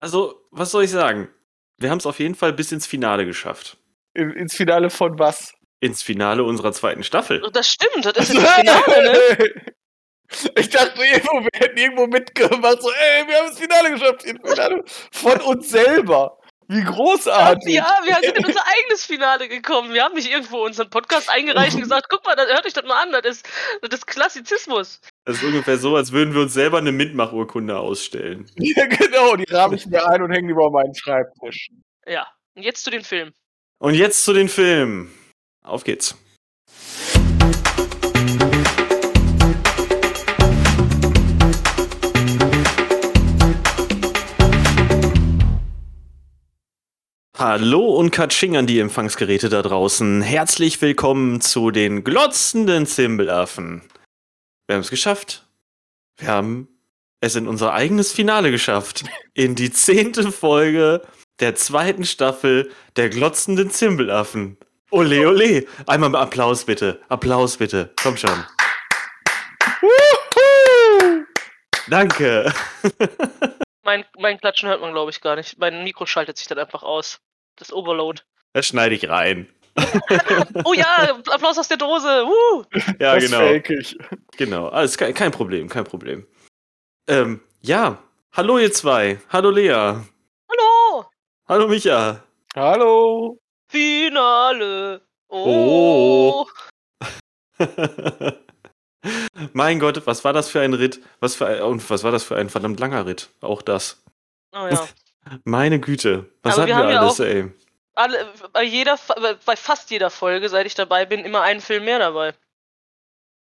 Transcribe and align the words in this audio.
Also, 0.00 0.46
was 0.50 0.70
soll 0.70 0.84
ich 0.84 0.90
sagen? 0.90 1.28
Wir 1.78 1.90
haben 1.90 1.98
es 1.98 2.06
auf 2.06 2.18
jeden 2.18 2.34
Fall 2.34 2.52
bis 2.52 2.72
ins 2.72 2.86
Finale 2.86 3.24
geschafft. 3.24 3.78
In, 4.14 4.30
ins 4.30 4.54
Finale 4.54 4.90
von 4.90 5.18
was? 5.18 5.54
Ins 5.80 6.02
Finale 6.02 6.42
unserer 6.44 6.72
zweiten 6.72 7.04
Staffel. 7.04 7.40
Das 7.52 7.68
stimmt, 7.68 8.04
das 8.04 8.30
ist 8.30 8.36
das 8.42 8.54
Finale, 8.54 9.12
ne? 9.12 9.62
Ich 10.56 10.68
dachte 10.68 11.02
irgendwo, 11.02 11.40
wir 11.40 11.48
hätten 11.54 11.78
irgendwo 11.78 12.06
mitgemacht, 12.06 12.82
so, 12.82 12.90
ey, 12.90 13.26
wir 13.26 13.36
haben 13.38 13.48
das 13.48 13.58
Finale 13.58 13.90
geschafft. 13.92 14.22
Finale 14.24 14.84
von 15.10 15.40
uns 15.40 15.70
selber. 15.70 16.37
Wie 16.70 16.84
großartig. 16.84 17.72
Ja, 17.72 18.00
wir 18.04 18.16
sind 18.22 18.36
in 18.36 18.44
unser 18.44 18.60
eigenes 18.66 19.02
Finale 19.02 19.48
gekommen. 19.48 19.94
Wir 19.94 20.04
haben 20.04 20.14
nicht 20.14 20.30
irgendwo 20.30 20.66
unseren 20.66 20.90
Podcast 20.90 21.30
eingereicht 21.30 21.74
und 21.74 21.80
gesagt, 21.80 22.08
guck 22.10 22.26
mal, 22.26 22.36
das, 22.36 22.46
hört 22.48 22.66
euch 22.66 22.74
das 22.74 22.84
mal 22.84 23.02
an, 23.02 23.10
das 23.10 23.24
ist, 23.24 23.48
das 23.80 24.00
ist 24.00 24.06
Klassizismus. 24.06 25.00
Das 25.24 25.36
ist 25.36 25.44
ungefähr 25.44 25.78
so, 25.78 25.96
als 25.96 26.12
würden 26.12 26.34
wir 26.34 26.42
uns 26.42 26.52
selber 26.52 26.76
eine 26.76 26.92
Mitmachurkunde 26.92 27.78
ausstellen. 27.78 28.50
Ja, 28.58 28.84
genau, 28.84 29.34
die 29.36 29.50
rabe 29.50 29.76
ich 29.76 29.86
mir 29.86 30.06
ein 30.06 30.20
und 30.20 30.30
hänge 30.30 30.48
die 30.48 30.52
über 30.52 30.70
meinen 30.70 30.94
Schreibtisch. 30.94 31.70
Ja, 32.06 32.26
und 32.54 32.62
jetzt 32.62 32.84
zu 32.84 32.90
den 32.90 33.02
Filmen. 33.02 33.32
Und 33.78 33.94
jetzt 33.94 34.24
zu 34.24 34.34
den 34.34 34.50
Filmen. 34.50 35.10
Auf 35.64 35.84
geht's. 35.84 36.16
Hallo 47.38 47.94
und 47.94 48.10
Katsching 48.10 48.56
an 48.56 48.66
die 48.66 48.80
Empfangsgeräte 48.80 49.48
da 49.48 49.62
draußen. 49.62 50.22
Herzlich 50.22 50.82
willkommen 50.82 51.40
zu 51.40 51.70
den 51.70 52.02
glotzenden 52.02 52.84
Zimbelaffen. 52.84 53.82
Wir 54.66 54.74
haben 54.74 54.80
es 54.80 54.90
geschafft. 54.90 55.46
Wir 56.16 56.26
haben 56.26 56.66
es 57.20 57.36
in 57.36 57.46
unser 57.46 57.74
eigenes 57.74 58.10
Finale 58.10 58.50
geschafft. 58.50 59.04
In 59.34 59.54
die 59.54 59.70
zehnte 59.70 60.32
Folge 60.32 61.02
der 61.38 61.54
zweiten 61.54 62.04
Staffel 62.04 62.72
der 62.96 63.08
glotzenden 63.08 63.70
Zimbelaffen. 63.70 64.56
Ole, 64.90 65.28
ole. 65.28 65.64
Einmal 65.86 66.16
Applaus 66.16 66.64
bitte. 66.64 67.00
Applaus 67.08 67.56
bitte. 67.56 67.94
Komm 68.02 68.16
schon. 68.16 68.44
Danke. 71.86 72.52
Mein, 73.84 74.04
mein 74.18 74.38
Klatschen 74.38 74.68
hört 74.68 74.82
man, 74.82 74.92
glaube 74.92 75.10
ich, 75.10 75.22
gar 75.22 75.34
nicht. 75.36 75.56
Mein 75.56 75.82
Mikro 75.82 76.04
schaltet 76.04 76.36
sich 76.36 76.46
dann 76.46 76.58
einfach 76.58 76.82
aus 76.82 77.22
das 77.58 77.72
Overload. 77.72 78.22
Das 78.52 78.66
schneide 78.66 78.94
ich 78.94 79.08
rein. 79.08 79.48
oh 80.64 80.72
ja, 80.72 81.20
Applaus 81.30 81.58
aus 81.58 81.68
der 81.68 81.76
Dose. 81.76 82.24
Uh. 82.26 82.64
Ja, 82.98 83.14
das 83.14 83.24
genau. 83.24 83.38
Fake 83.38 83.70
ich. 83.70 83.96
Genau, 84.36 84.68
alles 84.68 84.98
kein, 84.98 85.14
kein 85.14 85.30
Problem, 85.30 85.68
kein 85.68 85.84
Problem. 85.84 86.26
Ähm, 87.08 87.40
ja, 87.60 88.02
hallo 88.32 88.58
ihr 88.58 88.72
zwei. 88.72 89.20
Hallo 89.30 89.50
Lea. 89.50 89.70
Hallo. 89.72 91.06
Hallo 91.46 91.68
Micha. 91.68 92.24
Hallo. 92.54 93.38
Finale. 93.70 95.02
Oh. 95.28 96.44
oh. 96.44 96.46
mein 99.52 99.78
Gott, 99.78 100.06
was 100.06 100.24
war 100.24 100.32
das 100.32 100.48
für 100.48 100.60
ein 100.60 100.74
Ritt? 100.74 101.00
Was 101.20 101.36
für 101.36 101.46
ein, 101.46 101.62
und 101.62 101.88
was 101.90 102.02
war 102.02 102.12
das 102.12 102.24
für 102.24 102.36
ein 102.36 102.48
verdammt 102.48 102.80
langer 102.80 103.06
Ritt? 103.06 103.30
Auch 103.40 103.62
das. 103.62 104.02
Oh 104.52 104.66
ja. 104.66 104.88
Meine 105.44 105.78
Güte, 105.80 106.26
was 106.42 106.54
Aber 106.58 106.62
hatten 106.62 106.72
wir 106.82 106.86
wir, 106.88 106.94
ja 106.94 107.00
alles, 107.00 107.20
auch- 107.20 107.24
ey? 107.24 107.50
Alle, 107.94 108.32
bei, 108.52 108.62
jeder, 108.62 108.96
bei 109.44 109.56
fast 109.56 109.90
jeder 109.90 110.10
Folge, 110.10 110.48
seit 110.48 110.66
ich 110.66 110.74
dabei 110.76 111.04
bin, 111.04 111.20
immer 111.24 111.42
einen 111.42 111.60
Film 111.60 111.84
mehr 111.84 111.98
dabei. 111.98 112.32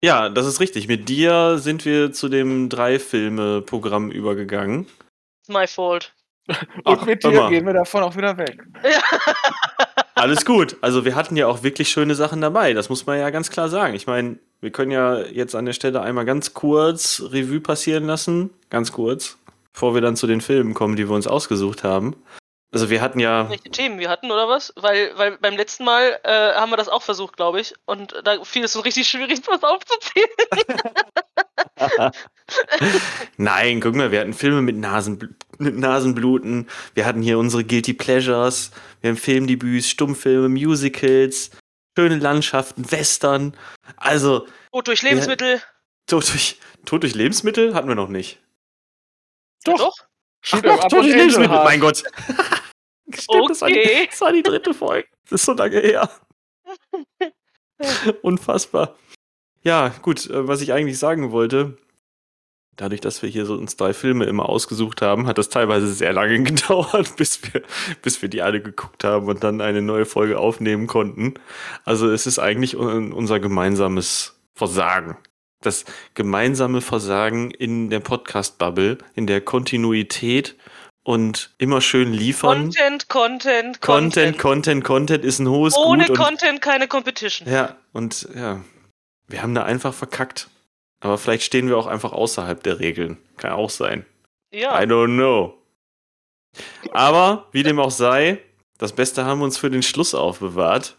Ja, 0.04 0.30
das 0.30 0.46
ist 0.46 0.60
richtig. 0.60 0.88
Mit 0.88 1.10
dir 1.10 1.58
sind 1.58 1.86
wir 1.86 2.12
zu 2.14 2.30
dem 2.30 2.70
Drei-Filme-Programm 2.70 4.12
übergegangen. 4.12 4.86
It's 5.42 5.50
my 5.50 5.66
fault. 5.66 6.14
Und 6.48 6.58
Ach, 6.86 7.06
mit 7.06 7.24
dir 7.24 7.32
mal. 7.32 7.50
gehen 7.50 7.66
wir 7.66 7.74
davon 7.74 8.04
auch 8.04 8.16
wieder 8.16 8.38
weg. 8.38 8.62
Alles 10.16 10.46
gut. 10.46 10.78
Also 10.82 11.06
wir 11.06 11.16
hatten 11.16 11.36
ja 11.36 11.48
auch 11.48 11.64
wirklich 11.64 11.90
schöne 11.90 12.16
Sachen 12.16 12.42
dabei. 12.42 12.74
Das 12.74 12.90
muss 12.90 13.06
man 13.06 13.18
ja 13.18 13.30
ganz 13.30 13.50
klar 13.50 13.70
sagen. 13.70 13.96
Ich 13.96 14.06
meine, 14.08 14.38
wir 14.62 14.72
können 14.72 14.92
ja 14.92 15.20
jetzt 15.22 15.56
an 15.56 15.66
der 15.66 15.74
Stelle 15.74 16.02
einmal 16.02 16.26
ganz 16.26 16.54
kurz 16.54 17.24
Revue 17.32 17.60
passieren 17.62 18.06
lassen. 18.06 18.50
Ganz 18.70 18.92
kurz. 18.92 19.38
Bevor 19.74 19.94
wir 19.94 20.02
dann 20.02 20.16
zu 20.16 20.28
den 20.28 20.42
Filmen 20.42 20.74
kommen, 20.74 20.96
die 20.96 21.10
wir 21.10 21.16
uns 21.16 21.28
ausgesucht 21.28 21.84
haben. 21.84 22.16
Also 22.74 22.90
wir 22.90 23.02
hatten 23.02 23.20
ja. 23.20 23.50
Welche 23.50 23.70
Themen 23.70 24.00
wir 24.00 24.10
hatten 24.10 24.32
oder 24.32 24.50
was? 24.50 24.74
Weil, 24.76 25.12
weil 25.16 25.38
beim 25.38 25.56
letzten 25.56 25.84
Mal 25.84 26.20
äh, 26.24 26.54
haben 26.54 26.72
wir 26.72 26.78
das 26.78 26.90
auch 26.90 27.04
versucht, 27.04 27.38
glaube 27.38 27.62
ich. 27.62 27.76
Und 27.86 28.16
da 28.24 28.44
fiel 28.44 28.64
es 28.64 28.76
uns 28.76 28.84
richtig 28.84 29.08
schwierig, 29.08 29.42
was 29.48 29.64
aufzuzählen. 29.64 30.28
Nein, 33.38 33.80
guck 33.80 33.94
mal, 33.94 34.12
wir 34.12 34.22
hatten 34.22 34.34
Filme 34.34 34.64
mit, 34.64 34.76
Nasenbl 34.76 35.36
mit 35.60 35.76
Nasenbluten. 35.76 36.68
Wir 36.96 37.06
hatten 37.06 37.22
hier 37.22 37.38
unsere 37.38 37.64
Guilty 37.64 37.94
Pleasures. 37.94 38.72
Wir 39.02 39.12
haben 39.12 39.18
Filmdebüts, 39.18 39.90
Stummfilme, 39.90 40.50
Musicals, 40.50 41.52
schöne 41.96 42.18
Landschaften, 42.18 42.92
Western. 42.92 43.56
Also, 43.98 44.48
Tod 44.72 44.88
durch 44.88 45.04
Lebensmittel. 45.04 45.62
Tod 46.08 46.28
durch, 46.28 46.58
Tod 46.86 47.04
durch 47.04 47.14
Lebensmittel 47.14 47.76
hatten 47.76 47.88
wir 47.88 47.96
noch 47.96 48.10
nicht. 48.10 48.40
Ja, 49.68 49.74
doch. 49.76 49.96
Shoot 50.42 50.66
Ach, 50.68 50.92
Lebensmittel, 50.92 51.50
Heart. 51.50 51.64
mein 51.64 51.80
Gott. 51.80 51.98
Stimmt, 53.14 53.50
das, 53.50 53.62
war 53.62 53.70
die, 53.70 53.80
Okay. 53.80 54.08
das 54.10 54.22
war 54.22 54.32
die 54.34 54.44
dritte 54.44 54.74
Folge. 54.74 55.08
Das 55.30 55.42
ist 55.42 55.46
so 55.46 55.54
lange 55.54 55.80
her. 55.80 56.10
Unfassbar. 58.22 58.96
Ja, 59.64 59.90
gut, 60.02 60.30
äh, 60.30 60.48
was 60.48 60.62
ich 60.62 60.74
eigentlich 60.74 61.00
sagen 61.00 61.32
wollte, 61.32 61.78
dadurch, 62.76 63.02
dass 63.02 63.22
wir 63.22 63.30
hier 63.30 63.46
so 63.46 63.54
uns 63.56 63.76
drei 63.78 63.94
Filme 63.94 64.26
immer 64.26 64.50
ausgesucht 64.50 65.02
haben, 65.02 65.28
hat 65.28 65.38
das 65.38 65.50
teilweise 65.50 65.88
sehr 65.94 66.12
lange 66.14 66.42
gedauert, 66.44 67.16
bis 67.18 67.42
wir, 67.44 67.62
bis 68.02 68.22
wir 68.22 68.30
die 68.30 68.42
alle 68.42 68.62
geguckt 68.62 69.04
haben 69.04 69.28
und 69.28 69.44
dann 69.44 69.62
eine 69.62 69.82
neue 69.82 70.06
Folge 70.06 70.40
aufnehmen 70.40 70.88
konnten. 70.88 71.36
Also 71.86 72.10
es 72.12 72.26
ist 72.28 72.40
eigentlich 72.40 72.76
un- 72.76 73.14
unser 73.14 73.40
gemeinsames 73.40 74.40
Versagen. 74.56 75.18
Das 75.64 75.86
gemeinsame 76.14 76.82
Versagen 76.82 77.52
in 77.52 77.90
der 77.90 78.00
Podcast-Bubble, 78.00 78.98
in 79.16 79.28
der 79.28 79.42
Kontinuität 79.42 80.56
und 81.04 81.54
immer 81.58 81.82
schön 81.82 82.14
liefern. 82.14 82.64
Content, 82.66 83.10
Content, 83.10 83.82
Content, 83.82 84.38
Content, 84.40 84.84
Content 84.84 85.26
ist 85.26 85.40
ein 85.40 85.50
hohes 85.50 85.76
Ohne 85.76 86.06
Gut. 86.06 86.12
und- 86.20 86.26
Content 86.26 86.62
keine 86.62 86.88
Competition. 86.88 87.48
ja, 87.50 87.76
und 87.94 88.28
ja, 88.36 88.62
wir 89.28 89.42
haben 89.42 89.56
da 89.56 89.64
einfach 89.64 89.94
verkackt. 89.94 90.50
Aber 91.02 91.18
vielleicht 91.18 91.44
stehen 91.44 91.68
wir 91.68 91.78
auch 91.78 91.88
einfach 91.88 92.14
außerhalb 92.14 92.64
der 92.64 92.80
Regeln. 92.80 93.18
Kann 93.36 93.52
auch 93.52 93.70
sein. 93.70 94.06
Ja. 94.54 94.82
I 94.82 94.86
don't 94.86 95.08
know. 95.16 95.58
Aber, 96.92 97.48
wie 97.52 97.64
dem 97.64 97.80
auch 97.80 97.92
sei, 97.92 98.40
das 98.78 98.94
Beste 98.94 99.26
haben 99.26 99.40
wir 99.40 99.46
uns 99.46 99.58
für 99.58 99.70
den 99.70 99.84
Schluss 99.84 100.14
aufbewahrt. 100.16 100.96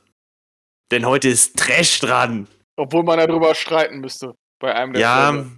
Denn 0.91 1.06
heute 1.06 1.28
ist 1.28 1.56
Trash 1.56 2.00
dran. 2.00 2.48
Obwohl 2.76 3.02
man 3.04 3.19
darüber 3.19 3.54
streiten 3.54 4.00
müsste. 4.00 4.34
Bei 4.59 4.75
einem 4.75 4.92
der 4.92 5.03
Ja, 5.03 5.32
Filme. 5.32 5.50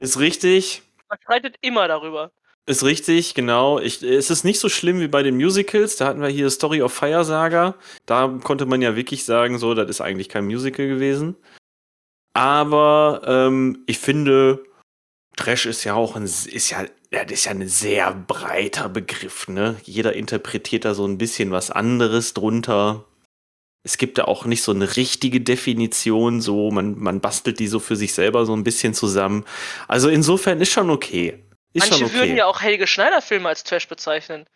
ist 0.00 0.18
richtig. 0.18 0.82
Man 1.08 1.18
streitet 1.22 1.56
immer 1.60 1.88
darüber. 1.88 2.30
Ist 2.66 2.84
richtig, 2.84 3.34
genau. 3.34 3.78
Ich, 3.78 4.02
es 4.02 4.28
ist 4.30 4.44
nicht 4.44 4.60
so 4.60 4.68
schlimm 4.68 5.00
wie 5.00 5.08
bei 5.08 5.22
den 5.22 5.36
Musicals. 5.36 5.96
Da 5.96 6.06
hatten 6.06 6.20
wir 6.20 6.28
hier 6.28 6.50
Story 6.50 6.82
of 6.82 6.92
Fire 6.92 7.24
Saga. 7.24 7.74
Da 8.04 8.28
konnte 8.44 8.66
man 8.66 8.82
ja 8.82 8.94
wirklich 8.94 9.24
sagen, 9.24 9.58
so, 9.58 9.72
das 9.74 9.88
ist 9.88 10.00
eigentlich 10.02 10.28
kein 10.28 10.44
Musical 10.44 10.86
gewesen. 10.86 11.36
Aber 12.34 13.22
ähm, 13.26 13.82
ich 13.86 13.98
finde, 13.98 14.62
Trash 15.36 15.66
ist 15.66 15.84
ja 15.84 15.94
auch 15.94 16.14
ein, 16.16 16.24
ist 16.24 16.70
ja, 16.70 16.84
ja, 17.10 17.24
das 17.24 17.32
ist 17.32 17.44
ja 17.46 17.52
ein 17.52 17.66
sehr 17.68 18.12
breiter 18.12 18.88
Begriff, 18.88 19.48
ne? 19.48 19.76
Jeder 19.84 20.12
interpretiert 20.12 20.84
da 20.84 20.94
so 20.94 21.06
ein 21.06 21.16
bisschen 21.16 21.50
was 21.50 21.70
anderes 21.70 22.34
drunter. 22.34 23.04
Es 23.84 23.96
gibt 23.96 24.18
da 24.18 24.24
auch 24.24 24.44
nicht 24.44 24.62
so 24.62 24.72
eine 24.72 24.96
richtige 24.96 25.40
Definition, 25.40 26.40
so, 26.40 26.70
man, 26.70 26.98
man 26.98 27.20
bastelt 27.20 27.58
die 27.58 27.68
so 27.68 27.78
für 27.78 27.96
sich 27.96 28.12
selber 28.12 28.44
so 28.44 28.54
ein 28.54 28.64
bisschen 28.64 28.92
zusammen. 28.92 29.44
Also 29.86 30.08
insofern 30.08 30.60
ist 30.60 30.72
schon 30.72 30.90
okay. 30.90 31.44
Ist 31.72 31.82
Manche 31.82 31.98
schon 31.98 32.06
okay. 32.08 32.18
würden 32.18 32.36
ja 32.36 32.46
auch 32.46 32.60
Helge 32.60 32.86
Schneider-Filme 32.86 33.48
als 33.48 33.64
Trash 33.64 33.88
bezeichnen. 33.88 34.46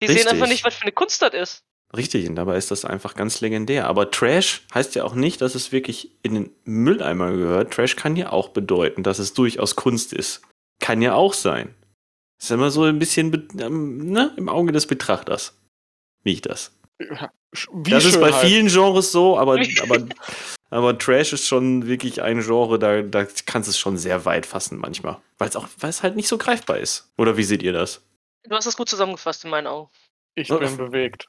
Die 0.00 0.06
Richtig. 0.06 0.24
sehen 0.24 0.32
einfach 0.32 0.48
nicht, 0.48 0.64
was 0.64 0.74
für 0.74 0.82
eine 0.82 0.92
Kunst 0.92 1.22
das 1.22 1.32
ist. 1.32 1.62
Richtig, 1.94 2.26
und 2.26 2.36
dabei 2.36 2.56
ist 2.56 2.70
das 2.70 2.84
einfach 2.84 3.14
ganz 3.14 3.40
legendär. 3.40 3.86
Aber 3.86 4.10
Trash 4.10 4.62
heißt 4.74 4.94
ja 4.94 5.04
auch 5.04 5.14
nicht, 5.14 5.42
dass 5.42 5.54
es 5.54 5.72
wirklich 5.72 6.16
in 6.22 6.34
den 6.34 6.50
Mülleimer 6.64 7.32
gehört. 7.32 7.72
Trash 7.72 7.96
kann 7.96 8.16
ja 8.16 8.32
auch 8.32 8.48
bedeuten, 8.48 9.02
dass 9.02 9.18
es 9.18 9.34
durchaus 9.34 9.76
Kunst 9.76 10.12
ist. 10.12 10.42
Kann 10.80 11.02
ja 11.02 11.14
auch 11.14 11.34
sein. 11.34 11.74
Ist 12.40 12.50
immer 12.50 12.70
so 12.70 12.84
ein 12.84 12.98
bisschen 12.98 13.48
ähm, 13.60 14.10
ne, 14.10 14.32
im 14.36 14.48
Auge 14.48 14.72
des 14.72 14.86
Betrachters. 14.86 15.56
Wie 16.24 16.32
ich 16.32 16.40
das. 16.40 16.76
Wie 17.72 17.90
das 17.90 18.04
ist 18.04 18.20
bei 18.20 18.32
halt. 18.32 18.46
vielen 18.46 18.68
Genres 18.68 19.12
so, 19.12 19.38
aber, 19.38 19.60
aber, 19.82 20.06
aber 20.70 20.98
Trash 20.98 21.32
ist 21.32 21.46
schon 21.46 21.86
wirklich 21.86 22.22
ein 22.22 22.40
Genre, 22.40 22.78
da, 22.78 23.02
da 23.02 23.26
kannst 23.46 23.68
du 23.68 23.70
es 23.70 23.78
schon 23.78 23.98
sehr 23.98 24.24
weit 24.24 24.46
fassen 24.46 24.78
manchmal. 24.78 25.18
Weil 25.38 25.48
es 25.48 25.56
auch, 25.56 25.68
weil 25.78 25.90
es 25.90 26.02
halt 26.02 26.16
nicht 26.16 26.28
so 26.28 26.38
greifbar 26.38 26.78
ist. 26.78 27.10
Oder 27.18 27.36
wie 27.36 27.44
seht 27.44 27.62
ihr 27.62 27.72
das? 27.72 28.02
Du 28.44 28.54
hast 28.54 28.66
das 28.66 28.76
gut 28.76 28.88
zusammengefasst 28.88 29.44
in 29.44 29.50
meinen 29.50 29.66
Augen. 29.66 29.90
Ich 30.34 30.48
bin 30.48 30.76
bewegt. 30.76 31.28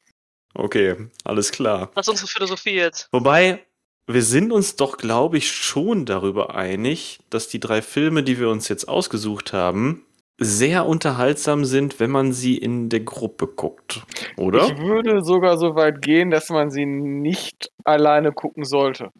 Okay, 0.54 1.08
alles 1.24 1.52
klar. 1.52 1.90
Was 1.94 2.06
ist 2.06 2.12
unsere 2.12 2.28
Philosophie 2.28 2.74
jetzt? 2.74 3.08
Wobei, 3.12 3.64
wir 4.06 4.22
sind 4.22 4.52
uns 4.52 4.76
doch, 4.76 4.96
glaube 4.96 5.36
ich, 5.36 5.50
schon 5.50 6.06
darüber 6.06 6.54
einig, 6.54 7.18
dass 7.30 7.48
die 7.48 7.60
drei 7.60 7.82
Filme, 7.82 8.22
die 8.22 8.38
wir 8.38 8.48
uns 8.48 8.68
jetzt 8.68 8.88
ausgesucht 8.88 9.52
haben, 9.52 10.06
sehr 10.38 10.86
unterhaltsam 10.86 11.64
sind, 11.64 12.00
wenn 12.00 12.10
man 12.10 12.32
sie 12.32 12.58
in 12.58 12.88
der 12.88 13.00
Gruppe 13.00 13.46
guckt, 13.46 14.02
oder? 14.36 14.66
Ich 14.66 14.78
würde 14.78 15.22
sogar 15.22 15.56
so 15.58 15.74
weit 15.76 16.02
gehen, 16.02 16.30
dass 16.30 16.48
man 16.50 16.70
sie 16.70 16.86
nicht 16.86 17.70
alleine 17.84 18.32
gucken 18.32 18.64
sollte. 18.64 19.10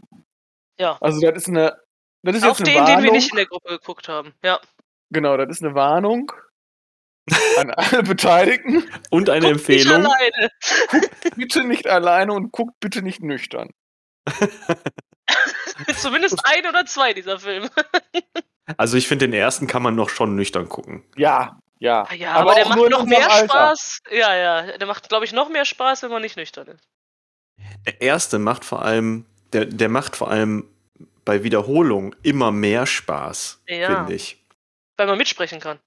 Ja. 0.78 0.99
Also 1.00 1.20
das 1.20 1.37
ist 1.37 1.49
eine. 1.49 1.76
Das 2.22 2.37
ist 2.37 2.43
Auch 2.44 2.58
jetzt 2.58 2.62
eine 2.62 2.70
den, 2.70 2.82
Warnung. 2.82 2.96
den 2.96 3.05
wir 3.05 3.12
nicht 3.12 3.31
in 3.31 3.37
der 3.37 3.46
Gruppe 3.46 3.69
geguckt 3.69 4.08
haben. 4.08 4.32
Ja. 4.43 4.61
Genau, 5.11 5.37
das 5.37 5.49
ist 5.50 5.62
eine 5.62 5.75
Warnung 5.75 6.32
an 7.58 7.70
alle 7.76 8.02
Beteiligten. 8.02 8.84
Und 9.10 9.31
eine 9.31 9.52
Guckt 9.52 9.69
nicht 9.69 9.87
Empfehlung. 9.87 10.06
alleine. 10.06 10.50
Bitte 11.37 11.64
nicht 11.64 11.87
alleine 11.87 12.32
und 12.32 12.50
guckt 12.50 12.75
bitte 12.81 13.02
nicht 13.02 13.22
nüchtern. 13.22 13.70
Zumindest 15.96 16.40
ein 16.44 16.67
oder 16.67 16.84
zwei 16.87 17.12
dieser 17.12 17.38
Filme. 17.38 17.70
Also 18.76 18.96
ich 18.96 19.08
finde, 19.08 19.26
den 19.28 19.34
ersten 19.34 19.66
kann 19.66 19.82
man 19.82 19.94
noch 19.94 20.08
schon 20.08 20.34
nüchtern 20.37 20.69
gucken. 20.69 21.05
Ja, 21.16 21.61
ja. 21.78 22.06
Ah 22.08 22.14
Ja, 22.14 22.32
aber, 22.32 22.55
der 22.55 22.66
auch 22.66 22.76
macht 22.76 22.90
noch 22.90 23.05
mehr 23.05 23.31
Alter. 23.31 23.46
Spaß. 23.46 24.00
Ja, 24.11 24.34
ja. 24.34 24.78
Der 24.78 24.87
macht, 24.87 25.08
glaube 25.08 25.25
ich, 25.25 25.32
noch 25.32 25.49
mehr 25.50 25.64
Spaß, 25.64 26.02
wenn 26.02 26.11
man 26.11 26.22
nicht 26.22 26.37
nüchtern 26.37 26.69
ist. 26.69 26.84
Der 27.87 28.00
erste 28.00 28.38
macht 28.38 28.64
vor 28.64 28.82
allem, 28.82 29.26
der, 29.52 29.66
der 29.66 29.88
macht 29.88 30.16
vor 30.16 30.31
allem 30.31 30.69
bei 31.25 31.43
Wiederholung 31.43 32.14
immer 32.22 32.50
mehr 32.52 32.87
Spaß, 32.87 33.62
Ja. 33.69 33.96
finde 33.99 34.14
ich. 34.14 34.43
Weil 34.96 35.06
man 35.06 35.19
mitsprechen 35.19 35.60
kann. 35.60 35.78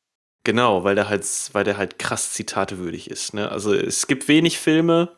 Genau, 0.43 0.83
weil 0.83 0.95
der 0.95 1.09
halt, 1.09 1.25
weil 1.53 1.63
der 1.63 1.77
halt 1.77 1.99
krass 1.99 2.31
zitatewürdig 2.33 3.09
ist. 3.09 3.33
Ne? 3.33 3.51
Also 3.51 3.73
es 3.73 4.07
gibt 4.07 4.27
wenig 4.27 4.59
Filme, 4.59 5.17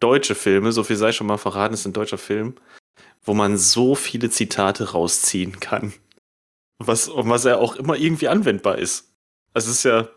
deutsche 0.00 0.34
Filme, 0.34 0.72
so 0.72 0.84
viel 0.84 0.96
sei 0.96 1.12
schon 1.12 1.26
mal 1.26 1.38
verraten, 1.38 1.74
es 1.74 1.80
ist 1.80 1.86
ein 1.86 1.92
deutscher 1.92 2.18
Film, 2.18 2.56
wo 3.24 3.32
man 3.34 3.56
so 3.56 3.94
viele 3.94 4.28
Zitate 4.30 4.92
rausziehen 4.92 5.60
kann. 5.60 5.94
Was, 6.78 7.08
und 7.08 7.28
was 7.28 7.44
ja 7.44 7.56
auch 7.56 7.76
immer 7.76 7.96
irgendwie 7.96 8.28
anwendbar 8.28 8.78
ist. 8.78 9.12
Also 9.52 9.70
es 9.70 9.78
ist 9.78 9.82
ja, 9.84 10.08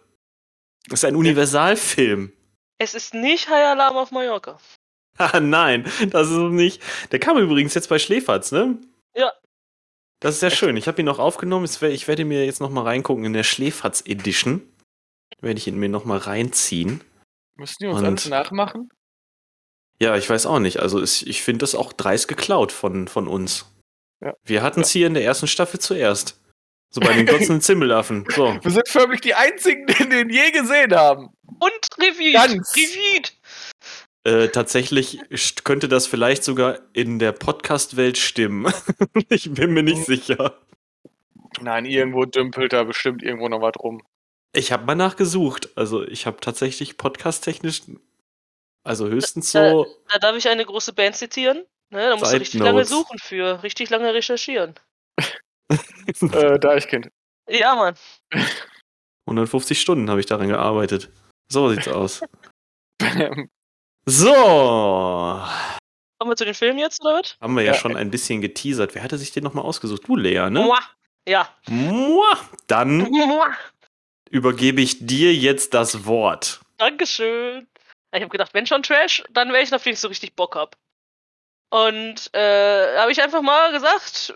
es 0.88 0.94
ist 0.94 1.06
ein 1.06 1.16
Universalfilm. 1.16 2.32
Es 2.78 2.94
ist 2.96 3.14
nicht 3.14 3.50
High 3.50 3.68
Alarm 3.68 3.98
auf 3.98 4.12
Mallorca. 4.12 4.60
Ah, 5.18 5.40
nein, 5.42 5.84
das 6.10 6.30
ist 6.30 6.38
es 6.38 6.52
nicht. 6.52 6.82
Der 7.12 7.20
kam 7.20 7.38
übrigens 7.38 7.74
jetzt 7.74 7.90
bei 7.90 8.00
Schläferz, 8.00 8.52
ne? 8.54 8.78
Ja. 9.14 9.32
Das 10.20 10.36
ist 10.36 10.40
sehr 10.40 10.50
schön. 10.50 10.78
Ich 10.78 10.88
habe 10.88 11.02
ihn 11.02 11.06
noch 11.06 11.20
aufgenommen. 11.20 11.66
Ich 11.66 11.80
werde- 11.82 11.94
Ich 11.94 12.08
mir 12.26 12.46
jetzt 12.46 12.62
noch 12.62 12.70
mal 12.72 12.84
reingucken 12.86 13.26
in 13.26 13.34
der 13.34 13.44
Schläferz 13.44 14.02
Edition. 14.06 14.62
Werde 15.42 15.58
ich 15.60 15.68
ihn 15.68 15.78
mir 15.78 15.90
noch 15.90 16.06
mal 16.06 16.18
reinziehen. 16.18 17.04
Müssen 17.56 17.76
die 17.82 17.88
uns 17.88 18.00
Und- 18.00 18.06
alles 18.06 18.30
nachmachen? 18.30 18.90
Ja, 20.00 20.16
ich 20.16 20.28
weiß 20.28 20.46
auch 20.48 20.60
nicht. 20.60 20.80
Also 20.80 21.00
es, 21.00 21.22
ich 21.22 21.44
finde 21.44 21.60
das 21.60 21.76
auch 21.76 21.94
dreist 21.94 22.28
geklaut 22.30 22.72
von, 22.72 23.08
von 23.08 23.28
uns. 23.28 23.66
Ja. 24.22 24.34
Wir 24.44 24.64
hatten 24.64 24.82
es 24.82 24.92
hier 24.92 25.06
in 25.08 25.14
der 25.14 25.26
ersten 25.26 25.48
Staffel 25.48 25.80
zuerst. 25.80 26.40
So 26.92 27.00
bei 27.00 27.14
den 27.14 27.26
glotzenden 27.26 27.62
Zimmelaffen. 27.62 28.26
So. 28.36 28.58
Wir 28.62 28.72
sind 28.72 28.88
förmlich 28.88 29.22
die 29.22 29.34
einzigen, 29.34 29.88
die 29.88 30.10
den 30.10 30.30
je 30.30 30.52
gesehen 30.52 30.94
haben. 30.94 31.30
Und 31.48 31.88
Reviewed. 31.98 32.34
Ganz. 32.34 32.76
Reviewed. 32.76 33.34
Äh, 34.24 34.50
tatsächlich 34.50 35.20
könnte 35.64 35.88
das 35.88 36.06
vielleicht 36.06 36.44
sogar 36.44 36.80
in 36.94 37.18
der 37.18 37.32
Podcast-Welt 37.32 38.18
stimmen. 38.18 38.72
ich 39.30 39.52
bin 39.54 39.74
mir 39.74 39.84
nicht 39.84 40.06
sicher. 40.06 40.60
Nein, 41.62 41.86
irgendwo 41.86 42.26
dümpelt 42.26 42.74
da 42.74 42.84
bestimmt 42.84 43.24
irgendwo 43.24 43.48
noch 43.48 43.62
was 43.62 43.74
rum. 43.80 44.04
Ich 44.54 44.72
habe 44.72 44.86
mal 44.86 44.96
nachgesucht. 44.96 45.70
Also 45.76 46.06
ich 46.06 46.26
habe 46.26 46.38
tatsächlich 46.42 46.98
podcast-technisch, 46.98 47.84
also 48.84 49.08
höchstens 49.08 49.52
so. 49.52 49.88
Da 50.10 50.20
darf 50.20 50.36
ich 50.36 50.50
eine 50.50 50.66
große 50.66 50.94
Band 50.94 51.16
zitieren. 51.16 51.64
Ne, 51.90 52.10
da 52.10 52.16
musst 52.16 52.32
du 52.32 52.38
richtig 52.38 52.62
lange 52.62 52.86
suchen 52.86 53.18
für, 53.20 53.64
richtig 53.64 53.90
lange 53.90 54.14
recherchieren. 54.14 54.76
Äh, 56.34 56.60
Deichkind. 56.60 57.10
Ja, 57.50 57.76
Mann. 57.76 57.96
150 59.28 59.80
Stunden 59.80 60.10
habe 60.10 60.20
ich 60.20 60.26
daran 60.26 60.48
gearbeitet. 60.50 61.10
So 61.52 61.70
sieht's 61.70 61.88
aus. 61.88 62.22
Bam. 63.00 63.50
So, 64.06 64.34
Kommen 66.20 66.32
wir 66.32 66.36
zu 66.36 66.46
den 66.46 66.54
Filmen 66.56 66.80
jetzt, 66.80 67.02
oder 67.02 67.20
was? 67.20 67.38
haben 67.40 67.56
wir 67.56 67.64
ja, 67.64 67.74
Ja. 67.74 67.78
schon 67.78 67.96
ein 67.96 68.10
bisschen 68.12 68.42
geteasert. 68.42 68.96
Wer 68.96 69.04
hatte 69.04 69.18
sich 69.18 69.32
den 69.32 69.44
nochmal 69.44 69.64
ausgesucht? 69.66 70.08
Du, 70.08 70.16
Lea, 70.16 70.50
ne? 70.50 70.62
Mua. 70.62 70.80
Ja. 71.28 71.48
Mua. 71.68 72.38
Dann 72.68 72.98
Mua. 72.98 73.56
übergebe 74.30 74.82
ich 74.82 75.06
dir 75.06 75.34
jetzt 75.34 75.74
das 75.74 76.06
Wort. 76.06 76.62
Dankeschön. 76.78 77.68
Ich 78.14 78.22
habe 78.22 78.30
gedacht, 78.30 78.54
wenn 78.54 78.66
schon 78.68 78.84
Trash, 78.84 79.24
dann 79.32 79.52
wäre 79.54 79.64
ich 79.64 79.74
auf 79.74 79.84
den 79.84 79.94
ich 79.94 80.00
so 80.00 80.08
richtig 80.08 80.36
Bock 80.36 80.56
hab. 80.56 80.76
Und 81.70 82.30
äh, 82.34 82.98
habe 82.98 83.12
ich 83.12 83.22
einfach 83.22 83.42
mal 83.42 83.72
gesagt, 83.72 84.34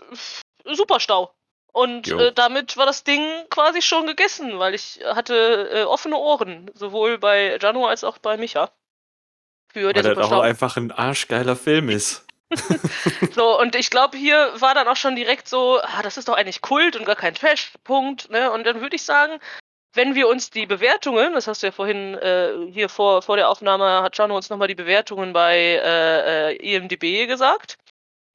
Superstau. 0.74 1.32
Und 1.72 2.08
äh, 2.08 2.32
damit 2.32 2.78
war 2.78 2.86
das 2.86 3.04
Ding 3.04 3.22
quasi 3.50 3.82
schon 3.82 4.06
gegessen, 4.06 4.58
weil 4.58 4.74
ich 4.74 5.00
hatte 5.04 5.68
äh, 5.70 5.82
offene 5.82 6.16
Ohren, 6.16 6.70
sowohl 6.72 7.18
bei 7.18 7.58
Janu 7.60 7.84
als 7.84 8.02
auch 8.02 8.16
bei 8.16 8.38
Micha. 8.38 8.70
Für 9.72 9.88
Weil 9.88 9.92
der 9.92 10.14
das 10.14 10.32
auch 10.32 10.40
einfach 10.40 10.78
ein 10.78 10.90
arschgeiler 10.90 11.54
Film 11.54 11.90
ist. 11.90 12.26
So, 13.32 13.60
und 13.60 13.74
ich 13.74 13.90
glaube, 13.90 14.16
hier 14.16 14.52
war 14.58 14.72
dann 14.72 14.88
auch 14.88 14.96
schon 14.96 15.16
direkt 15.16 15.48
so, 15.48 15.78
ah, 15.82 16.00
das 16.02 16.16
ist 16.16 16.28
doch 16.28 16.34
eigentlich 16.34 16.62
Kult 16.62 16.96
und 16.96 17.04
gar 17.04 17.16
kein 17.16 17.34
Trash-Punkt, 17.34 18.30
ne? 18.30 18.50
Und 18.50 18.64
dann 18.64 18.80
würde 18.80 18.96
ich 18.96 19.02
sagen, 19.02 19.38
wenn 19.92 20.14
wir 20.14 20.28
uns 20.28 20.48
die 20.48 20.64
Bewertungen, 20.64 21.34
das 21.34 21.46
hast 21.46 21.62
du 21.62 21.66
ja 21.66 21.72
vorhin 21.72 22.14
äh, 22.14 22.52
hier 22.70 22.88
vor, 22.88 23.20
vor 23.20 23.36
der 23.36 23.50
Aufnahme, 23.50 24.02
hat 24.02 24.16
Jano 24.16 24.36
uns 24.36 24.48
nochmal 24.48 24.68
die 24.68 24.74
Bewertungen 24.74 25.34
bei 25.34 25.58
äh, 25.58 26.52
äh, 26.52 26.74
IMDB 26.74 27.26
gesagt. 27.26 27.76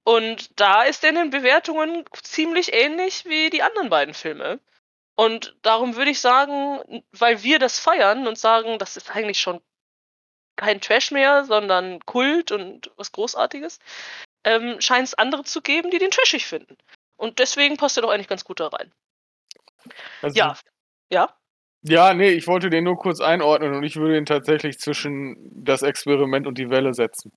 Und 0.03 0.59
da 0.59 0.83
ist 0.83 1.03
in 1.03 1.15
den 1.15 1.29
Bewertungen 1.29 2.05
ziemlich 2.23 2.73
ähnlich 2.73 3.25
wie 3.25 3.49
die 3.49 3.61
anderen 3.61 3.89
beiden 3.89 4.13
Filme. 4.13 4.59
Und 5.15 5.55
darum 5.61 5.95
würde 5.95 6.11
ich 6.11 6.19
sagen, 6.19 7.03
weil 7.11 7.43
wir 7.43 7.59
das 7.59 7.79
feiern 7.79 8.27
und 8.27 8.37
sagen, 8.37 8.79
das 8.79 8.97
ist 8.97 9.15
eigentlich 9.15 9.39
schon 9.39 9.61
kein 10.55 10.81
Trash 10.81 11.11
mehr, 11.11 11.45
sondern 11.45 11.99
Kult 12.05 12.51
und 12.51 12.91
was 12.95 13.11
Großartiges, 13.11 13.79
ähm, 14.43 14.79
scheint 14.79 15.07
es 15.07 15.13
andere 15.13 15.43
zu 15.43 15.61
geben, 15.61 15.91
die 15.91 15.99
den 15.99 16.11
trashig 16.11 16.45
finden. 16.45 16.77
Und 17.17 17.39
deswegen 17.39 17.77
passt 17.77 17.97
er 17.97 18.01
doch 18.01 18.09
eigentlich 18.09 18.27
ganz 18.27 18.43
gut 18.43 18.59
da 18.59 18.67
rein. 18.67 18.91
Also, 20.21 20.37
Ja. 20.37 20.57
Ja? 21.11 21.35
Ja, 21.83 22.13
nee, 22.13 22.29
ich 22.29 22.47
wollte 22.47 22.69
den 22.69 22.83
nur 22.83 22.97
kurz 22.97 23.21
einordnen 23.21 23.73
und 23.73 23.83
ich 23.83 23.95
würde 23.95 24.17
ihn 24.17 24.25
tatsächlich 24.25 24.77
zwischen 24.79 25.51
das 25.63 25.81
Experiment 25.81 26.45
und 26.45 26.57
die 26.57 26.69
Welle 26.69 26.93
setzen. 26.93 27.31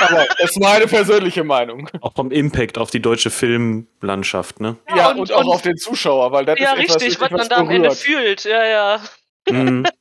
Aber 0.00 0.26
das 0.38 0.50
ist 0.50 0.60
meine 0.60 0.86
persönliche 0.86 1.44
Meinung. 1.44 1.88
Auch 2.00 2.14
vom 2.14 2.30
Impact 2.30 2.78
auf 2.78 2.90
die 2.90 3.00
deutsche 3.00 3.30
Filmlandschaft, 3.30 4.60
ne? 4.60 4.76
Ja, 4.94 5.10
und- 5.10 5.20
und, 5.20 5.32
auch 5.32 5.44
und- 5.44 5.52
auf 5.52 5.62
den 5.62 5.76
Zuschauer, 5.76 6.32
weil 6.32 6.44
das 6.44 6.58
ja, 6.58 6.72
ist 6.74 6.82
etwas, 6.84 6.96
richtig, 7.02 7.20
was 7.20 7.30
man 7.30 7.48
da 7.48 7.56
am 7.56 7.70
Ende 7.70 7.90
fühlt. 7.92 8.44
Ja, 8.44 8.64
ja. 8.64 9.00
Mhm. 9.48 9.86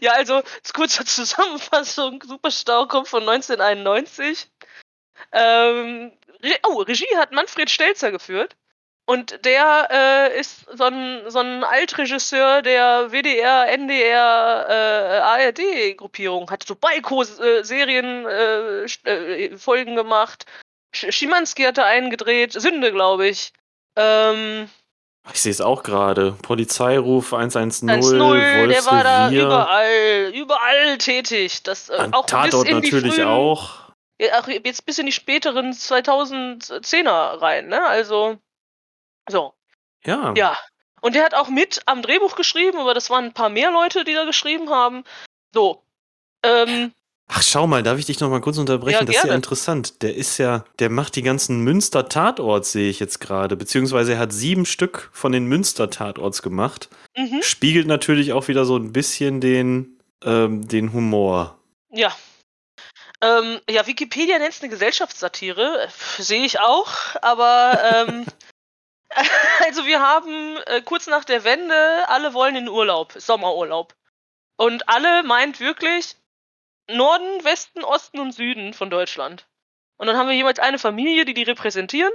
Ja, 0.00 0.12
also, 0.12 0.40
kurze 0.72 1.04
Zusammenfassung. 1.04 2.22
Superstau 2.26 2.86
kommt 2.86 3.08
von 3.08 3.28
1991. 3.28 4.46
Ähm, 5.32 6.12
Re 6.42 6.54
oh, 6.66 6.82
Regie 6.82 7.06
hat 7.16 7.32
Manfred 7.32 7.68
Stelzer 7.70 8.12
geführt. 8.12 8.56
Und 9.08 9.42
der 9.46 9.88
äh, 9.90 10.38
ist 10.38 10.66
so 10.70 10.84
ein, 10.84 11.22
so 11.28 11.38
ein 11.38 11.64
Altregisseur 11.64 12.60
der 12.60 13.10
WDR, 13.10 13.66
NDR, 13.68 14.66
äh, 14.68 15.46
ARD-Gruppierung. 15.46 16.50
Hat 16.50 16.64
so 16.64 16.74
Balko-Serien, 16.74 18.26
äh, 18.26 18.84
äh, 18.84 19.56
Folgen 19.56 19.96
gemacht. 19.96 20.44
Sch 20.94 21.06
Schimanski 21.08 21.62
hatte 21.62 21.84
einen 21.84 22.10
gedreht. 22.10 22.52
Sünde, 22.52 22.92
glaube 22.92 23.28
ich. 23.28 23.54
Ähm, 23.96 24.68
Ich 25.32 25.40
sehe 25.40 25.52
es 25.52 25.62
auch 25.62 25.84
gerade. 25.84 26.32
Polizeiruf 26.42 27.32
110, 27.32 27.88
1-0, 27.88 28.66
der 28.66 28.84
war 28.84 29.04
da 29.04 29.30
überall, 29.30 30.32
überall 30.34 30.98
tätig. 30.98 31.62
Das, 31.62 31.88
äh, 31.88 31.94
An 31.94 32.12
auch 32.12 32.26
Tatort 32.26 32.66
bis 32.66 32.74
in 32.74 32.82
die 32.82 32.90
natürlich 32.90 33.14
frühen, 33.14 33.26
auch. 33.28 33.70
Ja, 34.20 34.40
auch 34.40 34.48
jetzt 34.48 34.84
bis 34.84 34.98
in 34.98 35.06
die 35.06 35.12
späteren 35.12 35.72
2010er 35.72 37.40
rein, 37.40 37.68
ne? 37.68 37.86
Also, 37.86 38.36
so, 39.28 39.54
Ja. 40.04 40.32
ja. 40.36 40.56
Und 41.00 41.14
der 41.14 41.24
hat 41.24 41.34
auch 41.34 41.48
mit 41.48 41.80
am 41.86 42.02
Drehbuch 42.02 42.34
geschrieben, 42.34 42.78
aber 42.78 42.92
das 42.92 43.08
waren 43.08 43.26
ein 43.26 43.32
paar 43.34 43.48
mehr 43.50 43.70
Leute, 43.70 44.04
die 44.04 44.14
da 44.14 44.24
geschrieben 44.24 44.68
haben. 44.70 45.04
So. 45.54 45.82
Ähm, 46.42 46.92
Ach, 47.28 47.42
schau 47.42 47.66
mal, 47.66 47.82
darf 47.82 47.98
ich 47.98 48.06
dich 48.06 48.20
noch 48.20 48.30
mal 48.30 48.40
kurz 48.40 48.56
unterbrechen? 48.58 49.00
Ja, 49.00 49.04
das 49.04 49.16
ist 49.16 49.24
ja 49.24 49.34
interessant. 49.34 50.02
Der 50.02 50.14
ist 50.16 50.38
ja, 50.38 50.64
der 50.78 50.88
macht 50.90 51.14
die 51.14 51.22
ganzen 51.22 51.60
Münster-Tatorts, 51.60 52.72
sehe 52.72 52.88
ich 52.90 53.00
jetzt 53.00 53.20
gerade. 53.20 53.54
Beziehungsweise 53.54 54.14
er 54.14 54.18
hat 54.18 54.32
sieben 54.32 54.64
Stück 54.66 55.10
von 55.12 55.30
den 55.32 55.44
Münster-Tatorts 55.46 56.40
gemacht. 56.42 56.88
mhm, 57.16 57.42
Spiegelt 57.42 57.86
natürlich 57.86 58.32
auch 58.32 58.48
wieder 58.48 58.64
so 58.64 58.76
ein 58.76 58.92
bisschen 58.92 59.40
den, 59.40 60.00
ähm, 60.24 60.66
den 60.66 60.92
Humor. 60.92 61.58
ja. 61.90 62.12
Ähm, 63.20 63.58
ja, 63.68 63.84
Wikipedia 63.86 64.38
nennt 64.38 64.52
es 64.54 64.60
eine 64.62 64.70
Gesellschaftssatire. 64.70 65.88
Sehe 66.18 66.44
ich 66.44 66.60
auch, 66.60 66.88
aber 67.20 68.06
ähm, 68.08 68.24
also 69.66 69.86
wir 69.86 70.00
haben 70.00 70.56
äh, 70.66 70.82
kurz 70.82 71.06
nach 71.06 71.24
der 71.24 71.44
Wende, 71.44 72.08
alle 72.08 72.34
wollen 72.34 72.56
in 72.56 72.68
Urlaub, 72.68 73.12
Sommerurlaub. 73.16 73.94
Und 74.56 74.88
alle 74.88 75.22
meint 75.22 75.60
wirklich 75.60 76.16
Norden, 76.90 77.44
Westen, 77.44 77.84
Osten 77.84 78.18
und 78.18 78.32
Süden 78.32 78.74
von 78.74 78.90
Deutschland. 78.90 79.46
Und 79.96 80.06
dann 80.06 80.16
haben 80.16 80.28
wir 80.28 80.34
jeweils 80.34 80.58
eine 80.58 80.78
Familie, 80.78 81.24
die 81.24 81.34
die 81.34 81.42
repräsentieren. 81.42 82.12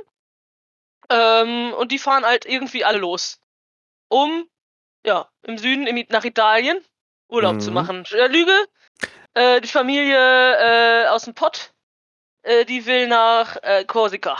Ähm, 1.09 1.73
und 1.73 1.91
die 1.91 1.99
fahren 1.99 2.25
halt 2.25 2.45
irgendwie 2.45 2.85
alle 2.85 2.97
los. 2.99 3.41
Um 4.09 4.47
ja, 5.05 5.29
im 5.43 5.57
Süden 5.57 5.85
im, 5.87 6.05
nach 6.09 6.23
Italien 6.23 6.79
Urlaub 7.27 7.55
Mhm. 7.55 7.59
zu 7.59 7.71
machen. 7.71 8.05
Äh, 8.11 8.27
Lüge. 8.27 8.55
Äh, 9.33 9.61
die 9.61 9.67
Familie 9.67 10.15
äh, 10.17 11.07
aus 11.07 11.23
dem 11.25 11.33
Pott, 11.33 11.73
äh, 12.43 12.65
die 12.65 12.85
will 12.85 13.07
nach 13.07 13.57
äh, 13.63 13.83
Korsika. 13.85 14.37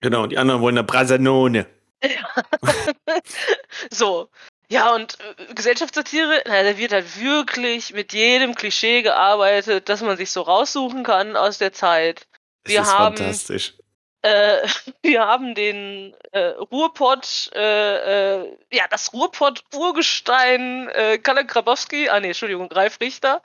Genau, 0.00 0.26
die 0.26 0.36
anderen 0.36 0.60
wollen 0.60 0.76
eine 0.76 0.84
Brasanone. 0.84 1.66
So. 3.90 4.28
Ja, 4.68 4.94
und 4.94 5.18
äh, 5.20 5.54
Gesellschaftssatire, 5.54 6.42
na, 6.46 6.62
da 6.62 6.78
wird 6.78 6.92
halt 6.92 7.20
wirklich 7.20 7.92
mit 7.92 8.12
jedem 8.14 8.54
Klischee 8.54 9.02
gearbeitet, 9.02 9.88
das 9.88 10.00
man 10.00 10.16
sich 10.16 10.30
so 10.30 10.40
raussuchen 10.42 11.04
kann 11.04 11.36
aus 11.36 11.58
der 11.58 11.72
Zeit. 11.72 12.26
Wir 12.64 12.80
ist 12.80 12.92
haben- 12.92 13.16
fantastisch. 13.16 13.74
Äh, 14.22 14.66
wir 15.02 15.26
haben 15.26 15.54
den 15.54 16.14
äh, 16.30 16.40
Ruhrpott, 16.70 17.50
äh, 17.54 18.40
äh, 18.44 18.56
ja, 18.72 18.84
das 18.88 19.12
Ruhrpott-Urgestein 19.12 20.88
äh, 20.88 21.18
Kalle 21.18 21.44
Grabowski, 21.44 22.08
ah 22.08 22.20
nee, 22.20 22.28
Entschuldigung, 22.28 22.70
Ralf 22.72 22.98
Richter, 23.00 23.42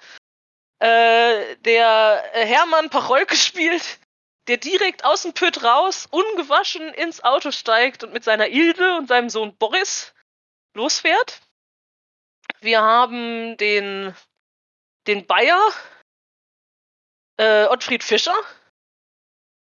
äh, 0.79 1.55
der 1.57 2.23
äh, 2.33 2.45
Hermann 2.45 2.89
Pacholke 2.89 3.35
spielt, 3.35 3.99
der 4.47 4.57
direkt 4.57 5.03
aus 5.03 5.23
dem 5.23 5.33
Pütt 5.33 5.63
raus, 5.63 6.07
ungewaschen 6.09 6.93
ins 6.93 7.23
Auto 7.23 7.51
steigt 7.51 8.03
und 8.03 8.13
mit 8.13 8.23
seiner 8.23 8.47
Ilde 8.47 8.97
und 8.97 9.07
seinem 9.07 9.29
Sohn 9.29 9.55
Boris 9.57 10.13
losfährt. 10.73 11.41
Wir 12.61 12.81
haben 12.81 13.57
den, 13.57 14.15
den 15.05 15.27
Bayer, 15.27 15.59
äh, 17.37 17.65
Ottfried 17.65 18.03
Fischer, 18.03 18.35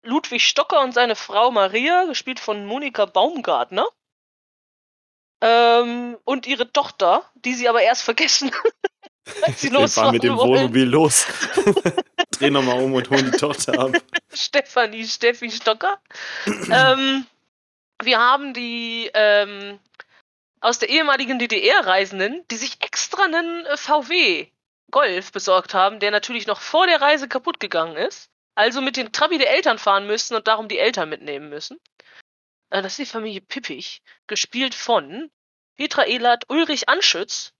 Ludwig 0.02 0.46
Stocker 0.46 0.80
und 0.80 0.92
seine 0.92 1.16
Frau 1.16 1.50
Maria, 1.50 2.04
gespielt 2.04 2.40
von 2.40 2.64
Monika 2.64 3.06
Baumgartner. 3.06 3.86
Ähm, 5.42 6.18
und 6.24 6.46
ihre 6.46 6.70
Tochter, 6.70 7.24
die 7.34 7.54
sie 7.54 7.68
aber 7.68 7.82
erst 7.82 8.02
vergessen, 8.02 8.50
als 9.42 9.60
sie 9.60 9.72
Wir 9.72 9.88
fahren 9.88 10.12
mit 10.12 10.22
dem 10.22 10.32
losfahren 10.32 10.50
wollen. 10.50 10.60
Wohnmobil 10.62 10.84
los. 10.84 11.26
Drehen 12.40 12.54
nochmal 12.54 12.82
um 12.82 12.94
und 12.94 13.10
holen 13.10 13.30
die 13.30 13.36
Tochter 13.36 13.78
ab. 13.78 13.92
Stefanie 14.32 15.06
Steffi 15.06 15.50
Stocker. 15.50 16.00
ähm, 16.46 17.26
wir 18.02 18.18
haben 18.18 18.54
die 18.54 19.10
ähm, 19.12 19.78
aus 20.60 20.78
der 20.78 20.88
ehemaligen 20.88 21.38
DDR 21.38 21.86
Reisenden, 21.86 22.42
die 22.50 22.56
sich 22.56 22.82
extra 22.82 23.24
einen 23.24 23.66
äh, 23.66 23.76
VW 23.76 24.48
Golf 24.90 25.32
besorgt 25.32 25.74
haben, 25.74 26.00
der 26.00 26.10
natürlich 26.10 26.46
noch 26.46 26.60
vor 26.60 26.86
der 26.86 27.02
Reise 27.02 27.28
kaputt 27.28 27.60
gegangen 27.60 27.96
ist. 27.96 28.30
Also 28.54 28.80
mit 28.80 28.96
dem 28.96 29.12
Trabi 29.12 29.36
der 29.36 29.54
Eltern 29.54 29.78
fahren 29.78 30.06
müssen 30.06 30.34
und 30.34 30.48
darum 30.48 30.66
die 30.66 30.78
Eltern 30.78 31.10
mitnehmen 31.10 31.50
müssen. 31.50 31.78
Äh, 32.70 32.80
das 32.80 32.92
ist 32.92 32.98
die 33.00 33.06
Familie 33.06 33.42
Pippich, 33.42 34.02
gespielt 34.26 34.74
von 34.74 35.30
Petra 35.76 36.04
Ehlert, 36.04 36.44
Ulrich 36.48 36.88
Anschütz, 36.88 37.52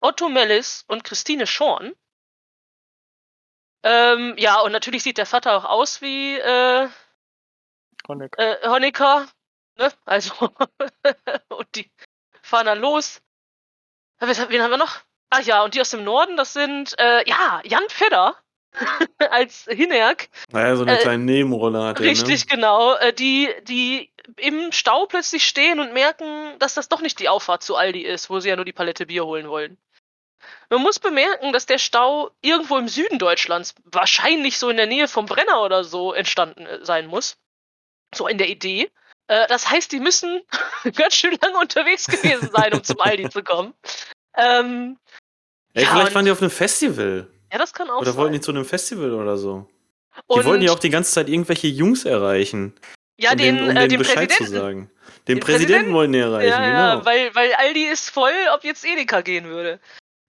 Otto 0.00 0.28
Mellis 0.28 0.84
und 0.88 1.04
Christine 1.04 1.46
Schorn. 1.46 1.94
Ähm, 3.84 4.34
ja, 4.38 4.60
und 4.60 4.72
natürlich 4.72 5.02
sieht 5.02 5.18
der 5.18 5.26
Vater 5.26 5.56
auch 5.56 5.64
aus 5.64 6.00
wie 6.00 6.36
äh, 6.38 6.88
Honecker. 8.08 8.38
äh, 8.64 8.68
Honecker. 8.68 9.26
Ne? 9.78 9.92
Also, 10.06 10.32
und 11.48 11.66
die 11.74 11.90
fahren 12.42 12.66
dann 12.66 12.80
los. 12.80 13.20
Wen 14.20 14.62
haben 14.62 14.70
wir 14.70 14.78
noch? 14.78 15.00
Ah 15.30 15.40
ja, 15.40 15.62
und 15.64 15.74
die 15.74 15.80
aus 15.80 15.90
dem 15.90 16.04
Norden, 16.04 16.36
das 16.36 16.52
sind, 16.52 16.98
äh, 16.98 17.28
ja, 17.28 17.60
Jan 17.64 17.82
Fedder 17.88 18.36
als 19.30 19.66
Hinerk. 19.68 20.28
Naja, 20.50 20.76
so 20.76 20.82
eine 20.84 20.98
Äh, 20.98 21.02
kleine 21.02 21.24
Nebenrolle 21.24 21.82
hat 21.82 22.00
er, 22.00 22.06
Richtig, 22.06 22.46
ne? 22.46 22.54
genau. 22.56 22.94
Äh, 22.94 23.12
die, 23.12 23.50
die 23.64 24.12
im 24.36 24.72
Stau 24.72 25.06
plötzlich 25.06 25.44
stehen 25.46 25.80
und 25.80 25.92
merken, 25.92 26.58
dass 26.58 26.74
das 26.74 26.88
doch 26.88 27.00
nicht 27.02 27.18
die 27.18 27.28
Auffahrt 27.28 27.62
zu 27.62 27.76
Aldi 27.76 28.00
ist, 28.02 28.30
wo 28.30 28.40
sie 28.40 28.48
ja 28.48 28.56
nur 28.56 28.64
die 28.64 28.72
Palette 28.72 29.06
Bier 29.06 29.26
holen 29.26 29.48
wollen. 29.48 29.76
Man 30.70 30.82
muss 30.82 30.98
bemerken, 30.98 31.52
dass 31.52 31.66
der 31.66 31.78
Stau 31.78 32.30
irgendwo 32.40 32.76
im 32.78 32.88
Süden 32.88 33.18
Deutschlands, 33.18 33.74
wahrscheinlich 33.84 34.58
so 34.58 34.68
in 34.70 34.76
der 34.76 34.86
Nähe 34.86 35.08
vom 35.08 35.26
Brenner 35.26 35.62
oder 35.62 35.84
so, 35.84 36.12
entstanden 36.12 36.66
äh, 36.66 36.84
sein 36.84 37.06
muss. 37.06 37.36
So 38.14 38.26
in 38.28 38.38
der 38.38 38.48
Idee. 38.48 38.90
Äh, 39.28 39.46
das 39.48 39.70
heißt, 39.70 39.92
die 39.92 40.00
müssen 40.00 40.42
ganz 40.96 41.14
schön 41.14 41.36
lange 41.42 41.58
unterwegs 41.58 42.06
gewesen 42.06 42.50
sein, 42.52 42.72
um 42.74 42.82
zum 42.84 43.00
Aldi 43.00 43.28
zu 43.30 43.42
kommen. 43.42 43.74
Ähm, 44.36 44.98
Ey, 45.74 45.84
Ja, 45.84 45.90
vielleicht 45.90 46.14
waren 46.14 46.24
die 46.24 46.30
auf 46.30 46.40
einem 46.40 46.50
Festival. 46.50 47.28
ja, 47.52 47.58
das 47.58 47.72
kann 47.72 47.90
auch 47.90 48.00
Oder 48.00 48.12
sein. 48.12 48.16
wollten 48.20 48.32
die 48.34 48.40
zu 48.40 48.50
einem 48.52 48.64
Festival 48.64 49.12
oder 49.12 49.36
so. 49.36 49.68
Die 50.16 50.20
Und- 50.38 50.44
wollten 50.44 50.62
ja 50.62 50.72
auch 50.72 50.78
die 50.78 50.90
ganze 50.90 51.12
Zeit 51.12 51.28
irgendwelche 51.28 51.66
Jungs 51.66 52.04
erreichen. 52.04 52.74
ja, 53.18 53.32
um 53.32 53.36
den, 53.38 53.56
den, 53.56 53.64
um 53.64 53.70
äh, 53.70 53.80
den 53.80 53.88
den 53.90 53.98
Bescheid 53.98 54.28
Präsidenten. 54.28 54.44
zu 54.54 54.60
sagen. 54.60 54.90
Den, 55.26 55.36
Den 55.36 55.40
Präsidenten 55.40 55.72
Präsidenten? 55.90 55.94
wollten 55.94 56.12
die 56.12 56.18
erreichen, 56.20 56.50
Ja, 56.50 56.58
genau. 56.58 56.98
ja, 56.98 57.04
weil, 57.04 57.34
weil 57.34 57.54
Aldi 57.54 57.84
ist 57.86 58.10
voll, 58.10 58.32
ob 58.54 58.62
jetzt 58.64 58.84
Edeka 58.84 59.20
gehen 59.22 59.46
würde. 59.46 59.80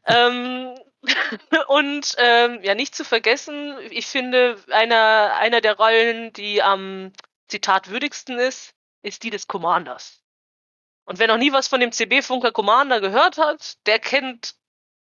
Ähm, 0.05 0.75
und 1.67 2.15
ähm, 2.17 2.59
ja, 2.63 2.75
nicht 2.75 2.95
zu 2.95 3.03
vergessen, 3.03 3.77
ich 3.89 4.07
finde, 4.07 4.57
einer, 4.71 5.35
einer 5.37 5.61
der 5.61 5.77
Rollen, 5.77 6.33
die 6.33 6.61
am 6.61 7.11
Zitat 7.47 7.89
würdigsten 7.89 8.39
ist, 8.39 8.73
ist 9.03 9.23
die 9.23 9.29
des 9.29 9.47
Commanders. 9.47 10.21
Und 11.05 11.19
wer 11.19 11.27
noch 11.27 11.37
nie 11.37 11.53
was 11.53 11.67
von 11.67 11.79
dem 11.79 11.91
CB-Funker 11.91 12.51
Commander 12.51 12.99
gehört 12.99 13.37
hat, 13.37 13.77
der 13.85 13.99
kennt 13.99 14.55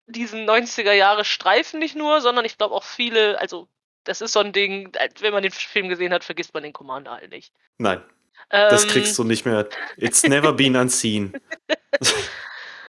diesen 0.07 0.49
90er 0.49 0.93
Jahre 0.93 1.25
Streifen 1.25 1.81
nicht 1.81 1.97
nur, 1.97 2.21
sondern 2.21 2.45
ich 2.45 2.59
glaube 2.59 2.75
auch 2.75 2.85
viele, 2.85 3.39
also 3.39 3.69
das 4.05 4.21
ist 4.21 4.33
so 4.33 4.41
ein 4.41 4.53
Ding, 4.53 4.93
wenn 5.21 5.33
man 5.33 5.43
den 5.43 5.53
Film 5.53 5.89
gesehen 5.89 6.13
hat, 6.13 6.25
vergisst 6.25 6.55
man 6.55 6.63
den 6.63 6.73
Commander 6.73 7.13
halt 7.13 7.31
nicht. 7.31 7.53
Nein, 7.79 8.03
das 8.51 8.85
Ähm, 8.85 8.91
kriegst 8.91 9.19
du 9.19 9.25
nicht 9.25 9.45
mehr. 9.45 9.69
It's 9.97 10.23
never 10.23 10.53
been 10.53 10.77
unseen. 10.77 11.33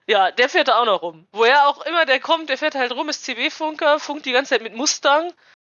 Ja, 0.08 0.32
der 0.32 0.48
fährt 0.48 0.70
da 0.70 0.80
auch 0.80 0.86
noch 0.86 1.02
rum. 1.02 1.28
Woher 1.34 1.68
auch 1.68 1.86
immer 1.86 2.06
der 2.06 2.20
kommt, 2.20 2.50
der 2.50 2.58
fährt 2.58 2.76
halt 2.76 2.94
rum, 2.94 3.10
ist 3.10 3.26
CB-Funker, 3.26 4.00
funkt 4.00 4.26
die 4.26 4.32
ganze 4.32 4.50
Zeit 4.50 4.64
mit 4.64 4.74
Mustang. 4.74 5.34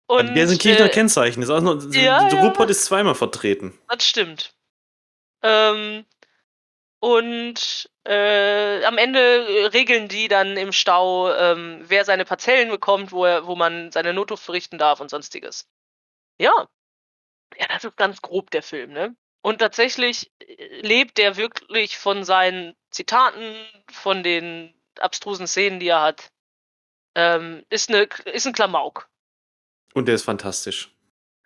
Und, 0.07 0.35
der 0.35 0.45
ist 0.45 0.51
ein 0.51 0.57
Kirchner 0.57 0.85
äh, 0.85 0.89
Kennzeichen. 0.89 1.43
Ist 1.43 1.49
auch 1.49 1.61
noch, 1.61 1.81
ja, 1.91 2.27
der 2.29 2.39
ja. 2.39 2.41
Ruhrpott 2.41 2.69
ist 2.69 2.85
zweimal 2.85 3.15
vertreten. 3.15 3.77
Das 3.89 4.05
stimmt. 4.05 4.53
Ähm, 5.41 6.05
und 6.99 7.89
äh, 8.05 8.83
am 8.85 8.97
Ende 8.97 9.69
regeln 9.73 10.07
die 10.07 10.27
dann 10.27 10.55
im 10.55 10.71
Stau, 10.71 11.33
ähm, 11.33 11.83
wer 11.87 12.05
seine 12.05 12.25
Parzellen 12.25 12.69
bekommt, 12.69 13.11
wo, 13.11 13.25
er, 13.25 13.47
wo 13.47 13.55
man 13.55 13.91
seine 13.91 14.13
Notruf 14.13 14.39
verrichten 14.39 14.77
darf 14.77 14.99
und 15.01 15.09
sonstiges. 15.09 15.67
Ja. 16.39 16.51
Ja, 17.57 17.67
das 17.67 17.83
ist 17.83 17.97
ganz 17.97 18.21
grob 18.21 18.49
der 18.51 18.63
Film, 18.63 18.93
ne? 18.93 19.15
Und 19.41 19.59
tatsächlich 19.59 20.31
äh, 20.39 20.81
lebt 20.81 21.17
der 21.17 21.37
wirklich 21.37 21.97
von 21.97 22.23
seinen 22.23 22.75
Zitaten, 22.91 23.55
von 23.91 24.23
den 24.23 24.73
abstrusen 24.99 25.47
Szenen, 25.47 25.79
die 25.79 25.87
er 25.87 26.01
hat. 26.01 26.31
Ähm, 27.15 27.65
ist, 27.69 27.89
eine, 27.89 28.07
ist 28.25 28.47
ein 28.47 28.53
Klamauk. 28.53 29.09
Und 29.93 30.07
der 30.07 30.15
ist 30.15 30.23
fantastisch. 30.23 30.93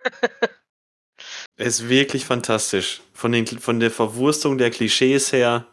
er 1.57 1.65
ist 1.65 1.89
wirklich 1.89 2.25
fantastisch. 2.25 3.01
Von, 3.13 3.31
den, 3.31 3.47
von 3.47 3.79
der 3.79 3.91
Verwurstung 3.91 4.57
der 4.57 4.71
Klischees 4.71 5.31
her 5.31 5.65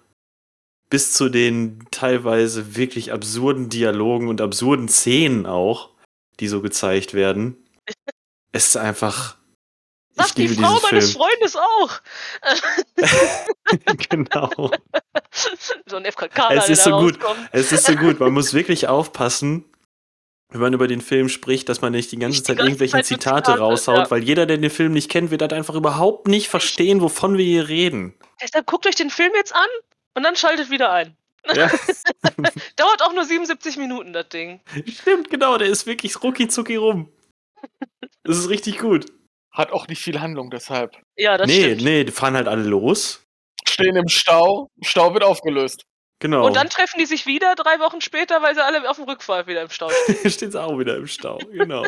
bis 0.92 1.14
zu 1.14 1.30
den 1.30 1.86
teilweise 1.90 2.76
wirklich 2.76 3.12
absurden 3.12 3.70
Dialogen 3.70 4.28
und 4.28 4.42
absurden 4.42 4.88
Szenen 4.88 5.46
auch, 5.46 5.88
die 6.38 6.48
so 6.48 6.60
gezeigt 6.60 7.14
werden. 7.14 7.56
Es 8.54 8.66
ist 8.66 8.76
einfach. 8.76 9.38
Sagt 10.14 10.36
die 10.36 10.48
Frau 10.48 10.78
meines 10.82 11.12
Freundes 11.12 11.56
auch. 11.56 11.90
genau. 14.10 14.70
so 15.86 15.96
ein 15.96 16.04
FKK, 16.04 16.54
Es 16.54 16.68
ist 16.68 16.84
so 16.84 16.90
gut. 16.98 17.18
Es 17.52 17.72
ist 17.72 17.86
so 17.86 17.96
gut. 17.96 18.20
Man 18.20 18.32
muss 18.34 18.52
wirklich 18.52 18.88
aufpassen, 18.88 19.64
wenn 20.50 20.60
man 20.60 20.74
über 20.74 20.86
den 20.86 21.00
Film 21.00 21.30
spricht, 21.30 21.68
dass 21.68 21.80
man 21.80 21.92
nicht 21.92 22.12
die 22.12 22.18
ganze 22.18 22.38
die 22.38 22.42
Zeit 22.44 22.56
ganze 22.58 22.70
irgendwelche 22.70 22.92
Zeit 22.92 23.06
Zitate 23.06 23.44
Zitate, 23.44 23.58
raushaut, 23.58 23.96
ja. 23.96 24.10
weil 24.10 24.22
jeder, 24.22 24.44
der 24.44 24.58
den 24.58 24.70
Film 24.70 24.92
nicht 24.92 25.10
kennt, 25.10 25.30
wird 25.30 25.40
halt 25.40 25.54
einfach 25.54 25.74
überhaupt 25.74 26.28
nicht 26.28 26.48
verstehen, 26.48 27.00
wovon 27.00 27.38
wir 27.38 27.44
hier 27.44 27.68
reden. 27.68 28.14
Deshalb 28.42 28.66
guckt 28.66 28.86
euch 28.86 28.96
den 28.96 29.10
Film 29.10 29.32
jetzt 29.34 29.54
an 29.54 29.68
und 30.14 30.22
dann 30.24 30.36
schaltet 30.36 30.70
wieder 30.70 30.92
ein. 30.92 31.16
Ja, 31.54 31.68
Dauert 32.76 33.02
auch 33.02 33.12
nur 33.14 33.24
77 33.24 33.76
Minuten, 33.76 34.12
das 34.12 34.28
Ding. 34.28 34.60
stimmt, 34.86 35.28
genau. 35.30 35.58
Der 35.58 35.68
ist 35.68 35.86
wirklich 35.86 36.22
rucki 36.22 36.48
zucki 36.48 36.76
rum. 36.76 37.10
Das 38.22 38.38
ist 38.38 38.48
richtig 38.48 38.78
gut. 38.78 39.06
Hat 39.52 39.70
auch 39.70 39.86
nicht 39.88 40.02
viel 40.02 40.20
Handlung 40.20 40.50
deshalb. 40.50 40.96
Ja, 41.16 41.36
das 41.36 41.46
nee, 41.46 41.64
stimmt. 41.64 41.82
nee, 41.82 42.04
die 42.04 42.12
fahren 42.12 42.34
halt 42.34 42.48
alle 42.48 42.62
los. 42.62 43.24
Stehen 43.68 43.96
im 43.96 44.08
Stau, 44.08 44.68
Stau 44.82 45.12
wird 45.12 45.22
aufgelöst. 45.22 45.84
Genau. 46.22 46.46
Und 46.46 46.54
dann 46.54 46.68
treffen 46.68 46.98
die 47.00 47.06
sich 47.06 47.26
wieder 47.26 47.56
drei 47.56 47.80
Wochen 47.80 48.00
später, 48.00 48.40
weil 48.42 48.54
sie 48.54 48.64
alle 48.64 48.88
auf 48.88 48.96
dem 48.96 49.06
Rückfall 49.06 49.48
wieder 49.48 49.62
im 49.62 49.70
Stau 49.70 49.90
stehen. 50.04 50.30
steht 50.30 50.56
auch 50.56 50.78
wieder 50.78 50.96
im 50.96 51.08
Stau, 51.08 51.38
genau. 51.50 51.84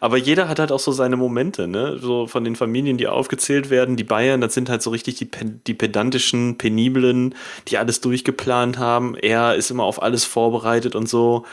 Aber 0.00 0.16
jeder 0.16 0.48
hat 0.48 0.58
halt 0.58 0.72
auch 0.72 0.80
so 0.80 0.90
seine 0.90 1.18
Momente, 1.18 1.68
ne? 1.68 1.98
So 1.98 2.26
von 2.26 2.44
den 2.44 2.56
Familien, 2.56 2.96
die 2.96 3.08
aufgezählt 3.08 3.68
werden, 3.68 3.96
die 3.96 4.04
Bayern, 4.04 4.40
das 4.40 4.54
sind 4.54 4.70
halt 4.70 4.80
so 4.80 4.88
richtig 4.88 5.16
die, 5.16 5.28
die 5.30 5.74
pedantischen, 5.74 6.56
peniblen, 6.56 7.34
die 7.68 7.76
alles 7.76 8.00
durchgeplant 8.00 8.78
haben. 8.78 9.16
Er 9.16 9.54
ist 9.54 9.70
immer 9.70 9.84
auf 9.84 10.00
alles 10.02 10.24
vorbereitet 10.24 10.96
und 10.96 11.06
so. 11.06 11.44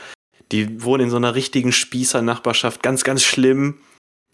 Die 0.53 0.81
wohnen 0.85 1.05
in 1.05 1.09
so 1.09 1.17
einer 1.17 1.35
richtigen 1.35 1.73
Spießer-Nachbarschaft, 1.73 2.81
ganz, 2.81 3.03
ganz 3.03 3.23
schlimm. 3.23 3.79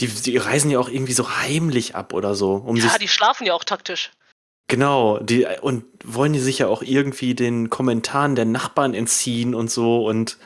Die, 0.01 0.07
die 0.07 0.37
reisen 0.37 0.69
ja 0.71 0.79
auch 0.79 0.89
irgendwie 0.89 1.13
so 1.13 1.37
heimlich 1.37 1.95
ab 1.95 2.13
oder 2.13 2.35
so. 2.35 2.55
Um 2.55 2.75
ja, 2.75 2.97
die 2.97 3.07
schlafen 3.07 3.45
ja 3.45 3.53
auch 3.53 3.63
taktisch. 3.63 4.11
Genau, 4.67 5.19
die 5.19 5.45
und 5.61 5.83
wollen 6.03 6.33
die 6.33 6.39
sich 6.39 6.59
ja 6.59 6.67
auch 6.67 6.81
irgendwie 6.81 7.35
den 7.35 7.69
Kommentaren 7.69 8.35
der 8.35 8.45
Nachbarn 8.45 8.93
entziehen 8.93 9.53
und 9.55 9.69
so 9.69 10.05
und 10.05 10.37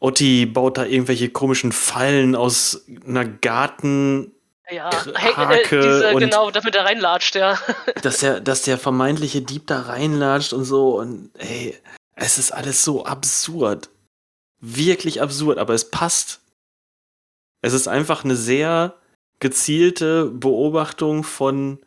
Otti 0.00 0.46
baut 0.46 0.78
da 0.78 0.84
irgendwelche 0.84 1.28
komischen 1.28 1.72
Fallen 1.72 2.36
aus 2.36 2.84
einer 3.06 3.24
Garten, 3.24 4.32
Ja, 4.70 4.90
hey, 5.14 5.32
Hake 5.32 5.76
äh, 5.78 5.82
diese, 5.82 6.14
und- 6.14 6.20
genau, 6.20 6.50
damit 6.50 6.74
er 6.76 6.84
reinlatscht, 6.84 7.34
ja. 7.34 7.58
dass 8.02 8.18
der, 8.18 8.40
dass 8.40 8.62
der 8.62 8.78
vermeintliche 8.78 9.42
Dieb 9.42 9.66
da 9.66 9.80
reinlatscht 9.82 10.52
und 10.52 10.64
so 10.64 10.98
und 10.98 11.30
ey, 11.38 11.76
es 12.14 12.38
ist 12.38 12.52
alles 12.52 12.84
so 12.84 13.04
absurd. 13.04 13.88
Wirklich 14.60 15.22
absurd, 15.22 15.58
aber 15.58 15.74
es 15.74 15.90
passt. 15.90 16.40
Es 17.62 17.72
ist 17.72 17.88
einfach 17.88 18.24
eine 18.24 18.36
sehr 18.36 18.96
gezielte 19.40 20.26
Beobachtung 20.30 21.24
von 21.24 21.80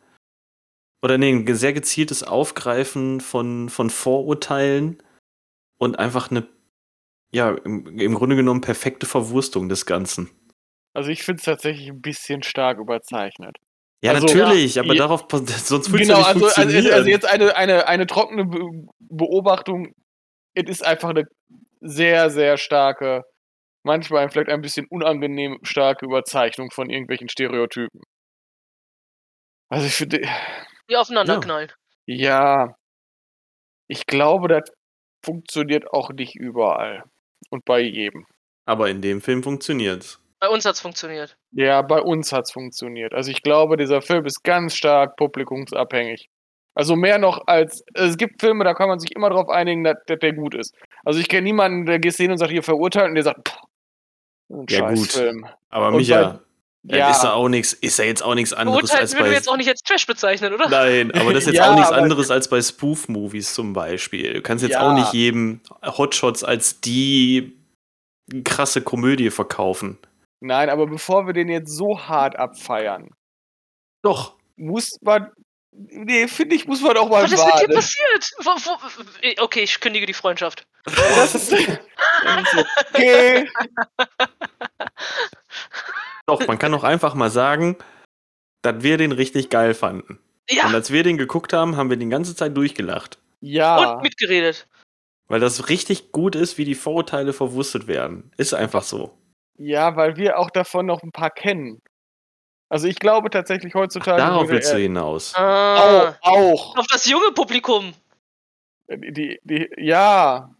oder 1.04 1.18
nee, 1.18 1.32
ein 1.32 1.54
sehr 1.56 1.72
gezieltes 1.72 2.22
Aufgreifen 2.22 3.20
von, 3.20 3.68
von 3.68 3.90
Vorurteilen 3.90 5.02
und 5.78 5.98
einfach 5.98 6.30
eine, 6.30 6.46
ja, 7.32 7.50
im, 7.64 7.98
im 7.98 8.14
Grunde 8.14 8.36
genommen 8.36 8.60
perfekte 8.60 9.06
Verwurstung 9.06 9.68
des 9.68 9.84
Ganzen. 9.84 10.30
Also 10.94 11.10
ich 11.10 11.24
finde 11.24 11.40
es 11.40 11.44
tatsächlich 11.44 11.88
ein 11.88 12.00
bisschen 12.02 12.42
stark 12.42 12.78
überzeichnet. 12.78 13.56
Ja, 14.04 14.12
Also- 14.12 14.26
natürlich, 14.26 14.78
aber 14.78 14.88
Ja. 14.94 15.02
darauf, 15.02 15.26
sonst 15.30 15.90
würde 15.90 16.04
Genau, 16.04 16.20
es 16.20 16.26
ja 16.26 16.34
nicht 16.34 16.44
also, 16.44 16.46
also, 16.46 16.60
funktionieren. 16.60 16.92
also 16.94 17.08
jetzt 17.08 17.26
eine, 17.26 17.56
eine, 17.56 17.88
eine 17.88 18.06
trockene 18.06 18.44
Be 18.44 18.86
Beobachtung. 19.00 19.92
Es 20.54 20.68
ist 20.70 20.84
einfach 20.84 21.10
eine 21.10 21.24
sehr, 21.80 22.30
sehr 22.30 22.58
starke, 22.58 23.24
manchmal 23.84 24.28
vielleicht 24.30 24.50
ein 24.50 24.60
bisschen 24.62 24.86
unangenehm 24.90 25.58
starke 25.62 26.04
Überzeichnung 26.06 26.70
von 26.70 26.90
irgendwelchen 26.90 27.28
Stereotypen. 27.28 28.00
Also 29.70 29.86
ich 29.86 29.94
finde, 29.94 30.20
Die 30.90 30.96
aufeinander 30.96 31.40
knallen. 31.40 31.72
ja, 32.06 32.74
ich 33.88 34.06
glaube, 34.06 34.48
das 34.48 34.70
funktioniert 35.24 35.90
auch 35.92 36.10
nicht 36.10 36.34
überall 36.36 37.04
und 37.50 37.64
bei 37.64 37.80
jedem. 37.80 38.26
Aber 38.66 38.88
in 38.90 39.00
dem 39.02 39.20
Film 39.20 39.42
funktioniert's. 39.42 40.20
Bei 40.40 40.48
uns 40.48 40.64
hat's 40.64 40.80
funktioniert. 40.80 41.36
Ja, 41.52 41.82
bei 41.82 42.00
uns 42.00 42.32
hat's 42.32 42.52
funktioniert. 42.52 43.14
Also 43.14 43.30
ich 43.30 43.42
glaube, 43.42 43.76
dieser 43.76 44.02
Film 44.02 44.24
ist 44.26 44.42
ganz 44.42 44.74
stark 44.74 45.16
publikumsabhängig. 45.16 46.28
Also 46.74 46.96
mehr 46.96 47.18
noch 47.18 47.46
als. 47.46 47.84
Es 47.94 48.16
gibt 48.16 48.40
Filme, 48.40 48.64
da 48.64 48.74
kann 48.74 48.88
man 48.88 48.98
sich 48.98 49.14
immer 49.14 49.28
darauf 49.30 49.48
einigen, 49.48 49.84
dass, 49.84 49.96
dass 50.06 50.18
der 50.18 50.32
gut 50.32 50.54
ist. 50.54 50.74
Also 51.04 51.20
ich 51.20 51.28
kenne 51.28 51.42
niemanden, 51.42 51.86
der 51.86 51.98
geht 51.98 52.14
hin 52.14 52.30
und 52.32 52.38
sagt, 52.38 52.50
hier 52.50 52.62
verurteilt 52.62 53.08
und 53.10 53.14
der 53.14 53.24
sagt, 53.24 53.48
pff, 53.50 53.58
ein 54.52 54.66
Ja, 54.68 54.90
gut. 54.92 55.22
Aber 55.70 55.88
Und 55.88 55.96
Micha, 55.96 56.40
Ja, 56.84 57.08
das 57.08 57.18
ist 57.18 57.22
ja 57.24 57.32
auch 57.32 57.48
nichts, 57.48 57.72
ist 57.74 57.98
ja 57.98 58.04
jetzt 58.04 58.22
auch 58.22 58.34
nichts 58.34 58.52
anderes 58.52 58.80
Beurteilen 58.80 59.00
als 59.02 59.12
würden 59.12 59.24
wir 59.24 59.30
bei. 59.30 59.36
jetzt 59.36 59.48
auch 59.48 59.56
nicht 59.56 59.68
als 59.68 59.80
Trash 59.82 60.06
bezeichnen, 60.06 60.52
oder? 60.54 60.68
Nein, 60.68 61.10
aber 61.12 61.32
das 61.32 61.44
ist 61.44 61.54
jetzt 61.54 61.56
Ja, 61.64 61.70
auch 61.70 61.76
nichts 61.76 61.92
anderes 61.92 62.30
als 62.30 62.48
bei 62.48 62.60
Spoof-Movies 62.60 63.54
zum 63.54 63.72
Beispiel. 63.72 64.32
Du 64.34 64.42
kannst 64.42 64.62
jetzt 64.64 64.72
Ja. 64.74 64.88
auch 64.90 64.94
nicht 64.94 65.12
jedem 65.12 65.60
Hotshots 65.84 66.42
als 66.44 66.80
die 66.80 67.56
krasse 68.44 68.82
Komödie 68.82 69.30
verkaufen. 69.30 69.98
nein, 70.40 70.70
aber 70.70 70.86
bevor 70.86 71.26
wir 71.26 71.32
den 71.34 71.48
jetzt 71.48 71.70
so 71.76 72.00
hart 72.00 72.36
abfeiern, 72.36 73.10
Doch. 74.02 74.34
muss 74.56 74.90
man. 75.02 75.30
Nee, 75.74 76.28
finde 76.28 76.54
ich, 76.54 76.66
muss 76.66 76.82
man 76.82 76.96
auch 76.98 77.08
mal 77.08 77.24
Was 77.24 77.32
ist 77.32 77.44
mit 77.44 77.62
dir 77.62 77.74
passiert? 77.74 78.30
Wo, 78.40 78.50
wo, 78.50 79.42
okay, 79.42 79.62
ich 79.62 79.80
kündige 79.80 80.04
die 80.04 80.12
Freundschaft. 80.12 80.66
Das 80.84 81.34
ist, 81.34 81.52
okay. 82.92 83.48
Doch, 86.26 86.46
man 86.46 86.58
kann 86.58 86.72
doch 86.72 86.84
einfach 86.84 87.14
mal 87.14 87.30
sagen, 87.30 87.76
dass 88.60 88.82
wir 88.82 88.98
den 88.98 89.12
richtig 89.12 89.48
geil 89.48 89.74
fanden. 89.74 90.18
Und 90.50 90.56
Ja, 90.56 90.64
als 90.64 90.92
wir 90.92 91.02
den 91.02 91.16
geguckt 91.16 91.52
haben, 91.52 91.76
haben 91.76 91.88
wir 91.88 91.96
die 91.96 92.08
ganze 92.08 92.36
Zeit 92.36 92.56
durchgelacht. 92.56 93.18
Ja. 93.40 93.94
und 93.94 94.02
mitgeredet. 94.02 94.68
Weil 95.28 95.40
das 95.40 95.68
richtig 95.68 96.12
gut 96.12 96.36
ist, 96.36 96.58
wie 96.58 96.64
die 96.64 96.74
Vorurteile 96.74 97.32
verwurstet 97.32 97.86
werden. 97.86 98.30
Ist 98.36 98.52
einfach 98.52 98.82
so. 98.82 99.16
Ja, 99.56 99.96
weil 99.96 100.16
wir 100.16 100.38
auch 100.38 100.50
davon 100.50 100.86
noch 100.86 101.02
ein 101.02 101.12
paar 101.12 101.30
kennen. 101.30 101.80
Also 102.72 102.88
ich 102.88 102.98
glaube 102.98 103.28
tatsächlich 103.28 103.74
heutzutage. 103.74 104.16
Darauf 104.16 104.44
würde 104.44 104.54
willst 104.54 104.72
du 104.72 104.78
hinaus. 104.78 105.34
Ah, 105.36 106.14
Auch, 106.22 106.22
auch. 106.22 106.76
auf 106.78 106.86
das 106.86 107.04
junge 107.04 107.30
Publikum. 107.32 107.92
Die, 108.88 109.38
die, 109.44 109.68
ja. 109.76 110.50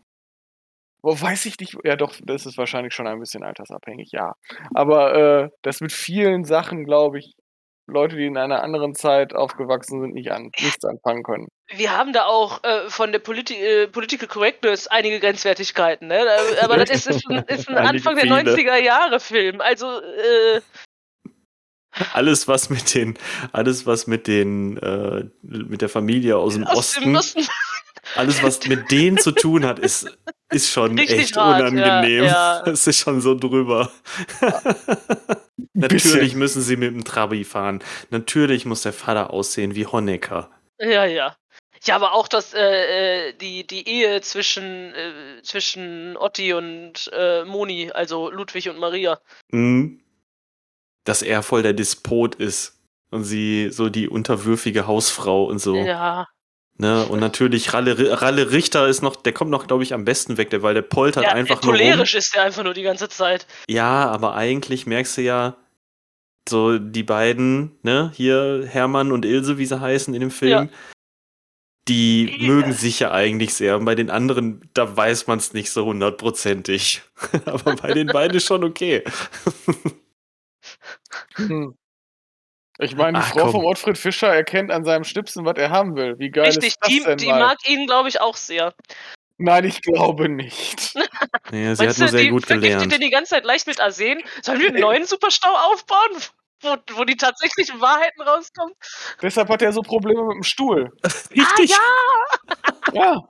Wo 1.01 1.18
weiß 1.18 1.46
ich 1.46 1.59
nicht. 1.59 1.77
Ja, 1.85 1.96
doch, 1.96 2.12
das 2.22 2.44
ist 2.44 2.59
wahrscheinlich 2.59 2.92
schon 2.92 3.07
ein 3.07 3.18
bisschen 3.18 3.42
altersabhängig, 3.42 4.11
ja. 4.12 4.35
Aber 4.75 5.14
äh, 5.44 5.48
das 5.62 5.81
mit 5.81 5.90
vielen 5.90 6.44
Sachen, 6.44 6.85
glaube 6.85 7.18
ich, 7.18 7.35
Leute, 7.87 8.16
die 8.16 8.27
in 8.27 8.37
einer 8.37 8.62
anderen 8.62 8.94
Zeit 8.94 9.35
aufgewachsen 9.35 10.03
sind, 10.03 10.12
nicht 10.12 10.33
an, 10.33 10.51
nichts 10.61 10.85
anfangen 10.85 11.22
können. 11.22 11.48
Wir 11.75 11.96
haben 11.96 12.12
da 12.12 12.27
auch 12.27 12.62
äh, 12.62 12.90
von 12.90 13.11
der 13.12 13.20
Politi 13.20 13.55
äh, 13.55 13.88
Political 13.88 14.29
Correctness 14.29 14.87
einige 14.87 15.18
Grenzwertigkeiten, 15.18 16.09
ne? 16.09 16.25
Da- 16.27 16.64
Aber 16.64 16.77
das 16.77 16.90
ist, 16.90 17.07
ist 17.09 17.27
ein, 17.31 17.42
ist 17.48 17.68
ein 17.70 17.79
Anfang 17.79 18.16
der 18.16 18.25
viele. 18.25 18.55
90er 18.55 18.77
Jahre 18.77 19.18
Film. 19.18 19.62
Also, 19.62 19.87
äh, 20.01 20.61
Alles, 22.12 22.48
was 22.48 22.70
mit 22.70 22.94
den, 22.94 23.18
alles, 23.52 23.87
was 23.87 24.07
mit 24.07 24.26
den, 24.26 24.76
äh, 24.78 25.24
mit 25.42 25.83
der 25.83 25.88
Familie 25.88 26.37
aus 26.37 26.55
dem 26.55 26.64
aus 26.64 26.78
Osten, 26.78 27.02
dem 27.02 27.16
Osten. 27.16 27.46
alles, 28.16 28.42
was 28.42 28.66
mit 28.66 28.90
denen 28.90 29.18
zu 29.18 29.33
tun 29.33 29.64
hat, 29.66 29.78
ist, 29.78 30.07
ist 30.50 30.70
schon 30.70 30.98
Richtig 30.98 31.18
echt 31.18 31.37
hart, 31.37 31.61
unangenehm. 31.61 32.24
ja, 32.24 32.62
ja. 32.64 32.66
Es 32.66 32.87
ist 32.87 32.98
schon 32.98 33.20
so 33.20 33.35
drüber. 33.35 33.90
Natürlich 35.74 36.35
müssen 36.35 36.62
sie 36.62 36.76
mit 36.76 36.94
dem 36.94 37.05
Trabi 37.05 37.44
fahren. 37.44 37.83
Natürlich 38.11 38.64
muss 38.66 38.83
der 38.83 38.92
Vater 38.92 39.31
aussehen 39.31 39.74
wie 39.74 39.87
Honecker. 39.87 40.50
Ja, 40.78 41.05
ja. 41.05 41.37
Ja, 41.85 41.96
aber 41.96 42.12
auch 42.12 42.28
das, 42.28 42.55
äh, 42.55 43.28
äh, 43.28 43.33
die, 43.35 43.66
die 43.66 43.88
Ehe 43.88 44.20
zwischen, 44.20 44.94
äh, 44.94 45.42
zwischen 45.42 46.16
Otti 46.16 46.52
und 46.52 47.11
äh, 47.12 47.44
Moni, 47.44 47.90
also 47.90 48.31
Ludwig 48.31 48.68
und 48.68 48.78
Maria. 48.78 49.18
Mhm. 49.50 50.02
Dass 51.05 51.23
er 51.23 51.43
voll 51.43 51.62
der 51.62 51.73
Despot 51.73 52.35
ist. 52.37 52.79
Und 53.11 53.25
sie 53.25 53.69
so 53.71 53.88
die 53.91 54.09
unterwürfige 54.09 54.87
Hausfrau 54.87 55.45
und 55.45 55.59
so. 55.59 55.77
Ja. 55.77 56.27
Ne? 56.79 57.05
Und 57.05 57.21
natürlich 57.21 57.75
Ralle, 57.75 58.21
Ralle 58.23 58.51
Richter 58.51 58.88
ist 58.88 59.03
noch, 59.03 59.17
der 59.17 59.33
kommt 59.33 59.51
noch, 59.51 59.67
glaube 59.67 59.83
ich, 59.83 59.93
am 59.93 60.05
besten 60.05 60.38
weg, 60.38 60.51
der, 60.51 60.62
weil 60.62 60.75
der 60.75 60.83
poltert 60.83 61.25
ja 61.25 61.33
einfach 61.33 61.62
nur 61.62 61.75
cholerisch 61.75 62.15
ist 62.15 62.35
der 62.35 62.45
einfach 62.45 62.65
nur 62.65 62.75
die 62.75 62.83
ganze 62.83 63.09
Zeit. 63.09 63.47
Ja, 63.69 64.11
aber 64.11 64.35
eigentlich 64.35 64.87
merkst 64.87 65.19
du 65.19 65.23
ja, 65.23 65.57
so 66.49 66.79
die 66.79 67.03
beiden, 67.03 67.79
ne, 67.83 68.11
hier 68.15 68.65
Hermann 68.67 69.12
und 69.12 69.25
Ilse, 69.25 69.59
wie 69.59 69.67
sie 69.67 69.81
heißen 69.81 70.15
in 70.15 70.21
dem 70.21 70.31
Film, 70.31 70.71
die 71.88 72.38
Ja. 72.41 72.47
mögen 72.49 72.73
sich 72.73 73.01
ja 73.01 73.12
eigentlich 73.12 73.55
sehr. 73.55 73.77
Und 73.77 73.85
bei 73.85 73.95
den 73.95 74.11
anderen, 74.11 74.69
da 74.75 74.97
weiß 74.97 75.27
man 75.27 75.38
es 75.38 75.53
nicht 75.53 75.71
so 75.71 75.85
hundertprozentig. 75.85 77.03
aber 77.45 77.77
bei 77.77 77.93
den 77.93 78.09
beiden 78.09 78.37
ist 78.37 78.47
schon 78.47 78.65
okay. 78.65 79.05
Hm. 81.37 81.77
Ich 82.79 82.97
meine, 82.97 83.18
die 83.18 83.25
Ach, 83.25 83.33
Frau 83.33 83.42
komm. 83.42 83.51
vom 83.53 83.64
Ottfried 83.66 83.99
Fischer 83.99 84.29
erkennt 84.35 84.71
an 84.71 84.85
seinem 84.85 85.05
Schnipsen, 85.05 85.45
was 85.45 85.57
er 85.59 85.71
haben 85.71 85.95
will. 85.95 86.18
Wie 86.18 86.31
geil 86.31 86.47
Richtig, 86.47 86.68
ist 86.68 86.79
das 86.81 86.88
die, 86.88 87.01
denn 87.01 87.18
die 87.18 87.27
mal? 87.27 87.38
mag 87.40 87.59
ihn, 87.68 87.87
glaube 87.87 88.09
ich, 88.09 88.21
auch 88.21 88.37
sehr. 88.37 88.75
Nein, 89.38 89.64
ich 89.64 89.81
glaube 89.83 90.29
nicht. 90.29 90.95
Ja, 91.53 91.75
sie 91.75 91.87
hat 91.87 91.99
nur 91.99 92.07
du, 92.07 92.12
sehr 92.12 92.21
die 92.23 92.29
gut 92.31 92.47
vergiftet 92.47 92.73
gelernt. 92.73 92.92
den 92.92 93.01
die 93.01 93.11
ganze 93.11 93.35
Zeit 93.35 93.45
leicht 93.45 93.66
mit 93.66 93.79
Arsen. 93.79 94.23
Sollen 94.40 94.61
wir 94.61 94.68
einen 94.68 94.81
neuen 94.81 95.05
Superstau 95.05 95.51
aufbauen, 95.51 96.11
wo, 96.62 96.77
wo 96.95 97.05
die 97.05 97.16
tatsächlichen 97.16 97.81
Wahrheiten 97.81 98.23
rauskommen? 98.23 98.73
Deshalb 99.21 99.49
hat 99.51 99.61
er 99.61 99.73
so 99.73 99.83
Probleme 99.83 100.25
mit 100.25 100.37
dem 100.37 100.42
Stuhl. 100.45 100.90
Richtig. 101.05 101.75
Ah, 101.75 102.55
ja! 102.95 103.03
Ja. 103.03 103.21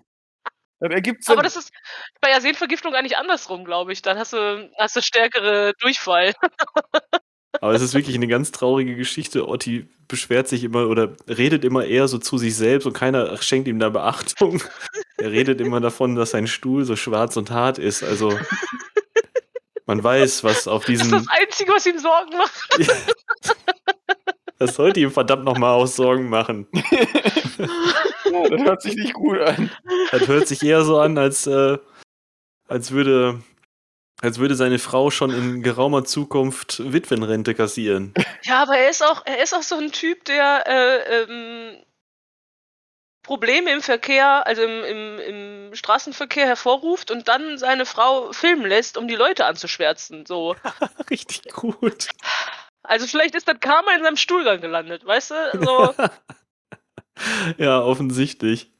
Das 0.79 0.93
ergibt 0.93 1.25
Sinn. 1.25 1.33
Aber 1.33 1.43
das 1.43 1.57
ist 1.57 1.73
bei 2.21 2.33
Arsenvergiftung 2.33 2.95
eigentlich 2.95 3.17
andersrum, 3.17 3.65
glaube 3.65 3.93
ich. 3.93 4.03
Dann 4.03 4.19
hast 4.19 4.33
du, 4.35 4.71
hast 4.79 4.95
du 4.95 5.03
stärkere 5.03 5.73
Durchfall. 5.81 6.33
Aber 7.61 7.75
es 7.75 7.83
ist 7.83 7.95
wirklich 7.95 8.17
eine 8.17 8.29
ganz 8.29 8.51
traurige 8.51 8.97
Geschichte. 8.97 9.47
Otti 9.47 9.89
beschwert 10.09 10.49
sich 10.49 10.65
immer 10.65 10.89
oder 10.89 11.15
redet 11.29 11.65
immer 11.65 11.85
eher 11.85 12.09
so 12.09 12.19
zu 12.19 12.39
sich 12.39 12.57
selbst 12.57 12.87
und 12.87 12.93
keiner 12.93 13.37
schenkt 13.43 13.69
ihm 13.69 13.79
da 13.79 13.89
Beachtung. 13.91 14.63
Er 15.19 15.31
redet 15.31 15.61
immer 15.61 15.81
davon, 15.81 16.17
dass 16.17 16.31
sein 16.31 16.47
Stuhl 16.47 16.85
so 16.85 16.97
schwarz 16.97 17.37
und 17.37 17.51
hart 17.51 17.79
ist. 17.79 18.03
Also 18.03 18.37
man 19.87 20.03
weiß, 20.03 20.43
was 20.45 20.67
auf 20.67 20.85
Das 20.87 21.03
ist 21.03 21.13
das 21.13 21.27
Einzige, 21.29 21.73
was 21.73 21.87
ihm 21.87 21.99
Sorgen 21.99 22.37
macht. 22.37 22.69
Das 24.59 24.77
sollte 24.77 25.01
ihm 25.01 25.11
verdammt 25.11 25.45
nochmal 25.45 25.75
aus 25.75 25.97
Sorgen 25.97 26.29
machen. 26.29 26.69
ja, 26.73 28.49
das 28.49 28.63
hört 28.63 28.81
sich 28.83 28.95
nicht 28.95 29.13
gut 29.13 29.41
an. 29.41 29.73
Das 30.13 30.29
hört 30.29 30.47
sich 30.47 30.63
eher 30.63 30.85
so 30.85 31.01
an, 31.01 31.19
als, 31.19 31.49
äh, 31.49 31.79
als 32.69 32.93
würde. 32.93 33.43
Als 34.23 34.39
würde 34.39 34.55
seine 34.55 34.79
Frau 34.79 35.11
schon 35.11 35.31
in 35.31 35.63
geraumer 35.63 36.05
Zukunft 36.05 36.81
Witwenrente 36.93 37.55
kassieren. 37.55 38.15
Ja, 38.45 38.63
aber 38.63 38.79
er 38.79 38.89
ist 38.89 39.05
auch, 39.05 39.27
er 39.27 39.43
ist 39.43 39.55
auch 39.55 39.63
so 39.63 39.77
ein 39.77 39.93
Typ, 39.93 40.25
der 40.25 40.65
äh, 40.67 41.23
ähm, 41.23 41.77
Probleme 43.23 43.73
im 43.73 43.83
Verkehr, 43.83 44.47
also 44.47 44.63
im, 44.63 44.85
im, 44.85 45.19
im 45.19 45.75
Straßenverkehr 45.75 46.47
hervorruft 46.47 47.11
und 47.11 47.29
dann 47.29 47.59
seine 47.59 47.85
Frau 47.85 48.33
filmen 48.33 48.67
lässt, 48.67 48.97
um 48.97 49.09
die 49.09 49.17
Leute 49.17 49.45
anzuschwärzen. 49.45 50.25
So. 50.25 50.57
Richtig 51.11 51.43
gut. 51.53 52.09
Also 52.83 53.07
vielleicht 53.07 53.35
ist 53.35 53.47
das 53.47 53.61
Karma 53.61 53.93
in 53.97 54.03
seinem 54.03 54.17
Stuhlgang 54.17 54.61
gelandet, 54.61 55.05
weißt 55.05 55.31
du? 55.31 55.65
So, 55.65 55.95
Ja, 57.59 57.81
offensichtlich. 57.81 58.71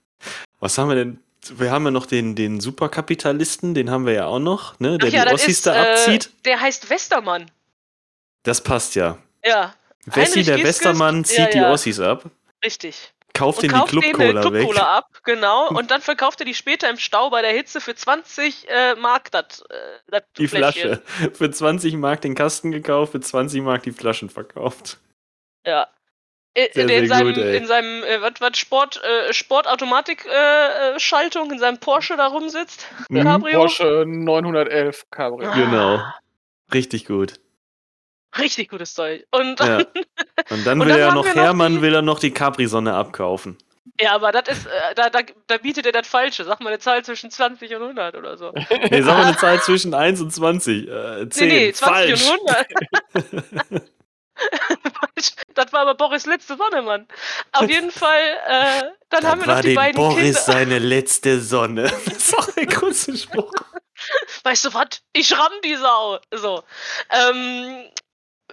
Was 0.61 0.79
haben 0.79 0.89
wir 0.89 0.97
denn? 0.97 1.19
Wir 1.51 1.71
haben 1.71 1.85
ja 1.85 1.91
noch 1.91 2.07
den, 2.07 2.35
den 2.37 2.61
Superkapitalisten, 2.61 3.75
den 3.75 3.91
haben 3.91 4.07
wir 4.07 4.13
ja 4.13 4.27
auch 4.27 4.39
noch, 4.39 4.79
ne? 4.79 4.99
Der 4.99 5.09
Ach 5.09 5.13
ja, 5.13 5.25
die 5.27 5.35
Ossis 5.35 5.49
ist, 5.49 5.67
da 5.67 5.75
äh, 5.75 5.91
abzieht. 5.93 6.31
Der 6.45 6.61
heißt 6.61 6.89
Westermann. 6.89 7.51
Das 8.45 8.63
passt 8.63 8.95
ja. 8.95 9.19
Ja, 9.45 9.75
Wessi, 10.07 10.43
der 10.45 10.57
Gisges- 10.59 10.65
Westermann, 10.69 11.25
zieht 11.25 11.39
ja, 11.39 11.47
die 11.47 11.59
ja. 11.59 11.73
Ossis 11.73 11.99
ab, 12.01 12.25
richtig. 12.65 13.13
kauft 13.35 13.63
den 13.63 13.73
die 13.73 13.75
Club-Cola 13.75 14.41
eine 14.41 14.53
weg. 14.53 14.63
Club-Cola 14.63 14.99
ab, 14.99 15.09
genau. 15.25 15.69
Und 15.77 15.91
dann 15.91 16.01
verkauft 16.01 16.41
er 16.41 16.45
die 16.47 16.55
später 16.55 16.89
im 16.89 16.97
Stau 16.99 17.31
bei 17.31 17.43
der 17.43 17.53
Hitze 17.53 17.81
für 17.81 17.95
20 17.95 18.69
äh, 18.69 18.95
Mark, 18.97 19.31
das 19.33 19.63
äh, 19.69 19.75
das 20.09 20.23
Die 20.39 20.47
Fläschchen. 20.49 21.01
Flasche. 21.03 21.31
Für 21.35 21.51
20 21.51 21.95
Mark 21.95 22.21
den 22.21 22.35
Kasten 22.37 22.71
gekauft, 22.71 23.13
für 23.13 23.21
20 23.21 23.63
Mark 23.63 23.83
die 23.83 23.93
Flaschen 23.93 24.31
verkauft. 24.31 24.99
Ja. 25.67 25.89
Äh, 26.55 26.69
Sehr, 26.75 26.83
in 26.85 26.89
sehr 26.89 27.07
seinem, 27.09 27.35
gut, 27.35 27.39
in 27.43 27.67
seinem 27.67 28.03
äh, 28.05 28.21
was, 28.21 28.33
was 28.41 28.59
Sport, 28.59 29.01
äh, 29.03 29.33
Sportautomatik-Schaltung, 29.33 30.97
äh, 30.97 31.01
Schaltung, 31.01 31.51
in 31.51 31.59
seinem 31.59 31.79
Porsche 31.79 32.17
da 32.17 32.27
rumsitzt. 32.27 32.87
Mhm. 33.09 33.23
Cabrio. 33.23 33.59
Porsche 33.61 34.05
911 34.07 35.05
Cabrio. 35.11 35.49
Ah. 35.51 35.55
Genau. 35.55 36.03
Richtig 36.75 37.07
gut. 37.07 37.35
Richtig 38.39 38.69
gutes 38.71 38.95
Zeug. 38.95 39.25
Und 39.31 39.61
Ja. 39.61 39.79
Und 40.51 40.67
dann 40.67 40.81
Und 40.81 40.87
will 40.89 40.95
dann 40.95 41.01
er 41.01 41.13
noch 41.15 41.25
noch 41.27 41.35
Hermann, 41.35 41.77
die- 41.77 41.83
will 41.83 41.95
er 41.95 42.03
noch 42.03 42.19
die 42.19 42.33
Capri-Sonne 42.33 42.93
abkaufen. 42.95 43.57
Ja, 44.01 44.13
aber 44.15 44.31
das 44.33 44.49
ist, 44.49 44.67
äh, 44.67 44.95
da, 44.95 45.11
da, 45.11 45.21
da 45.49 45.59
bietet 45.59 45.85
er 45.87 45.93
das 45.93 46.07
Falsche. 46.07 46.45
Sag 46.45 46.61
mal 46.61 46.69
eine 46.71 46.79
Zahl 46.79 47.05
zwischen 47.05 47.31
20 47.31 47.75
und 47.75 47.83
100 47.83 48.15
oder 48.17 48.37
so. 48.39 48.53
Nee, 48.91 49.03
sag 49.03 49.19
mal 49.19 49.25
eine 49.27 49.37
Zahl 49.37 49.61
zwischen 49.61 49.93
1 49.93 50.21
und 50.21 50.33
20. 50.33 50.89
Äh, 50.89 51.29
10. 51.29 51.49
Nee, 51.49 51.55
nee, 51.67 51.73
20 51.73 52.21
Falsch. 52.23 52.31
und 52.31 52.51
100. 53.71 53.83
Das 55.55 55.73
war 55.73 55.81
aber 55.83 55.95
Boris 55.95 56.27
letzte 56.27 56.57
Sonne, 56.57 56.83
Mann. 56.83 57.07
Auf 57.53 57.69
jeden 57.69 57.91
Fall, 57.91 58.21
äh, 58.47 58.81
dann 59.11 59.21
Das 59.23 59.25
haben 59.27 59.41
wir 59.43 59.47
noch 59.49 59.61
die 59.61 59.67
den 59.69 59.75
beiden 59.77 59.97
Boris 59.97 60.17
Kinder. 60.17 60.41
seine 60.41 60.79
letzte 60.79 61.41
Sonne. 61.41 61.83
Das 62.07 62.17
ist 62.17 62.39
auch 62.39 62.57
ein 62.57 62.67
großer 62.67 63.17
Spruch. 63.17 63.53
Weißt 64.43 64.65
du 64.65 64.75
was? 64.75 65.03
Ich 65.13 65.39
ramm 65.39 65.53
die 65.65 65.77
Sau. 65.77 66.19
So. 66.33 66.65
Ähm, 67.11 67.85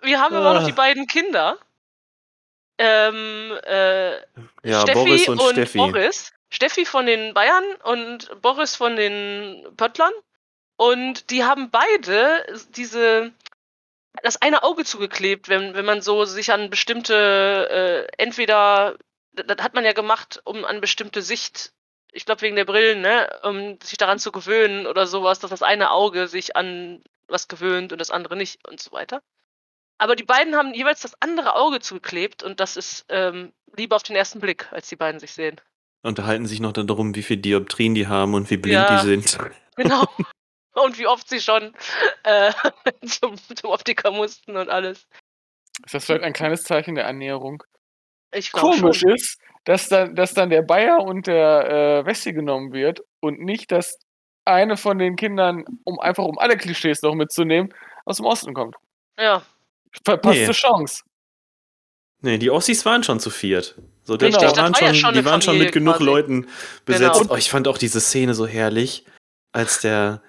wir 0.04 0.20
haben 0.20 0.36
aber 0.36 0.50
Ah. 0.52 0.54
noch 0.60 0.66
die 0.66 0.74
beiden 0.74 1.08
Kinder. 1.08 1.58
Ähm, 2.78 3.58
äh, 3.66 4.18
Ja, 4.64 4.82
Steffi 4.82 4.94
Boris 4.94 5.28
und, 5.30 5.42
und 5.42 5.52
Steffi. 5.54 5.78
Boris. 5.78 6.32
Steffi 6.52 6.86
von 6.86 7.06
den 7.06 7.34
Bayern 7.34 7.64
und 7.84 8.30
Boris 8.42 8.76
von 8.76 8.96
den 8.96 9.66
Pöttlern. 9.78 10.14
Und 10.78 11.30
die 11.30 11.44
haben 11.44 11.70
beide 11.72 12.46
diese 12.70 13.32
das 14.24 14.42
eine 14.42 14.64
Auge 14.64 14.84
zugeklebt, 14.86 15.50
wenn, 15.50 15.74
wenn 15.74 15.86
man 15.86 16.02
so 16.02 16.26
sich 16.26 16.52
an 16.52 16.70
bestimmte, 16.70 18.08
äh, 18.10 18.22
entweder, 18.22 18.98
das 19.34 19.64
hat 19.64 19.74
man 19.74 19.86
ja 19.86 19.94
gemacht, 19.94 20.42
um 20.46 20.66
an 20.66 20.82
bestimmte 20.82 21.22
Sicht, 21.22 21.72
ich 22.12 22.26
glaube 22.26 22.42
wegen 22.42 22.56
der 22.56 22.66
Brillen, 22.66 23.02
ne, 23.02 23.30
um 23.44 23.80
sich 23.82 23.98
daran 23.98 24.20
zu 24.20 24.32
gewöhnen 24.32 24.88
oder 24.88 25.06
sowas, 25.08 25.40
dass 25.40 25.50
das 25.52 25.62
eine 25.64 25.92
Auge 25.92 26.28
sich 26.28 26.56
an 26.56 27.04
was 27.28 27.48
gewöhnt 27.48 27.92
und 27.92 28.00
das 28.00 28.12
andere 28.12 28.36
nicht 28.36 28.68
und 28.68 28.80
so 28.82 28.92
weiter. 28.92 29.22
Aber 30.00 30.16
die 30.16 30.24
beiden 30.24 30.56
haben 30.56 30.74
jeweils 30.74 31.02
das 31.02 31.14
andere 31.22 31.56
Auge 31.56 31.80
zugeklebt 31.80 32.42
und 32.42 32.60
das 32.60 32.78
ist 32.78 33.06
ähm, 33.10 33.54
Liebe 33.76 33.96
auf 33.96 34.04
den 34.04 34.16
ersten 34.16 34.40
Blick, 34.40 34.72
als 34.72 34.88
die 34.90 34.96
beiden 34.96 35.20
sich 35.20 35.34
sehen. 35.34 35.60
Unterhalten 36.02 36.46
sich 36.46 36.62
noch 36.62 36.72
darum, 36.72 37.16
wie 37.16 37.24
viel 37.24 37.38
Dioptrien 37.38 37.94
die 37.94 38.08
haben 38.08 38.34
und 38.34 38.50
wie 38.50 38.58
blind 38.58 38.76
Ja. 38.90 39.02
die 39.02 39.06
sind. 39.06 39.38
Genau. 39.76 40.06
und 40.84 40.98
wie 40.98 41.08
oft 41.08 41.28
sie 41.30 41.40
schon 41.42 41.74
äh, 42.24 42.52
zum, 43.06 43.36
zum 43.56 43.70
Optiker 43.72 44.12
mussten 44.12 44.58
und 44.58 44.70
alles. 44.70 45.08
Ist 45.86 45.94
das 45.94 46.06
vielleicht 46.06 46.24
ein 46.24 46.34
kleines 46.34 46.64
Zeichen 46.64 46.96
der 46.96 47.08
Annäherung? 47.08 47.64
Ich 48.34 48.52
Komisch 48.52 49.00
schon. 49.00 49.12
ist, 49.16 49.40
dass 49.66 49.90
dann, 49.90 50.16
dass 50.16 50.34
dann 50.34 50.50
der 50.50 50.62
Bayer 50.62 51.00
und 51.00 51.28
der 51.28 52.02
äh, 52.02 52.06
Wessi 52.06 52.34
genommen 52.34 52.74
wird 52.74 53.02
und 53.22 53.40
nicht, 53.40 53.72
dass 53.72 53.98
eine 54.46 54.78
von 54.78 54.98
den 55.00 55.16
Kindern, 55.16 55.66
um 55.84 56.00
einfach 56.00 56.24
um 56.26 56.38
alle 56.38 56.58
Klischees 56.58 57.02
noch 57.02 57.16
mitzunehmen, 57.16 57.74
aus 58.06 58.18
dem 58.18 58.26
Osten 58.26 58.54
kommt. 58.54 58.76
Ja. 59.20 59.44
Verpasste 60.06 60.48
Nee. 60.48 60.52
Chance. 60.52 61.04
Nee, 62.22 62.38
die 62.38 62.50
Ossis 62.52 62.86
waren 62.86 63.04
schon 63.04 63.20
zu 63.20 63.30
viert. 63.30 63.76
So, 64.04 64.18
die, 64.18 64.26
Genau. 64.26 64.40
die 64.40 64.46
Das 64.46 64.58
waren, 64.58 64.74
war 64.74 64.82
ja 64.82 64.88
schon, 64.94 64.96
schon 64.96 65.14
die 65.14 65.26
waren 65.26 65.42
schon 65.42 65.58
mit 65.58 65.72
genug 65.72 65.96
quasi. 65.96 66.04
Leuten 66.06 66.48
besetzt. 66.86 67.22
Genau. 67.22 67.34
Oh, 67.34 67.38
ich 67.38 67.50
fand 67.50 67.68
auch 67.68 67.78
diese 67.78 68.02
Szene 68.02 68.34
so 68.34 68.46
herrlich, 68.46 69.06
als 69.54 69.80
der, 69.82 70.22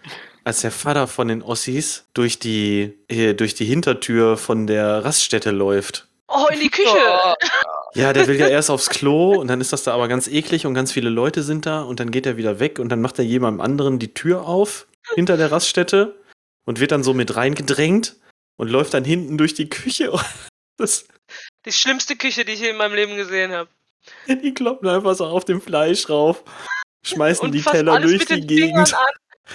als 0.45 0.61
der 0.61 0.71
Vater 0.71 1.07
von 1.07 1.29
den 1.29 1.43
Ossis 1.43 2.07
durch 2.15 2.39
die, 2.39 2.99
hier, 3.11 3.35
durch 3.35 3.55
die 3.55 3.65
Hintertür 3.65 4.37
von 4.37 4.67
der 4.67 5.05
Raststätte 5.05 5.51
läuft. 5.51 6.09
Oh, 6.29 6.47
in 6.53 6.61
die 6.61 6.71
Küche. 6.71 6.97
Ja, 6.97 7.35
Ja, 7.95 8.13
der 8.13 8.29
will 8.29 8.39
ja 8.39 8.49
erst 8.49 8.71
aufs 8.71 8.89
Klo 8.89 9.35
und 9.41 9.49
dann 9.49 9.61
ist 9.61 9.73
das 9.73 9.83
da 9.83 9.95
aber 9.95 10.07
ganz 10.09 10.29
eklig 10.29 10.65
und 10.65 10.75
ganz 10.75 10.93
viele 10.93 11.11
Leute 11.11 11.43
sind 11.43 11.67
da 11.67 11.83
und 11.83 11.99
dann 11.99 12.11
geht 12.11 12.27
er 12.27 12.37
wieder 12.37 12.61
weg 12.61 12.79
und 12.79 12.89
dann 12.89 13.01
macht 13.01 13.19
er 13.19 13.25
jemandem 13.25 13.61
anderen 13.61 13.99
die 13.99 14.15
Tür 14.15 14.47
auf 14.47 14.87
hinter 15.15 15.37
der 15.37 15.51
Raststätte 15.51 16.17
und 16.65 16.79
wird 16.79 16.93
dann 16.93 17.03
so 17.03 17.15
mit 17.15 17.35
reingedrängt 17.35 18.17
und 18.57 18.69
läuft 18.69 18.95
dann 18.95 19.05
hinten 19.05 19.39
durch 19.39 19.55
die 19.55 19.69
Küche. 19.69 20.13
Das, 20.77 21.07
Die 21.67 21.73
schlimmste 21.73 22.17
Küche, 22.17 22.47
die 22.47 22.53
ich 22.53 22.61
je 22.61 22.71
in 22.71 22.79
meinem 22.79 22.95
Leben 22.95 23.15
gesehen 23.15 23.53
habe. 23.53 23.69
die 24.27 24.55
kloppen 24.55 24.89
einfach 24.89 25.15
so 25.15 25.27
auf 25.27 25.45
dem 25.45 25.61
Fleisch 25.61 26.09
rauf, 26.09 26.43
schmeißen 27.05 27.45
Und 27.45 27.53
die 27.53 27.61
Teller 27.61 28.01
durch 28.01 28.25
die 28.25 28.41
Gegend. 28.41 28.95
An. 28.95 29.09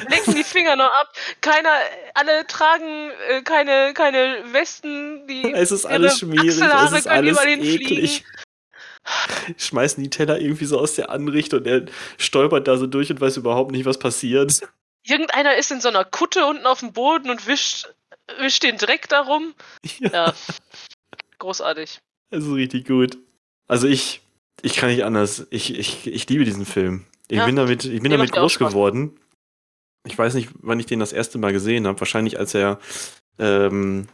Lecken 0.10 0.36
die 0.36 0.43
Finger 0.43 0.75
noch 0.75 0.91
ab. 0.91 1.13
Keiner, 1.41 1.71
alle 2.13 2.45
tragen 2.47 3.12
äh, 3.29 3.41
keine, 3.43 3.93
keine 3.93 4.43
Westen, 4.51 5.27
die 5.27 5.51
Es 5.53 5.71
ist 5.71 5.86
alles 5.86 6.19
schmierig, 6.19 6.49
es 6.49 6.91
ist 6.91 7.08
alles 7.08 7.38
eklig. 7.45 8.23
Schmeißen 9.58 10.03
die 10.03 10.10
Teller 10.10 10.39
irgendwie 10.39 10.65
so 10.65 10.79
aus 10.79 10.95
der 10.95 11.10
Anrichtung 11.12 11.60
und 11.60 11.67
er 11.67 11.86
stolpert 12.17 12.67
da 12.67 12.77
so 12.77 12.88
durch 12.88 13.12
und 13.12 13.21
weiß 13.21 13.38
überhaupt 13.38 13.71
nicht, 13.71 13.86
was 13.86 13.99
passiert. 13.99 14.62
Irgendeiner 15.03 15.55
ist 15.55 15.69
in 15.71 15.79
so 15.81 15.89
einer 15.89 16.03
Kutte 16.03 16.45
unten 16.47 16.65
auf 16.65 16.79
dem 16.79 16.91
Boden 16.91 17.29
und 17.29 17.45
wischt, 17.45 17.88
wischt 18.39 18.63
den 18.63 18.77
Dreck 18.77 19.08
darum. 19.08 19.53
Ja, 19.99 20.10
Ja. 20.12 20.34
Großartig. 21.38 21.99
das 22.31 22.43
ist 22.43 22.51
richtig 22.53 22.88
gut. 22.88 23.17
Also 23.67 23.88
ich, 23.88 24.21
ich 24.62 24.75
kann 24.75 24.89
nicht 24.89 25.03
anders. 25.03 25.45
Ich, 25.51 25.77
ich, 25.77 26.08
ich 26.08 26.27
liebe 26.29 26.45
diesen 26.45 26.65
Film. 26.65 27.05
Ich 27.27 27.38
Ja. 27.38 27.45
bin 27.45 27.55
damit, 27.55 27.86
ich 27.86 28.01
bin 28.01 28.12
damit 28.12 28.31
groß 28.31 28.58
geworden. 28.58 29.19
Ich 30.06 30.18
weiß 30.18 30.34
nicht, 30.36 30.50
wann 30.62 30.80
ich 30.80 30.86
den 30.86 31.00
das 31.00 31.13
erste 31.13 31.38
Mal 31.38 31.52
gesehen 31.54 31.88
habe. 31.88 32.00
Wahrscheinlich 32.00 32.38
als 32.39 32.54
er, 32.54 32.80
ähm, 33.39 34.08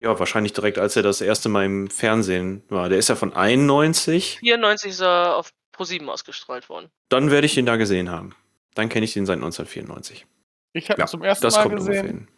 ja, 0.00 0.18
wahrscheinlich 0.18 0.52
direkt 0.52 0.78
als 0.78 0.96
er 0.96 1.02
das 1.02 1.20
erste 1.20 1.48
Mal 1.48 1.64
im 1.64 1.88
Fernsehen 1.88 2.62
war. 2.68 2.88
Der 2.88 2.98
ist 2.98 3.08
ja 3.08 3.16
von 3.16 3.32
91. 3.32 4.38
94 4.40 4.90
ist 4.90 5.00
er 5.00 5.36
auf 5.36 5.50
Pro7 5.74 6.06
ausgestrahlt 6.08 6.68
worden. 6.68 6.88
Dann 7.08 7.30
werde 7.30 7.46
ich 7.46 7.54
den 7.54 7.66
da 7.66 7.76
gesehen 7.76 8.10
haben. 8.10 8.34
Dann 8.74 8.88
kenne 8.88 9.04
ich 9.04 9.12
den 9.14 9.24
seit 9.26 9.36
1994. 9.36 10.26
ich 10.72 10.90
habe 10.90 11.00
Ja, 11.00 11.06
ihn 11.06 11.08
zum 11.08 11.22
ersten 11.22 11.42
Das 11.44 11.54
Mal 11.56 11.62
kommt 11.62 11.74
ungefähr 11.80 12.02
gesehen 12.02 12.18
hin. 12.18 12.28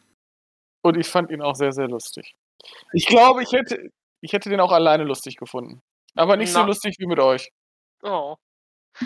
und 0.82 0.96
ich 0.96 1.08
fand 1.08 1.30
ihn 1.30 1.42
auch 1.42 1.54
sehr, 1.56 1.72
sehr 1.72 1.88
lustig. 1.88 2.34
Ich 2.92 3.06
glaube, 3.06 3.42
ich 3.42 3.52
hätte, 3.52 3.90
ich 4.20 4.32
hätte 4.32 4.50
den 4.50 4.60
auch 4.60 4.72
alleine 4.72 5.04
lustig 5.04 5.36
gefunden. 5.36 5.80
Aber 6.14 6.36
nicht 6.36 6.52
so 6.52 6.60
Na. 6.60 6.66
lustig 6.66 6.96
wie 6.98 7.06
mit 7.06 7.18
euch. 7.20 7.48
Oh. 8.02 8.36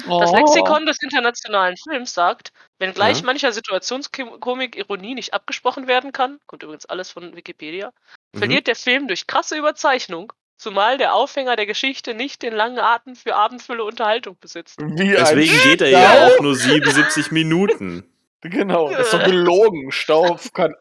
Oh. 0.09 0.20
Das 0.20 0.33
Lexikon 0.33 0.87
des 0.87 0.96
internationalen 1.02 1.76
Films 1.76 2.14
sagt, 2.14 2.52
wenngleich 2.78 3.18
Ja. 3.18 3.24
mancher 3.26 3.52
Situationskomik 3.52 4.76
Ironie 4.76 5.14
nicht 5.14 5.35
abgesprochen 5.35 5.87
werden 5.87 6.12
kann, 6.12 6.38
kommt 6.46 6.62
übrigens 6.62 6.87
alles 6.87 7.11
von 7.11 7.37
Wikipedia, 7.37 7.92
Mhm. 8.33 8.38
verliert 8.38 8.66
der 8.66 8.76
Film 8.76 9.07
durch 9.09 9.26
krasse 9.26 9.57
Überzeichnung, 9.57 10.33
zumal 10.57 10.96
der 10.98 11.14
Aufhänger 11.14 11.57
der 11.57 11.66
Geschichte 11.66 12.14
nicht 12.14 12.42
den 12.42 12.55
langen 12.55 12.78
Atem 12.78 13.16
für 13.16 13.35
abendfülle 13.37 13.85
Unterhaltung 13.85 14.37
besitzt. 14.40 14.81
Wie 14.81 15.09
Deswegen 15.09 15.59
geht 15.62 15.81
er 15.83 15.88
ja 15.90 16.26
auch 16.26 16.40
nur 16.40 16.55
77 16.55 17.31
Minuten. 17.33 18.05
Genau, 18.44 18.90
das 18.90 19.07
ist 19.07 19.12
doch 19.14 19.22
gelogen. 19.70 19.92
Stau 19.92 20.37
kann 20.52 20.74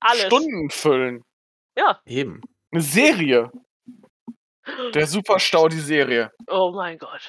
Alles. 0.00 0.24
Stunden 0.26 0.68
füllen. 0.68 1.24
Ja. 1.74 2.02
Eben. 2.04 2.42
Eine 2.70 2.82
Serie. 2.82 3.50
Der 4.92 5.06
Superstau, 5.06 5.68
die 5.68 5.80
Serie. 5.80 6.30
Oh 6.46 6.72
mein 6.74 6.98
Gott. 6.98 7.22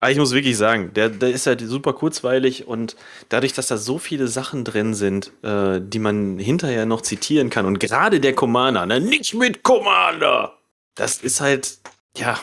Aber 0.00 0.10
ich 0.10 0.16
muss 0.18 0.32
wirklich 0.32 0.56
sagen, 0.56 0.94
der, 0.94 1.10
der 1.10 1.28
ist 1.30 1.46
halt 1.46 1.60
super 1.60 1.92
kurzweilig 1.92 2.66
und 2.66 2.96
dadurch, 3.28 3.52
dass 3.52 3.66
da 3.66 3.76
so 3.76 3.98
viele 3.98 4.28
Sachen 4.28 4.64
drin 4.64 4.94
sind, 4.94 5.30
äh, 5.42 5.78
die 5.82 5.98
man 5.98 6.38
hinterher 6.38 6.86
noch 6.86 7.02
zitieren 7.02 7.50
kann 7.50 7.66
und 7.66 7.78
gerade 7.80 8.18
der 8.18 8.34
Commander, 8.34 8.86
ne, 8.86 8.98
nicht 9.00 9.34
mit 9.34 9.62
Commander, 9.62 10.56
das 10.94 11.18
ist 11.18 11.40
halt, 11.42 11.78
ja, 12.16 12.40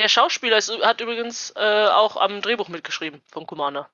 Der 0.00 0.08
Schauspieler 0.08 0.58
ist, 0.58 0.70
hat 0.82 1.00
übrigens 1.00 1.52
äh, 1.54 1.86
auch 1.86 2.16
am 2.16 2.40
Drehbuch 2.42 2.68
mitgeschrieben 2.68 3.20
vom 3.30 3.46
Commander. 3.46 3.88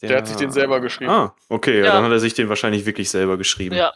Der 0.00 0.18
hat 0.18 0.28
sich 0.28 0.36
den 0.36 0.52
selber 0.52 0.80
geschrieben. 0.80 1.10
Ah, 1.10 1.34
okay, 1.48 1.80
ja, 1.80 1.86
Ja. 1.86 1.92
dann 1.94 2.04
hat 2.04 2.12
er 2.12 2.20
sich 2.20 2.34
den 2.34 2.48
wahrscheinlich 2.48 2.86
wirklich 2.86 3.10
selber 3.10 3.36
geschrieben. 3.36 3.74
Ja. 3.74 3.92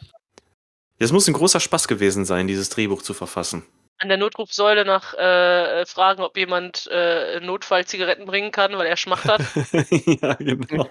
Das 0.99 1.13
muss 1.13 1.29
ein 1.29 1.35
großer 1.35 1.61
Spaß 1.61 1.87
gewesen 1.87 2.25
sein, 2.25 2.49
dieses 2.49 2.69
Drehbuch 2.71 3.03
zu 3.03 3.15
verfassen. 3.15 3.65
An 3.99 4.09
der 4.09 4.19
Notrufsäule 4.19 4.85
nach 4.85 5.15
äh, 5.15 5.87
fragen, 5.87 6.23
ob 6.23 6.37
jemand 6.37 6.87
äh, 6.91 7.41
Notfallzigaretten 7.41 8.27
bringen 8.27 8.51
kann, 8.51 8.77
weil 8.77 8.87
er 8.87 8.97
schmachtert. 8.97 9.41
ja, 9.91 10.35
genau. 10.35 10.89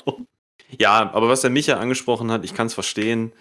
Ja, 0.79 1.11
aber 1.13 1.29
was 1.29 1.41
der 1.41 1.51
Micha 1.51 1.77
angesprochen 1.77 2.31
hat, 2.31 2.43
ich 2.43 2.55
kann 2.55 2.67
es 2.67 2.73
verstehen. 2.73 3.31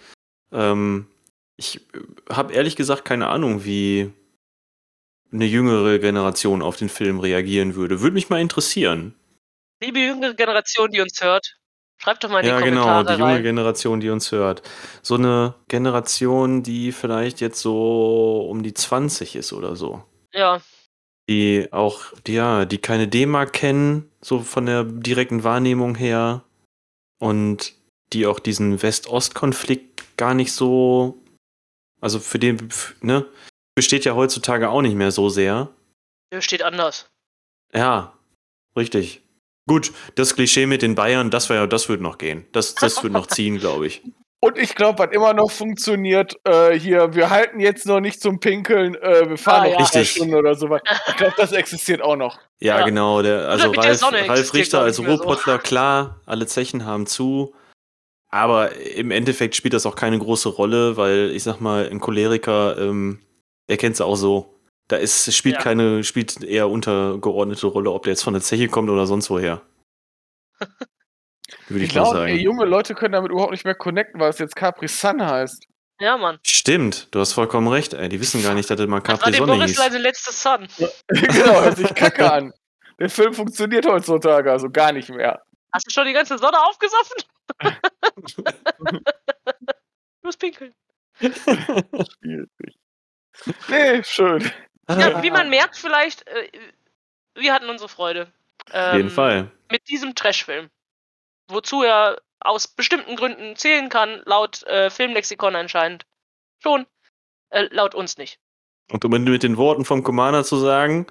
Ähm, 0.52 1.08
ich 1.56 1.80
habe 2.28 2.52
ehrlich 2.52 2.76
gesagt 2.76 3.04
keine 3.06 3.28
Ahnung, 3.28 3.64
wie, 3.64 4.12
eine 5.34 5.44
jüngere 5.44 5.98
Generation 5.98 6.62
auf 6.62 6.76
den 6.76 6.88
Film 6.88 7.18
reagieren 7.18 7.74
würde. 7.74 8.00
Würde 8.00 8.14
mich 8.14 8.30
mal 8.30 8.40
interessieren. 8.40 9.14
Liebe 9.82 9.98
jüngere 9.98 10.34
Generation, 10.34 10.90
die 10.90 11.00
uns 11.00 11.20
hört, 11.20 11.56
schreibt 11.98 12.22
doch 12.24 12.28
mal 12.30 12.38
in 12.40 12.44
die 12.44 12.48
Ja, 12.50 12.60
genau, 12.60 12.82
Kommentare 12.82 13.14
die 13.16 13.20
junge 13.20 13.34
rein. 13.34 13.42
Generation, 13.42 14.00
die 14.00 14.10
uns 14.10 14.30
hört. 14.32 14.62
So 15.02 15.14
eine 15.16 15.54
Generation, 15.68 16.62
die 16.62 16.92
vielleicht 16.92 17.40
jetzt 17.40 17.60
so 17.60 18.46
um 18.50 18.62
die 18.62 18.74
20 18.74 19.36
ist 19.36 19.52
oder 19.52 19.76
so. 19.76 20.02
Ja, 20.32 20.60
Die 21.28 21.68
auch, 21.72 22.02
die, 22.26 22.34
ja, 22.34 22.64
die 22.66 22.78
keine 22.78 23.08
D-Mark 23.08 23.52
kennen, 23.54 24.10
so 24.20 24.40
von 24.40 24.66
der 24.66 24.84
direkten 24.84 25.42
Wahrnehmung 25.44 25.94
her. 25.94 26.42
Und 27.18 27.72
die 28.12 28.26
auch 28.26 28.38
diesen 28.38 28.82
West-Ost-Konflikt 28.82 30.16
gar 30.18 30.34
nicht 30.34 30.52
so, 30.52 31.22
also 32.00 32.20
für 32.20 32.38
den, 32.38 32.68
ne, 33.00 33.24
besteht 33.74 34.04
ja 34.04 34.14
heutzutage 34.14 34.68
auch 34.68 34.82
nicht 34.82 34.94
mehr 34.94 35.10
so 35.10 35.28
sehr. 35.30 35.70
der 36.32 36.40
steht 36.42 36.62
anders. 36.62 37.08
Ja, 37.72 38.12
richtig. 38.76 39.22
Gut, 39.66 39.92
das 40.16 40.34
Klischee 40.34 40.66
mit 40.66 40.82
den 40.82 40.94
Bayern, 40.94 41.30
das 41.30 41.48
wäre, 41.48 41.66
das 41.68 41.88
wird 41.88 42.00
noch 42.00 42.18
gehen. 42.18 42.46
Das, 42.52 42.74
das 42.74 43.02
wird 43.02 43.12
noch 43.12 43.26
ziehen, 43.26 43.58
glaube 43.58 43.86
ich. 43.86 44.02
Und 44.40 44.58
ich 44.58 44.74
glaube, 44.74 44.98
was 44.98 45.10
immer 45.12 45.32
noch 45.32 45.50
funktioniert, 45.50 46.36
äh, 46.44 46.78
hier, 46.78 47.14
wir 47.14 47.30
halten 47.30 47.60
jetzt 47.60 47.86
noch 47.86 48.00
nicht 48.00 48.20
zum 48.20 48.40
Pinkeln, 48.40 48.94
äh, 48.96 49.26
wir 49.30 49.38
fahren 49.38 49.72
Ah, 49.74 49.80
noch 49.80 49.80
ja. 49.80 49.94
eine. 49.94 50.04
Stunde 50.04 50.36
oder 50.36 50.54
so 50.54 50.68
weiter. 50.68 50.84
Ich 51.08 51.16
glaube, 51.16 51.32
das 51.38 51.52
existiert 51.52 52.02
auch 52.02 52.16
noch. 52.16 52.38
Ja, 52.60 52.80
Ja. 52.80 52.84
genau. 52.84 53.22
Der, 53.22 53.48
also 53.48 53.72
der 53.72 53.82
Ralf, 53.84 54.02
Ralf 54.02 54.52
Richter 54.52 54.82
als 54.82 54.98
mehr 54.98 55.08
so. 55.08 55.14
Ruhrpottler, 55.16 55.58
klar, 55.58 56.20
alle 56.26 56.46
Zechen 56.46 56.84
haben 56.84 57.06
zu. 57.06 57.54
Aber 58.28 58.76
im 58.76 59.10
Endeffekt 59.12 59.56
spielt 59.56 59.72
das 59.72 59.86
auch 59.86 59.96
keine 59.96 60.18
große 60.18 60.50
Rolle, 60.50 60.98
weil 60.98 61.30
ich 61.34 61.42
sag 61.42 61.60
mal, 61.62 61.88
ein 61.90 62.00
Choleriker, 62.00 62.76
ähm, 62.76 63.20
er 63.66 63.78
kennt 63.78 63.94
es 63.94 64.02
auch 64.02 64.16
so. 64.16 64.60
Da 64.88 64.96
ist, 64.96 65.34
spielt 65.34 65.56
Ja. 65.56 65.62
keine, 65.62 66.04
spielt 66.04 66.42
eher 66.42 66.68
untergeordnete 66.68 67.66
Rolle, 67.66 67.90
ob 67.90 68.02
der 68.04 68.12
jetzt 68.12 68.22
von 68.24 68.34
der 68.34 68.42
Zeche 68.42 68.68
kommt 68.68 68.90
oder 68.90 69.06
sonst 69.06 69.30
woher. 69.30 69.62
Würde 71.68 71.84
Ich 71.84 71.90
ich 71.90 71.94
mal 71.96 72.02
ey, 72.06 72.12
sagen. 72.32 72.36
junge 72.40 72.64
Leute 72.66 72.94
können 72.94 73.12
damit 73.12 73.30
überhaupt 73.30 73.52
nicht 73.52 73.64
mehr 73.64 73.74
connecten, 73.74 74.20
weil 74.20 74.30
es 74.30 74.38
jetzt 74.38 74.56
Capri 74.56 74.88
Sun 74.88 75.24
heißt. 75.24 75.66
Ja, 76.00 76.16
Mann. 76.18 76.38
Stimmt, 76.42 77.08
du 77.12 77.20
hast 77.20 77.32
vollkommen 77.32 77.68
recht, 77.68 77.94
ey. 77.94 78.08
Die 78.08 78.20
wissen 78.20 78.42
gar 78.42 78.54
nicht, 78.54 78.68
dass 78.68 78.76
das 78.76 78.86
mal 78.88 79.00
Das 79.00 79.08
war 79.08 79.18
Capri 79.18 79.32
Sonne 79.38 79.52
Boris 79.52 79.70
hieß. 79.70 79.76
seine 79.78 79.98
letzte 79.98 80.32
Sun. 80.32 80.68
genau, 81.08 81.62
hört 81.62 81.76
sich 81.76 81.94
kacke 81.94 82.30
an. 82.30 82.52
Der 82.98 83.08
Film 83.08 83.32
funktioniert 83.32 83.86
heutzutage 83.86 84.50
also 84.52 84.68
gar 84.70 84.92
nicht 84.92 85.08
mehr. 85.08 85.42
Hast 85.72 85.86
du 85.86 85.90
schon 85.92 86.06
die 86.06 86.12
ganze 86.12 86.36
Sonne 86.38 86.58
aufgesoffen? 86.64 87.16
du 88.36 88.42
musst 90.22 90.38
pinkeln. 90.38 90.74
Schwierig. 91.20 92.48
Nee, 93.68 94.02
schön. 94.04 94.50
Ja, 94.88 95.22
wie 95.22 95.30
man 95.30 95.50
merkt 95.50 95.76
vielleicht, 95.76 96.26
äh, 96.28 96.48
wir 97.34 97.52
hatten 97.52 97.68
unsere 97.68 97.88
Freude. 97.88 98.32
Auf 98.72 98.94
jeden 98.94 99.08
Ähm, 99.08 99.14
Fall. 99.14 99.50
Mit 99.70 99.88
diesem 99.88 100.14
Trashfilm. 100.14 100.70
Wozu 101.48 101.82
er 101.82 102.20
aus 102.40 102.68
bestimmten 102.68 103.16
Gründen 103.16 103.56
zählen 103.56 103.88
kann, 103.88 104.22
laut 104.24 104.62
äh, 104.64 104.90
Filmlexikon 104.90 105.56
anscheinend. 105.56 106.04
Schon. 106.62 106.86
Äh, 107.50 107.68
laut 107.70 107.94
uns 107.94 108.18
nicht. 108.18 108.38
Und 108.90 109.04
um 109.04 109.10
mit 109.10 109.42
den 109.42 109.56
Worten 109.56 109.84
vom 109.84 110.02
Commander 110.02 110.44
zu 110.44 110.56
sagen, 110.56 111.06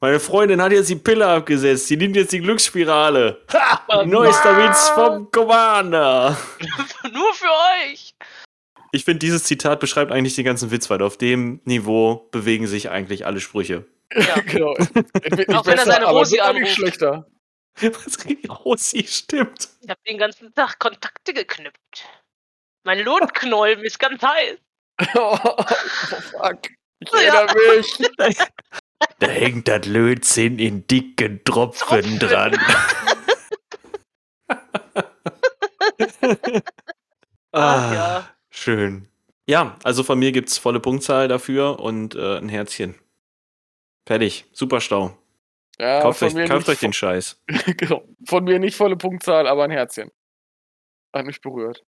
meine 0.00 0.18
Freundin 0.20 0.62
hat 0.62 0.72
jetzt 0.72 0.88
die 0.88 0.96
Pille 0.96 1.26
abgesetzt, 1.26 1.88
sie 1.88 1.96
nimmt 1.98 2.16
jetzt 2.16 2.32
die 2.32 2.40
Glücksspirale. 2.40 3.44
Ha! 3.52 4.04
Neuester 4.06 4.56
Witz 4.56 4.88
vom 4.90 5.30
Commander. 5.30 6.38
Nur 7.12 7.34
für 7.34 7.50
euch. 7.84 8.14
Ich 8.92 9.04
finde, 9.04 9.20
dieses 9.20 9.44
Zitat 9.44 9.80
beschreibt 9.80 10.10
eigentlich 10.12 10.34
den 10.34 10.44
ganzen 10.44 10.70
Witz, 10.70 10.90
weil 10.90 11.02
auf 11.02 11.16
dem 11.16 11.60
Niveau 11.64 12.28
bewegen 12.32 12.66
sich 12.66 12.90
eigentlich 12.90 13.24
alle 13.26 13.40
Sprüche. 13.40 13.86
Ja. 14.14 14.34
genau. 14.46 14.72
Auch 14.72 15.66
wenn 15.66 15.78
er 15.78 15.84
seine 15.84 16.06
Rosi 16.06 16.34
nicht 16.36 16.42
anruft. 16.42 16.72
schlechter. 16.74 17.26
Was 17.80 18.18
Rossi 18.64 19.06
stimmt. 19.06 19.68
Ich 19.82 19.88
habe 19.88 20.00
den 20.06 20.18
ganzen 20.18 20.52
Tag 20.54 20.78
Kontakte 20.80 21.32
geknüpft. 21.32 22.04
Mein 22.84 22.98
Lotknollen 23.04 23.80
ist 23.84 23.98
ganz 23.98 24.20
heiß. 24.22 24.58
oh, 25.14 25.36
fuck. 26.32 26.58
Ich 27.02 27.10
Ja. 27.12 27.46
erinnere 27.46 27.76
mich. 27.78 28.36
Da 29.20 29.26
hängt 29.26 29.68
das 29.68 29.86
Lötzinn 29.86 30.58
in 30.58 30.86
dicken 30.86 31.42
Tropfen 31.44 32.18
Tropfen. 32.18 32.18
dran. 32.18 32.58
Ach 37.52 37.92
ja. 37.94 38.28
Schön. 38.60 39.08
Ja, 39.46 39.78
also 39.84 40.02
von 40.02 40.18
mir 40.18 40.32
gibt's 40.32 40.58
volle 40.58 40.80
Punktzahl 40.80 41.28
dafür 41.28 41.80
und 41.80 42.14
äh, 42.14 42.36
ein 42.36 42.50
Herzchen. 42.50 42.94
Fertig. 44.06 44.44
Super 44.52 44.82
Stau. 44.82 45.16
Ja, 45.78 46.02
kauft 46.02 46.22
euch, 46.22 46.34
kauft 46.46 46.68
euch 46.68 46.78
den 46.80 46.92
Scheiß. 46.92 47.40
genau. 47.78 48.04
Von 48.26 48.44
mir 48.44 48.58
nicht 48.58 48.76
volle 48.76 48.96
Punktzahl, 48.98 49.46
aber 49.46 49.64
ein 49.64 49.70
Herzchen. 49.70 50.10
Hat 51.14 51.24
mich 51.24 51.40
berührt. 51.40 51.82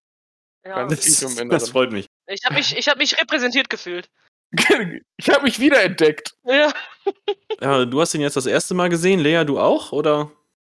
ja. 0.64 0.76
Ganz- 0.76 0.94
Das, 0.94 1.00
tief 1.04 1.22
im 1.22 1.32
Inneren. 1.32 1.50
das 1.50 1.68
freut 1.68 1.92
mich. 1.92 2.06
Ich 2.26 2.42
habe 2.46 2.54
mich, 2.54 2.74
ich 2.74 2.88
hab 2.88 2.96
mich 2.96 3.20
repräsentiert 3.20 3.68
gefühlt. 3.68 4.08
Ich 5.18 5.28
habe 5.30 5.42
mich 5.44 5.60
wiederentdeckt. 5.60 6.34
Ja. 6.44 6.72
Ja, 7.60 7.84
du 7.84 8.00
hast 8.00 8.14
ihn 8.14 8.22
jetzt 8.22 8.36
das 8.36 8.46
erste 8.46 8.74
Mal 8.74 8.88
gesehen, 8.88 9.20
Lea, 9.20 9.44
du 9.44 9.58
auch? 9.60 9.92
Oder? 9.92 10.30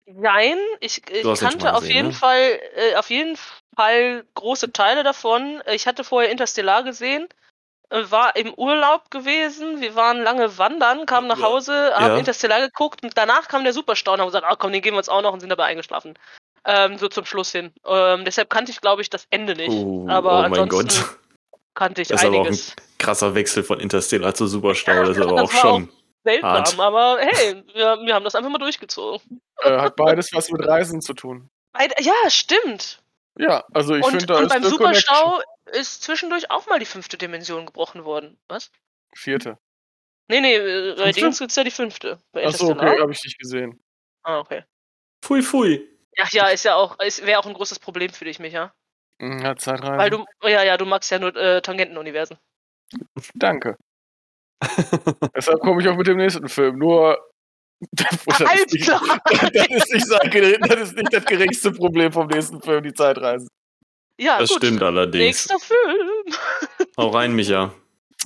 Nein, 0.06 0.56
ich, 0.80 1.02
ich 1.10 1.22
kannte 1.40 1.58
mal 1.64 1.72
auf 1.72 1.80
gesehen, 1.80 1.96
jeden 1.96 2.08
ne? 2.08 2.14
Fall, 2.14 2.60
äh, 2.76 2.94
auf 2.96 3.10
jeden 3.10 3.36
Fall 3.76 4.24
große 4.34 4.72
Teile 4.72 5.02
davon. 5.04 5.62
Ich 5.72 5.86
hatte 5.86 6.02
vorher 6.04 6.30
Interstellar 6.30 6.82
gesehen, 6.82 7.28
äh, 7.90 8.02
war 8.08 8.34
im 8.36 8.52
Urlaub 8.54 9.10
gewesen, 9.10 9.80
wir 9.80 9.94
waren 9.94 10.22
lange 10.22 10.58
wandern, 10.58 11.06
kamen 11.06 11.28
nach 11.28 11.38
Ja. 11.38 11.44
Hause, 11.46 11.92
haben 11.94 12.06
Ja. 12.12 12.16
Interstellar 12.18 12.60
geguckt 12.60 13.02
und 13.04 13.16
danach 13.16 13.48
kam 13.48 13.64
der 13.64 13.72
Superstau 13.72 14.14
und 14.14 14.20
haben 14.20 14.28
gesagt, 14.28 14.46
ah 14.48 14.56
komm, 14.56 14.72
den 14.72 14.82
geben 14.82 14.94
wir 14.96 14.98
uns 14.98 15.08
auch 15.08 15.22
noch 15.22 15.32
und 15.32 15.40
sind 15.40 15.50
dabei 15.50 15.64
eingeschlafen. 15.66 16.14
Ähm, 16.64 16.98
so 16.98 17.06
zum 17.08 17.24
Schluss 17.26 17.52
hin. 17.52 17.72
Ähm, 17.86 18.24
deshalb 18.24 18.50
kannte 18.50 18.72
ich, 18.72 18.80
glaube 18.80 19.02
ich, 19.02 19.08
das 19.10 19.26
Ende 19.30 19.54
nicht. 19.54 19.70
Oh, 19.70 20.06
aber 20.08 20.38
oh 20.38 20.48
mein 20.48 20.58
ansonsten 20.58 21.00
Gott. 21.02 21.18
kannte 21.74 22.02
ich 22.02 22.08
Das 22.08 22.22
ist 22.22 22.26
aber 22.26 22.36
auch 22.38 22.40
einiges. 22.46 22.74
Krasser 22.98 23.34
Wechsel 23.36 23.62
von 23.62 23.78
Interstellar 23.78 24.34
zu 24.34 24.48
Superstau. 24.48 25.04
Das 25.04 25.16
ist 25.16 25.22
aber 25.22 25.36
Das 25.36 25.50
auch 25.50 25.54
war 25.54 25.60
schon. 25.60 25.88
Seltsam, 26.24 26.50
hart. 26.50 26.80
aber 26.80 27.18
hey, 27.20 27.62
wir, 27.72 27.98
wir 28.04 28.14
haben 28.14 28.24
das 28.24 28.34
einfach 28.34 28.50
mal 28.50 28.58
durchgezogen. 28.58 29.40
Äh, 29.60 29.78
hat 29.78 29.94
beides 29.94 30.32
was 30.32 30.50
mit 30.50 30.66
Reisen 30.66 31.00
zu 31.00 31.14
tun. 31.14 31.48
Beide- 31.72 31.94
Ja, 32.02 32.14
stimmt. 32.26 33.00
Ja, 33.38 33.64
also 33.72 33.94
ich 33.94 34.06
finde, 34.06 34.26
da 34.26 34.38
und 34.38 34.44
ist 34.44 34.48
beim. 34.50 34.64
Superstau 34.64 35.40
ist 35.72 36.02
zwischendurch 36.02 36.50
auch 36.50 36.66
mal 36.66 36.78
die 36.78 36.86
fünfte 36.86 37.18
Dimension 37.18 37.66
gebrochen 37.66 38.04
worden. 38.04 38.38
Was? 38.48 38.70
Vierte. 39.14 39.58
Nee, 40.28 40.40
nee, 40.40 40.54
äh, 40.54 40.94
bei 40.96 41.04
Fünfte? 41.04 41.20
Dings 41.20 41.38
gibt's 41.38 41.56
ja 41.56 41.64
die 41.64 41.70
fünfte. 41.70 42.20
Bei 42.32 42.46
Achso, 42.46 42.70
okay, 42.70 43.00
habe 43.00 43.12
ich 43.12 43.22
nicht 43.22 43.38
gesehen. 43.38 43.82
Ah, 44.22 44.38
okay. 44.40 44.64
Pfui, 45.22 45.42
pfui. 45.42 45.88
Ach 46.18 46.32
ja, 46.32 46.48
ist 46.48 46.64
ja 46.64 46.74
auch, 46.74 46.98
wäre 46.98 47.38
auch 47.38 47.46
ein 47.46 47.52
großes 47.54 47.78
Problem 47.78 48.10
für 48.10 48.24
dich, 48.24 48.38
Micha. 48.38 48.72
Hm, 49.20 49.40
Ja, 49.40 49.56
Zeitreise. 49.56 49.98
Weil 49.98 50.10
du, 50.10 50.24
ja, 50.42 50.62
ja, 50.64 50.76
du 50.76 50.84
magst 50.86 51.10
ja 51.10 51.18
nur 51.18 51.34
äh, 51.36 51.60
Tangentenuniversen. 51.60 52.38
Danke. 53.34 53.76
Deshalb 55.36 55.60
komme 55.60 55.82
ich 55.82 55.88
auch 55.88 55.96
mit 55.96 56.06
dem 56.06 56.16
nächsten 56.16 56.48
Film. 56.48 56.78
Nur. 56.78 57.18
das, 57.92 58.12
ist 58.12 58.40
Alles 58.42 58.72
nicht, 58.72 58.84
klar! 58.84 59.02
das, 59.52 59.66
ist 59.68 59.92
nicht 59.92 60.06
sein, 60.06 60.56
das 60.68 60.80
ist 60.80 60.96
nicht 60.96 61.12
das 61.12 61.24
geringste 61.24 61.72
Problem 61.72 62.12
vom 62.12 62.26
nächsten 62.28 62.60
Film, 62.60 62.82
die 62.82 62.94
Zeitreise. 62.94 63.48
Ja, 64.18 64.38
Das 64.38 64.48
gut. 64.48 64.58
stimmt 64.58 64.82
allerdings. 64.82 65.24
Nächster 65.24 65.58
Film. 65.58 66.88
Hau 66.96 67.08
rein, 67.08 67.34
Micha. 67.34 67.72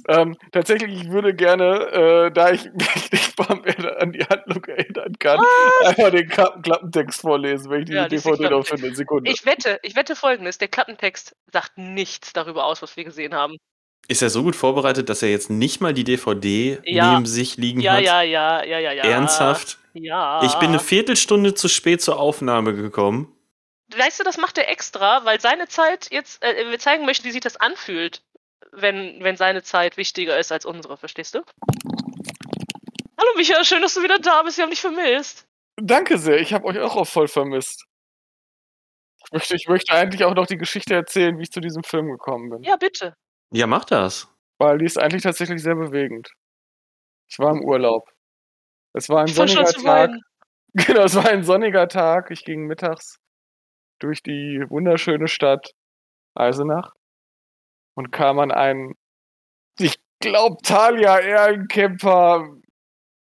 Ähm, 0.09 0.37
tatsächlich, 0.53 1.03
ich 1.03 1.11
würde 1.11 1.35
gerne, 1.35 1.87
äh, 1.91 2.31
da 2.31 2.53
ich 2.53 2.65
mich 2.73 3.13
nicht 3.13 3.39
mal 3.39 3.57
mehr 3.61 4.01
an 4.01 4.13
die 4.13 4.25
Handlung 4.25 4.65
erinnern 4.65 5.15
kann, 5.19 5.41
einmal 5.85 6.13
den 6.13 6.29
Klappen 6.29 6.63
Klappentext 6.63 7.21
vorlesen, 7.21 7.71
wenn 7.71 7.83
ich 7.83 7.89
Ja, 7.91 8.09
diese 8.09 8.31
DVD 8.31 8.51
noch 8.51 8.67
finde. 8.67 8.95
Sekunde. 8.95 9.31
Ich 9.31 9.45
wette, 9.45 9.79
ich 9.83 9.97
wette 9.97 10.15
folgendes: 10.15 10.59
Der 10.59 10.69
Klappentext 10.69 11.35
sagt 11.53 11.77
nichts 11.77 12.33
darüber 12.33 12.65
aus, 12.67 12.83
was 12.83 12.97
wir 12.97 13.05
gesehen 13.05 13.35
haben. 13.35 13.57
Ist 14.11 14.23
er 14.23 14.31
so 14.31 14.43
gut 14.43 14.57
vorbereitet, 14.57 15.09
dass 15.09 15.23
er 15.23 15.31
jetzt 15.31 15.51
nicht 15.51 15.81
mal 15.81 15.95
die 15.95 16.03
DVD 16.03 16.81
Ja. 16.83 17.13
neben 17.13 17.27
sich 17.27 17.57
liegen 17.59 17.81
Ja, 17.81 17.93
hat? 17.93 18.03
ja, 18.03 18.23
ja, 18.23 18.65
ja, 18.65 18.81
ja, 18.81 18.91
ja. 18.93 19.05
Ernsthaft? 19.05 19.79
Ja. 19.95 20.43
Ich 20.43 20.55
bin 20.55 20.71
eine 20.71 20.81
Viertelstunde 20.81 21.55
zu 21.55 21.69
spät 21.69 22.03
zur 22.03 22.19
Aufnahme 22.19 22.75
gekommen. 22.75 23.33
Weißt 23.97 24.19
du, 24.19 24.25
das 24.25 24.37
macht 24.37 24.59
er 24.59 24.69
extra, 24.69 25.25
weil 25.25 25.41
seine 25.41 25.69
Zeit 25.69 26.09
jetzt, 26.11 26.43
äh, 26.43 26.69
wir 26.69 26.79
zeigen 26.81 27.07
möchten, 27.07 27.25
wie 27.25 27.31
sich 27.31 27.41
das 27.41 27.57
anfühlt, 27.57 28.25
wenn, 28.73 29.23
wenn 29.23 29.37
seine 29.37 29.63
Zeit 29.63 29.97
wichtiger 29.97 30.37
ist 30.41 30.51
als 30.51 30.67
unsere, 30.67 30.97
verstehst 30.97 31.37
du? 31.37 31.43
Hallo 33.17 33.31
Micha, 33.37 33.63
schön, 33.63 33.81
dass 33.81 33.95
du 33.95 34.03
wieder 34.03 34.19
da 34.19 34.43
bist, 34.43 34.57
wir 34.57 34.65
haben 34.65 34.71
dich 34.71 34.81
vermisst. 34.81 35.47
Danke 35.77 36.19
sehr, 36.19 36.39
ich 36.41 36.53
habe 36.53 36.65
euch 36.67 36.81
auch, 36.81 36.97
auch 36.97 37.07
voll 37.07 37.29
vermisst. 37.29 37.85
Ich 39.27 39.33
möchte, 39.33 39.55
ich 39.55 39.69
möchte 39.69 39.93
eigentlich 39.93 40.25
auch 40.25 40.35
noch 40.35 40.47
die 40.47 40.57
Geschichte 40.59 40.95
erzählen, 40.95 41.39
wie 41.39 41.45
ich 41.45 41.53
zu 41.53 41.61
diesem 41.61 41.85
Film 41.85 42.11
gekommen 42.11 42.51
bin. 42.51 42.63
Ja, 42.65 42.75
bitte. 42.77 43.15
Ja, 43.53 43.67
mach 43.67 43.85
das. 43.85 44.29
Weil 44.59 44.79
die 44.79 44.85
ist 44.85 44.99
eigentlich 44.99 45.23
tatsächlich 45.23 45.63
sehr 45.63 45.75
bewegend. 45.75 46.31
Ich 47.29 47.39
war 47.39 47.53
im 47.53 47.65
Urlaub. 47.65 48.09
Es 48.95 49.09
war 49.09 49.21
ein 49.21 49.29
Ich 49.29 49.35
sonniger 49.35 49.65
Tag. 49.65 50.11
Genau, 50.73 51.03
es 51.03 51.17
war 51.17 51.29
ein 51.29 51.43
sonniger 51.43 51.89
Tag. 51.89 52.31
Ich 52.31 52.45
ging 52.45 52.67
mittags 52.67 53.19
durch 53.99 54.23
die 54.23 54.65
wunderschöne 54.69 55.27
Stadt 55.27 55.73
Eisenach 56.37 56.93
und 57.97 58.13
kam 58.13 58.39
an 58.39 58.53
einen, 58.53 58.95
ich 59.81 59.97
glaube, 60.21 60.59
Thalia 60.63 61.19
Erlenkemper 61.19 62.61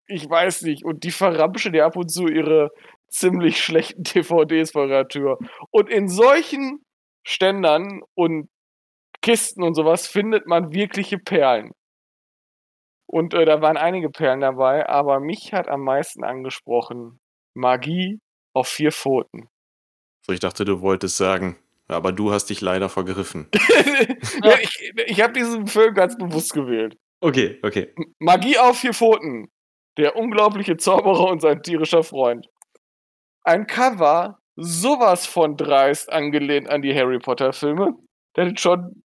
ich 0.08 0.30
weiß 0.30 0.64
nicht. 0.64 0.84
Und 0.84 1.04
die 1.04 1.12
verramschen 1.12 1.74
ja 1.74 1.86
ab 1.86 1.96
und 1.96 2.10
zu 2.10 2.28
ihre 2.28 2.72
ziemlich 3.10 3.64
schlechten 3.64 4.04
DVDs 4.04 4.72
vor 4.72 4.88
ihrer 4.88 5.08
Tür. 5.08 5.38
Und 5.70 5.90
in 5.90 6.08
solchen 6.08 6.84
Ständern 7.24 8.02
und 8.16 8.50
Kisten 9.28 9.62
und 9.62 9.74
sowas 9.74 10.08
findet 10.08 10.48
man 10.48 10.72
wirkliche 10.72 11.18
Perlen. 11.18 11.74
Und 13.08 13.34
äh, 13.34 13.44
da 13.44 13.62
waren 13.62 13.76
einige 13.76 14.10
Perlen 14.10 14.40
dabei, 14.40 14.88
aber 14.88 15.20
mich 15.20 15.52
hat 15.52 15.68
am 15.68 15.82
meisten 15.82 16.24
angesprochen 16.24 17.20
Magie 17.54 18.22
auf 18.54 18.70
vier 18.70 18.94
Pfoten. 18.94 19.50
So, 20.26 20.32
ich 20.32 20.40
dachte, 20.40 20.64
du 20.64 20.80
wolltest 20.80 21.18
sagen, 21.18 21.58
aber 21.90 22.14
du 22.14 22.32
hast 22.32 22.46
dich 22.46 22.62
leider 22.62 22.88
vergriffen. 22.88 23.50
ja, 24.44 24.60
ich 24.62 24.94
ich 25.08 25.22
habe 25.22 25.34
diesen 25.34 25.68
Film 25.68 25.94
ganz 25.94 26.18
bewusst 26.18 26.54
gewählt. 26.54 26.98
Okay, 27.20 27.60
okay. 27.64 27.94
Magie 28.20 28.58
auf 28.58 28.80
vier 28.80 28.94
Pfoten. 28.94 29.52
Der 29.98 30.16
unglaubliche 30.16 30.78
Zauberer 30.78 31.30
und 31.30 31.42
sein 31.42 31.62
tierischer 31.64 32.04
Freund. 32.04 32.48
Ein 33.44 33.68
Cover, 33.68 34.40
sowas 34.56 35.26
von 35.26 35.58
dreist 35.58 36.10
angelehnt 36.14 36.70
an 36.70 36.82
die 36.82 36.96
Harry 36.96 37.20
Potter-Filme. 37.20 37.94
Der 38.38 38.46
hat 38.46 38.60
schon. 38.62 39.04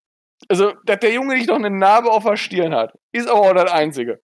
Also, 0.49 0.73
dass 0.85 1.01
der 1.01 1.13
Junge 1.13 1.35
nicht 1.35 1.49
noch 1.49 1.57
eine 1.57 1.71
Narbe 1.71 2.11
auf 2.11 2.25
der 2.25 2.37
Stirn 2.37 2.75
hat, 2.75 2.95
ist 3.13 3.29
aber 3.29 3.41
auch 3.41 3.55
das 3.55 3.71
Einzige. 3.71 4.21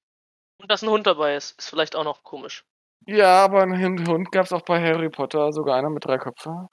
Und 0.61 0.71
dass 0.71 0.83
ein 0.83 0.91
Hund 0.91 1.07
dabei 1.07 1.37
ist, 1.37 1.59
ist 1.59 1.71
vielleicht 1.71 1.95
auch 1.95 2.05
noch 2.05 2.23
komisch. 2.25 2.65
Ja, 3.07 3.45
aber 3.45 3.63
einen 3.63 4.07
Hund 4.07 4.33
gab 4.33 4.45
es 4.45 4.53
auch 4.53 4.63
bei 4.63 4.81
Harry 4.81 5.09
Potter, 5.09 5.53
sogar 5.53 5.77
einer 5.77 5.91
mit 5.91 6.05
drei 6.05 6.19
Köpfen. 6.19 6.69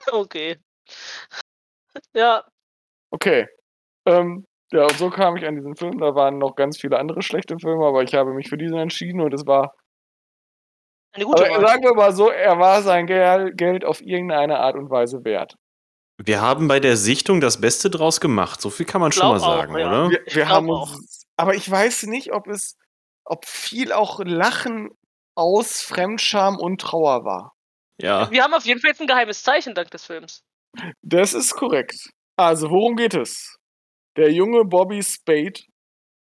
Okay. 0.12 0.56
Ja, 2.14 2.44
Okay. 3.10 3.46
Ähm, 4.06 4.46
ja, 4.72 4.82
und 4.82 4.92
so 4.98 5.10
kam 5.10 5.36
ich 5.36 5.46
an 5.46 5.56
diesen 5.56 5.76
Film. 5.76 5.98
Da 5.98 6.14
waren 6.14 6.38
noch 6.38 6.54
ganz 6.56 6.78
viele 6.78 6.98
andere 6.98 7.22
schlechte 7.22 7.58
Filme, 7.58 7.86
aber 7.86 8.02
ich 8.02 8.14
habe 8.14 8.32
mich 8.34 8.48
für 8.48 8.58
diesen 8.58 8.78
entschieden 8.78 9.20
und 9.20 9.32
es 9.32 9.46
war. 9.46 9.74
eine 11.12 11.24
gute 11.24 11.42
Wahl. 11.42 11.66
sagen 11.66 11.82
wir 11.82 11.94
mal 11.94 12.12
so, 12.12 12.30
er 12.30 12.58
war 12.58 12.82
sein 12.82 13.06
Gel 13.06 13.52
Geld 13.54 13.84
auf 13.84 14.00
irgendeine 14.00 14.58
Art 14.58 14.76
und 14.76 14.90
Weise 14.90 15.24
wert. 15.24 15.56
Wir 16.18 16.40
haben 16.40 16.66
bei 16.68 16.80
der 16.80 16.96
Sichtung 16.96 17.40
das 17.40 17.60
Beste 17.60 17.90
draus 17.90 18.20
gemacht. 18.20 18.60
So 18.60 18.70
viel 18.70 18.86
kann 18.86 19.00
man 19.00 19.12
schon 19.12 19.28
mal 19.28 19.38
Glaub 19.38 19.48
auch, 19.50 19.56
sagen, 19.56 19.78
ja. 19.78 19.86
oder? 19.88 20.10
Wir, 20.10 20.24
wir 20.34 20.48
haben 20.48 20.70
auch. 20.70 20.92
uns. 20.94 21.26
Aber 21.36 21.54
ich 21.54 21.70
weiß 21.70 22.04
nicht, 22.04 22.32
ob 22.32 22.48
es. 22.48 22.76
Ob 23.24 23.44
viel 23.46 23.92
auch 23.92 24.20
Lachen 24.24 24.88
aus 25.36 25.82
Fremdscham 25.82 26.56
und 26.58 26.80
Trauer 26.80 27.24
war. 27.24 27.52
Ja. 28.00 28.30
Wir 28.30 28.42
haben 28.42 28.54
auf 28.54 28.64
jeden 28.64 28.80
Fall 28.80 28.90
jetzt 28.90 29.00
ein 29.00 29.06
geheimes 29.06 29.42
Zeichen 29.42 29.74
dank 29.74 29.90
des 29.90 30.06
Films. 30.06 30.42
Das 31.02 31.34
ist 31.34 31.54
korrekt. 31.54 32.10
Also, 32.36 32.70
worum 32.70 32.96
geht 32.96 33.14
es? 33.14 33.56
Der 34.16 34.32
junge 34.32 34.64
Bobby 34.64 35.02
Spade 35.02 35.60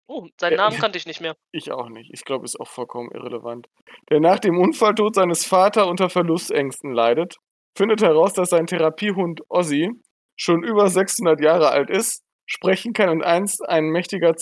Oh, 0.08 0.28
seinen 0.42 0.54
Äh, 0.54 0.58
Namen 0.58 0.78
kannte 0.78 0.98
ich 0.98 1.06
nicht 1.06 1.22
mehr. 1.22 1.36
Ich 1.52 1.72
auch 1.72 1.88
nicht. 1.88 2.10
Ich 2.12 2.26
glaube, 2.26 2.44
ist 2.44 2.60
auch 2.60 2.68
vollkommen 2.68 3.12
irrelevant. 3.12 3.68
Der 4.10 4.20
nach 4.20 4.40
dem 4.40 4.58
Unfalltod 4.58 5.14
seines 5.14 5.46
Vaters 5.46 5.86
unter 5.86 6.10
Verlustängsten 6.10 6.92
leidet, 6.92 7.38
findet 7.80 8.02
heraus, 8.02 8.34
dass 8.34 8.50
sein 8.50 8.68
Therapiehund 8.68 9.42
Ozzy 9.48 9.90
schon 10.36 10.64
über 10.64 10.90
600 10.90 11.42
Jahre 11.42 11.70
alt 11.70 11.90
ist, 11.90 12.24
sprechen 12.46 12.92
kann 12.92 13.10
und 13.10 13.24
einst, 13.24 13.68
ein 13.68 13.86
mächtiger, 13.86 14.36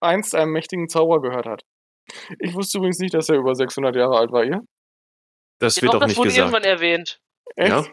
einst 0.00 0.34
einem 0.34 0.52
mächtigen 0.52 0.88
Zauber 0.88 1.20
gehört 1.20 1.46
hat. 1.46 1.62
Ich 2.38 2.54
wusste 2.54 2.78
übrigens 2.78 3.00
nicht, 3.00 3.14
dass 3.14 3.28
er 3.28 3.36
über 3.36 3.54
600 3.54 3.96
Jahre 3.96 4.16
alt 4.16 4.30
war, 4.30 4.44
ihr? 4.44 4.60
Das 5.58 5.80
wird 5.82 5.92
doch, 5.92 5.98
das 5.98 6.08
nicht 6.08 6.18
wurde 6.18 6.28
gesagt. 6.28 6.52
irgendwann 6.52 6.70
erwähnt. 6.70 7.18
Echt? 7.56 7.70
Ja? 7.70 7.84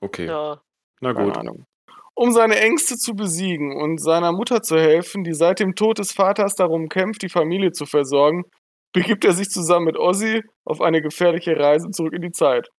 Okay. 0.00 0.26
Ja. 0.26 0.62
Na 1.00 1.12
Keine 1.12 1.26
gut. 1.26 1.36
Ahnung. 1.36 1.66
Um 2.14 2.32
seine 2.32 2.58
Ängste 2.58 2.96
zu 2.96 3.14
besiegen 3.14 3.76
und 3.76 3.98
seiner 3.98 4.32
Mutter 4.32 4.62
zu 4.62 4.78
helfen, 4.78 5.22
die 5.22 5.34
seit 5.34 5.60
dem 5.60 5.74
Tod 5.74 5.98
des 5.98 6.12
Vaters 6.12 6.54
darum 6.54 6.88
kämpft, 6.88 7.20
die 7.20 7.28
Familie 7.28 7.72
zu 7.72 7.84
versorgen, 7.84 8.44
begibt 8.92 9.26
er 9.26 9.32
sich 9.32 9.50
zusammen 9.50 9.84
mit 9.84 9.98
Ozzy 9.98 10.42
auf 10.64 10.80
eine 10.80 11.02
gefährliche 11.02 11.58
Reise 11.58 11.90
zurück 11.90 12.14
in 12.14 12.22
die 12.22 12.30
Zeit. 12.30 12.70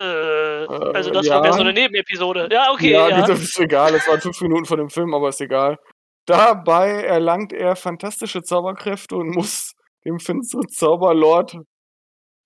Äh, 0.00 0.49
also 0.68 1.10
das 1.10 1.26
ja. 1.26 1.34
war 1.34 1.42
mehr 1.42 1.52
so 1.52 1.60
eine 1.60 1.72
Nebenepisode. 1.72 2.48
Ja, 2.50 2.72
okay, 2.72 2.92
ja, 2.92 3.08
ja. 3.08 3.26
das 3.26 3.40
ist 3.42 3.58
egal. 3.58 3.94
Es 3.94 4.06
waren 4.08 4.20
fünf 4.20 4.40
Minuten 4.40 4.64
von 4.64 4.78
dem 4.78 4.90
Film, 4.90 5.14
aber 5.14 5.28
ist 5.28 5.40
egal. 5.40 5.78
Dabei 6.26 7.02
erlangt 7.02 7.52
er 7.52 7.76
fantastische 7.76 8.42
Zauberkräfte 8.42 9.16
und 9.16 9.30
muss 9.34 9.72
dem 10.04 10.18
finsteren 10.18 10.68
Zauberlord 10.68 11.56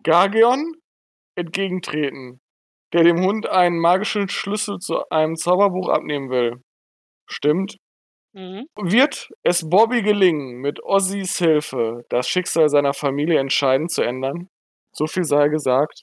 Gargeon 0.03 0.73
entgegentreten, 1.37 2.41
der 2.93 3.05
dem 3.05 3.23
Hund 3.25 3.49
einen 3.49 3.79
magischen 3.79 4.29
Schlüssel 4.29 4.79
zu 4.79 5.09
einem 5.11 5.37
Zauberbuch 5.37 5.89
abnehmen 5.89 6.31
will. 6.31 6.63
Stimmt. 7.27 7.77
Mhm. 8.33 8.67
Wird 8.77 9.31
es 9.43 9.69
Bobby 9.69 10.03
gelingen, 10.03 10.61
mit 10.61 10.83
Ozzys 10.83 11.39
Hilfe 11.39 12.05
das 12.09 12.29
Schicksal 12.29 12.69
seiner 12.69 12.93
Familie 12.93 13.39
entscheidend 13.39 13.93
zu 13.93 14.03
ändern? 14.03 14.49
So 14.93 15.07
viel 15.07 15.25
sei 15.25 15.49
gesagt. 15.49 16.03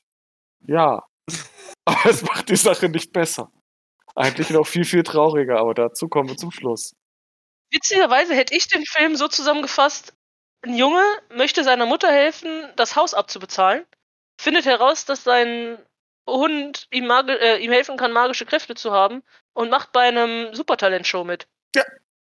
Ja. 0.67 1.03
Aber 1.91 2.09
es 2.09 2.21
macht 2.23 2.49
die 2.49 2.55
Sache 2.55 2.89
nicht 2.89 3.11
besser. 3.11 3.51
Eigentlich 4.15 4.49
noch 4.49 4.67
viel, 4.67 4.85
viel 4.85 5.03
trauriger, 5.03 5.59
aber 5.59 5.73
dazu 5.73 6.07
kommen 6.07 6.29
wir 6.29 6.37
zum 6.37 6.51
Schluss. 6.51 6.93
Witzigerweise 7.71 8.33
hätte 8.35 8.55
ich 8.55 8.67
den 8.67 8.83
Film 8.85 9.15
so 9.15 9.27
zusammengefasst: 9.27 10.13
Ein 10.63 10.75
Junge 10.75 11.03
möchte 11.33 11.63
seiner 11.63 11.85
Mutter 11.85 12.11
helfen, 12.11 12.69
das 12.75 12.95
Haus 12.95 13.13
abzubezahlen, 13.13 13.85
findet 14.39 14.65
heraus, 14.65 15.05
dass 15.05 15.23
sein 15.23 15.77
Hund 16.29 16.87
ihm, 16.91 17.09
äh, 17.09 17.57
ihm 17.57 17.71
helfen 17.71 17.97
kann, 17.97 18.11
magische 18.11 18.45
Kräfte 18.45 18.75
zu 18.75 18.91
haben 18.91 19.23
und 19.53 19.69
macht 19.69 19.91
bei 19.91 20.01
einem 20.01 20.53
Supertalent-Show 20.53 21.23
mit. 21.23 21.47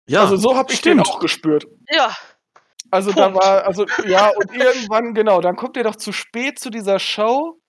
Ja, 0.06 0.22
also 0.22 0.36
so 0.36 0.56
habe 0.58 0.74
ich 0.74 0.82
den 0.82 1.00
auch 1.00 1.20
gespürt. 1.20 1.66
Ja, 1.90 2.14
Also 2.92 3.12
da 3.14 3.30
Punkt. 3.30 3.42
war, 3.44 3.66
also 3.66 3.86
ja, 4.06 4.30
und 4.30 4.54
irgendwann, 4.54 5.14
genau, 5.14 5.40
dann 5.42 5.56
kommt 5.56 5.78
er 5.78 5.84
doch 5.84 5.96
zu 5.96 6.12
spät 6.12 6.60
zu 6.60 6.70
dieser 6.70 7.00
Show. 7.00 7.60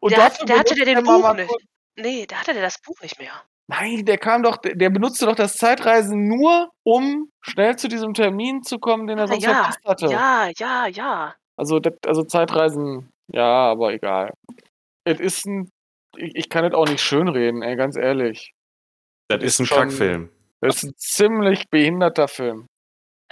Und 0.00 0.12
der, 0.12 0.24
hat, 0.24 0.48
der 0.48 0.58
hatte 0.58 0.74
der 0.74 0.84
den 0.86 1.04
Buch 1.04 1.34
nicht. 1.34 1.48
kurz- 1.48 1.62
Nee, 1.96 2.26
da 2.26 2.36
hatte 2.36 2.52
der 2.54 2.62
das 2.62 2.80
Buch 2.80 3.00
nicht 3.02 3.18
mehr. 3.18 3.32
Nein, 3.68 4.04
der 4.04 4.18
kam 4.18 4.42
doch, 4.42 4.56
der 4.56 4.90
benutzte 4.90 5.26
doch 5.26 5.34
das 5.36 5.54
Zeitreisen 5.54 6.26
nur, 6.26 6.70
um 6.82 7.30
schnell 7.40 7.76
zu 7.76 7.88
diesem 7.88 8.14
Termin 8.14 8.62
zu 8.62 8.78
kommen, 8.78 9.06
den 9.06 9.18
er 9.18 9.24
Ah, 9.24 9.28
sonst 9.28 9.44
ja, 9.44 9.54
verpasst 9.54 9.84
hatte. 9.84 10.06
ja, 10.06 10.50
ja, 10.56 10.86
ja. 10.86 11.34
Also, 11.56 11.78
das, 11.78 11.92
also 12.06 12.24
Zeitreisen, 12.24 13.10
ja, 13.32 13.44
aber 13.70 13.92
egal. 13.92 14.32
Es 15.04 15.20
ist 15.20 15.46
ein, 15.46 15.70
ich, 16.16 16.34
ich 16.34 16.48
kann 16.48 16.64
das 16.64 16.74
auch 16.74 16.88
nicht 16.88 17.02
schönreden, 17.02 17.62
ey, 17.62 17.76
ganz 17.76 17.96
ehrlich. 17.96 18.52
Das 19.28 19.42
ist 19.44 19.60
ein 19.60 19.66
Kackfilm. 19.66 20.30
Das 20.60 20.76
ist 20.76 20.82
ein 20.84 20.92
ziemlich 20.96 21.68
behinderter 21.70 22.26
Film. 22.28 22.66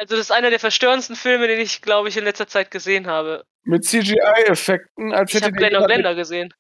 Also 0.00 0.14
das 0.14 0.26
ist 0.26 0.30
einer 0.30 0.50
der 0.50 0.60
verstörendsten 0.60 1.16
Filme, 1.16 1.48
den 1.48 1.58
ich, 1.58 1.82
glaube 1.82 2.08
ich, 2.08 2.16
in 2.16 2.22
letzter 2.24 2.46
Zeit 2.46 2.70
gesehen 2.70 3.08
habe. 3.08 3.44
Mit 3.64 3.84
CGI-Effekten, 3.84 5.12
als 5.12 5.30
Ich 5.30 5.34
hätte 5.36 5.46
habe 5.46 5.56
dir 5.56 5.58
Blender 5.68 5.86
Blender 5.86 6.14
gesehen. 6.14 6.54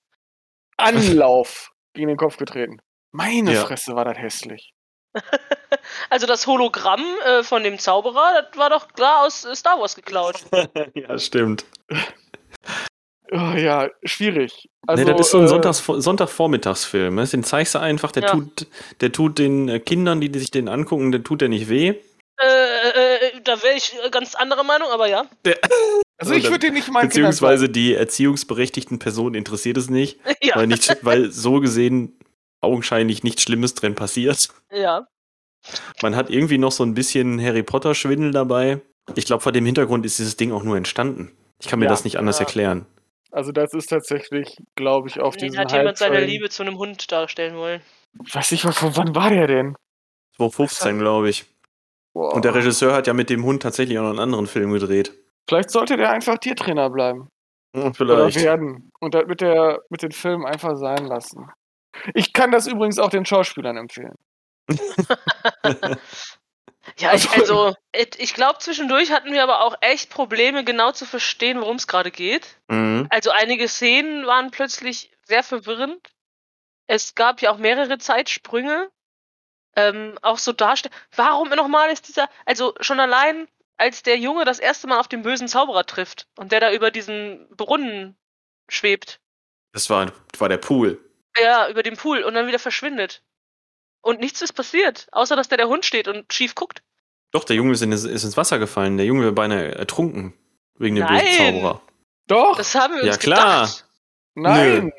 Anlauf 0.76 1.70
gegen 1.94 2.08
den 2.08 2.16
Kopf 2.16 2.36
getreten. 2.36 2.80
Meine 3.12 3.52
Ja. 3.54 3.64
Fresse 3.64 3.94
war 3.94 4.04
das 4.04 4.18
hässlich. 4.18 4.72
Also 6.10 6.26
das 6.26 6.46
Hologramm 6.46 7.02
äh, 7.26 7.42
von 7.42 7.62
dem 7.62 7.78
Zauberer, 7.78 8.42
das 8.42 8.58
war 8.58 8.70
doch 8.70 8.88
klar 8.92 9.24
aus 9.24 9.44
äh, 9.44 9.54
Star 9.54 9.78
Wars 9.80 9.94
geklaut. 9.96 10.44
ja, 10.94 11.18
stimmt. 11.18 11.64
Oh, 13.30 13.52
ja, 13.56 13.88
schwierig. 14.04 14.68
Also, 14.86 15.04
nee, 15.04 15.10
das 15.10 15.20
ist 15.26 15.30
so 15.32 15.38
ein 15.38 15.44
äh, 15.44 15.48
Sonntags 15.48 15.84
Sonntagvormittagsfilm. 15.84 17.14
ne? 17.14 17.26
Den 17.26 17.44
zeigst 17.44 17.74
du 17.74 17.78
einfach, 17.80 18.12
der 18.12 18.22
Ja. 18.24 18.30
tut, 18.30 18.66
der 19.00 19.12
tut 19.12 19.38
den 19.38 19.68
äh, 19.68 19.80
Kindern, 19.80 20.20
die, 20.20 20.30
die 20.30 20.38
sich 20.38 20.50
den 20.50 20.68
angucken, 20.68 21.10
der 21.12 21.22
tut 21.22 21.40
der 21.40 21.48
nicht 21.48 21.68
weh. 21.68 21.94
Da 23.48 23.62
wäre 23.62 23.76
ich 23.76 23.94
äh, 24.04 24.10
ganz 24.10 24.34
anderer 24.34 24.62
Meinung, 24.62 24.90
aber 24.90 25.06
ja. 25.06 25.24
Also 26.18 26.34
ich 26.34 26.44
würde 26.44 26.66
den 26.66 26.74
nicht 26.74 26.88
meinen 26.88 27.08
Kindern 27.08 27.30
Beziehungsweise 27.30 27.70
die 27.70 27.94
erziehungsberechtigten 27.94 28.98
Personen 28.98 29.34
interessiert 29.34 29.78
es 29.78 29.88
nicht, 29.88 30.20
ja. 30.42 30.56
weil, 30.56 30.66
nicht, 30.66 30.98
weil 31.02 31.30
so 31.30 31.60
gesehen 31.60 32.18
augenscheinlich 32.60 33.22
nichts 33.22 33.42
Schlimmes 33.42 33.74
drin 33.74 33.94
passiert. 33.94 34.48
ja. 34.70 35.06
Man 36.02 36.14
hat 36.14 36.30
irgendwie 36.30 36.58
noch 36.58 36.72
so 36.72 36.84
ein 36.84 36.94
bisschen 36.94 37.42
Harry 37.42 37.62
Potter-Schwindel 37.62 38.30
dabei. 38.30 38.80
Ich 39.16 39.24
glaube, 39.24 39.42
vor 39.42 39.52
dem 39.52 39.64
Hintergrund 39.66 40.06
ist 40.06 40.18
dieses 40.18 40.36
Ding 40.36 40.52
auch 40.52 40.62
nur 40.62 40.76
entstanden. 40.76 41.32
Ich 41.60 41.66
kann 41.68 41.78
mir 41.78 41.86
Ja, 41.86 41.90
das 41.90 42.04
nicht 42.04 42.18
anders 42.18 42.38
ja. 42.38 42.44
erklären. 42.44 42.86
Also 43.32 43.50
das 43.50 43.72
ist 43.72 43.86
tatsächlich, 43.86 44.56
glaube 44.76 45.08
ich, 45.08 45.20
auf 45.20 45.34
Nee, 45.34 45.46
diesen 45.46 45.58
hat 45.58 45.72
jemand 45.72 45.98
seine 45.98 46.20
Liebe 46.20 46.48
zu 46.48 46.62
einem 46.62 46.78
Hund 46.78 47.10
darstellen 47.10 47.56
wollen. 47.56 47.80
Weiß 48.32 48.52
ich, 48.52 48.62
von 48.62 48.96
wann 48.96 49.14
war 49.14 49.30
der 49.30 49.46
denn? 49.46 49.74
2015, 50.36 50.98
glaube 50.98 51.30
ich. 51.30 51.46
Boah. 52.14 52.34
Und 52.34 52.44
der 52.44 52.54
Regisseur 52.54 52.94
hat 52.94 53.06
ja 53.06 53.12
mit 53.14 53.30
dem 53.30 53.44
Hund 53.44 53.62
tatsächlich 53.62 53.98
auch 53.98 54.02
noch 54.02 54.10
einen 54.10 54.18
anderen 54.20 54.46
Film 54.46 54.72
gedreht. 54.72 55.12
Vielleicht 55.48 55.70
sollte 55.70 55.96
der 55.96 56.10
einfach 56.10 56.38
Tiertrainer 56.38 56.90
bleiben. 56.90 57.28
Hm, 57.74 57.82
Oder 57.84 57.94
Vielleicht. 57.94 58.42
werden. 58.42 58.90
Und 59.00 59.14
das 59.14 59.26
mit, 59.26 59.40
der, 59.40 59.80
mit 59.90 60.02
den 60.02 60.12
Filmen 60.12 60.46
einfach 60.46 60.76
sein 60.76 61.06
lassen. 61.06 61.50
Ich 62.14 62.32
kann 62.32 62.50
das 62.52 62.66
übrigens 62.66 62.98
auch 62.98 63.10
den 63.10 63.24
Schauspielern 63.26 63.76
empfehlen. 63.76 64.14
Ja, 66.98 67.12
ich, 67.12 67.28
Also- 67.30 67.74
also, 67.92 68.16
ich 68.18 68.32
glaube, 68.34 68.58
zwischendurch 68.60 69.12
hatten 69.12 69.32
wir 69.32 69.42
aber 69.42 69.60
auch 69.62 69.76
echt 69.82 70.10
Probleme, 70.10 70.64
genau 70.64 70.90
zu 70.92 71.04
verstehen, 71.04 71.60
worum 71.60 71.76
es 71.76 71.86
gerade 71.86 72.10
geht. 72.10 72.58
Mhm. 72.68 73.06
Also 73.10 73.30
einige 73.30 73.68
Szenen 73.68 74.26
waren 74.26 74.50
plötzlich 74.50 75.10
sehr 75.24 75.42
verwirrend. 75.42 76.00
Es 76.86 77.14
gab 77.14 77.42
ja 77.42 77.50
auch 77.52 77.58
mehrere 77.58 77.98
Zeitsprünge. 77.98 78.88
Ähm, 79.78 80.18
auch 80.22 80.38
so 80.38 80.52
darstellen. 80.52 80.94
Warum 81.14 81.50
nochmal 81.50 81.90
ist 81.90 82.08
dieser. 82.08 82.28
Also 82.46 82.74
schon 82.80 82.98
allein 82.98 83.46
als 83.76 84.02
der 84.02 84.18
Junge 84.18 84.44
das 84.44 84.58
erste 84.58 84.88
Mal 84.88 84.98
auf 84.98 85.06
den 85.06 85.22
bösen 85.22 85.46
Zauberer 85.46 85.84
trifft 85.86 86.26
und 86.36 86.50
der 86.50 86.58
da 86.60 86.72
über 86.72 86.90
diesen 86.90 87.46
Brunnen 87.56 88.16
schwebt. 88.68 89.20
Das 89.72 89.88
war, 89.88 90.10
war 90.38 90.48
der 90.48 90.56
Pool. 90.56 90.98
Ja, 91.40 91.68
über 91.68 91.84
den 91.84 91.96
Pool 91.96 92.24
und 92.24 92.34
dann 92.34 92.48
wieder 92.48 92.58
verschwindet. 92.58 93.22
Und 94.00 94.18
nichts 94.18 94.42
ist 94.42 94.52
passiert, 94.54 95.06
außer 95.12 95.36
dass 95.36 95.48
da 95.48 95.56
der 95.56 95.68
Hund 95.68 95.84
steht 95.84 96.08
und 96.08 96.32
schief 96.32 96.56
guckt. 96.56 96.82
Doch, 97.30 97.44
der 97.44 97.54
Junge 97.56 97.72
ist, 97.72 97.82
in, 97.82 97.92
ist 97.92 98.04
ins 98.06 98.36
Wasser 98.36 98.58
gefallen. 98.58 98.96
Der 98.96 99.06
Junge 99.06 99.22
wäre 99.22 99.32
beinahe 99.32 99.74
ertrunken. 99.76 100.34
Wegen 100.74 100.96
dem 100.96 101.06
bösen 101.06 101.24
Nein. 101.24 101.54
Zauberer. 101.54 101.82
Doch, 102.26 102.56
Das 102.56 102.74
haben 102.74 102.94
wir 102.96 103.04
Ja, 103.04 103.12
uns 103.12 103.18
klar. 103.20 103.60
gedacht. 103.66 103.84
nein. 104.34 104.92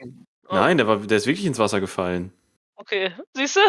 Oh. 0.47 0.55
Nein, 0.55 0.77
der, 0.77 0.87
war, 0.87 0.97
der 0.97 1.17
ist 1.17 1.27
wirklich 1.27 1.45
ins 1.45 1.59
Wasser 1.59 1.79
gefallen. 1.81 2.31
Okay, 2.75 3.13
siehst 3.33 3.57
du? 3.57 3.61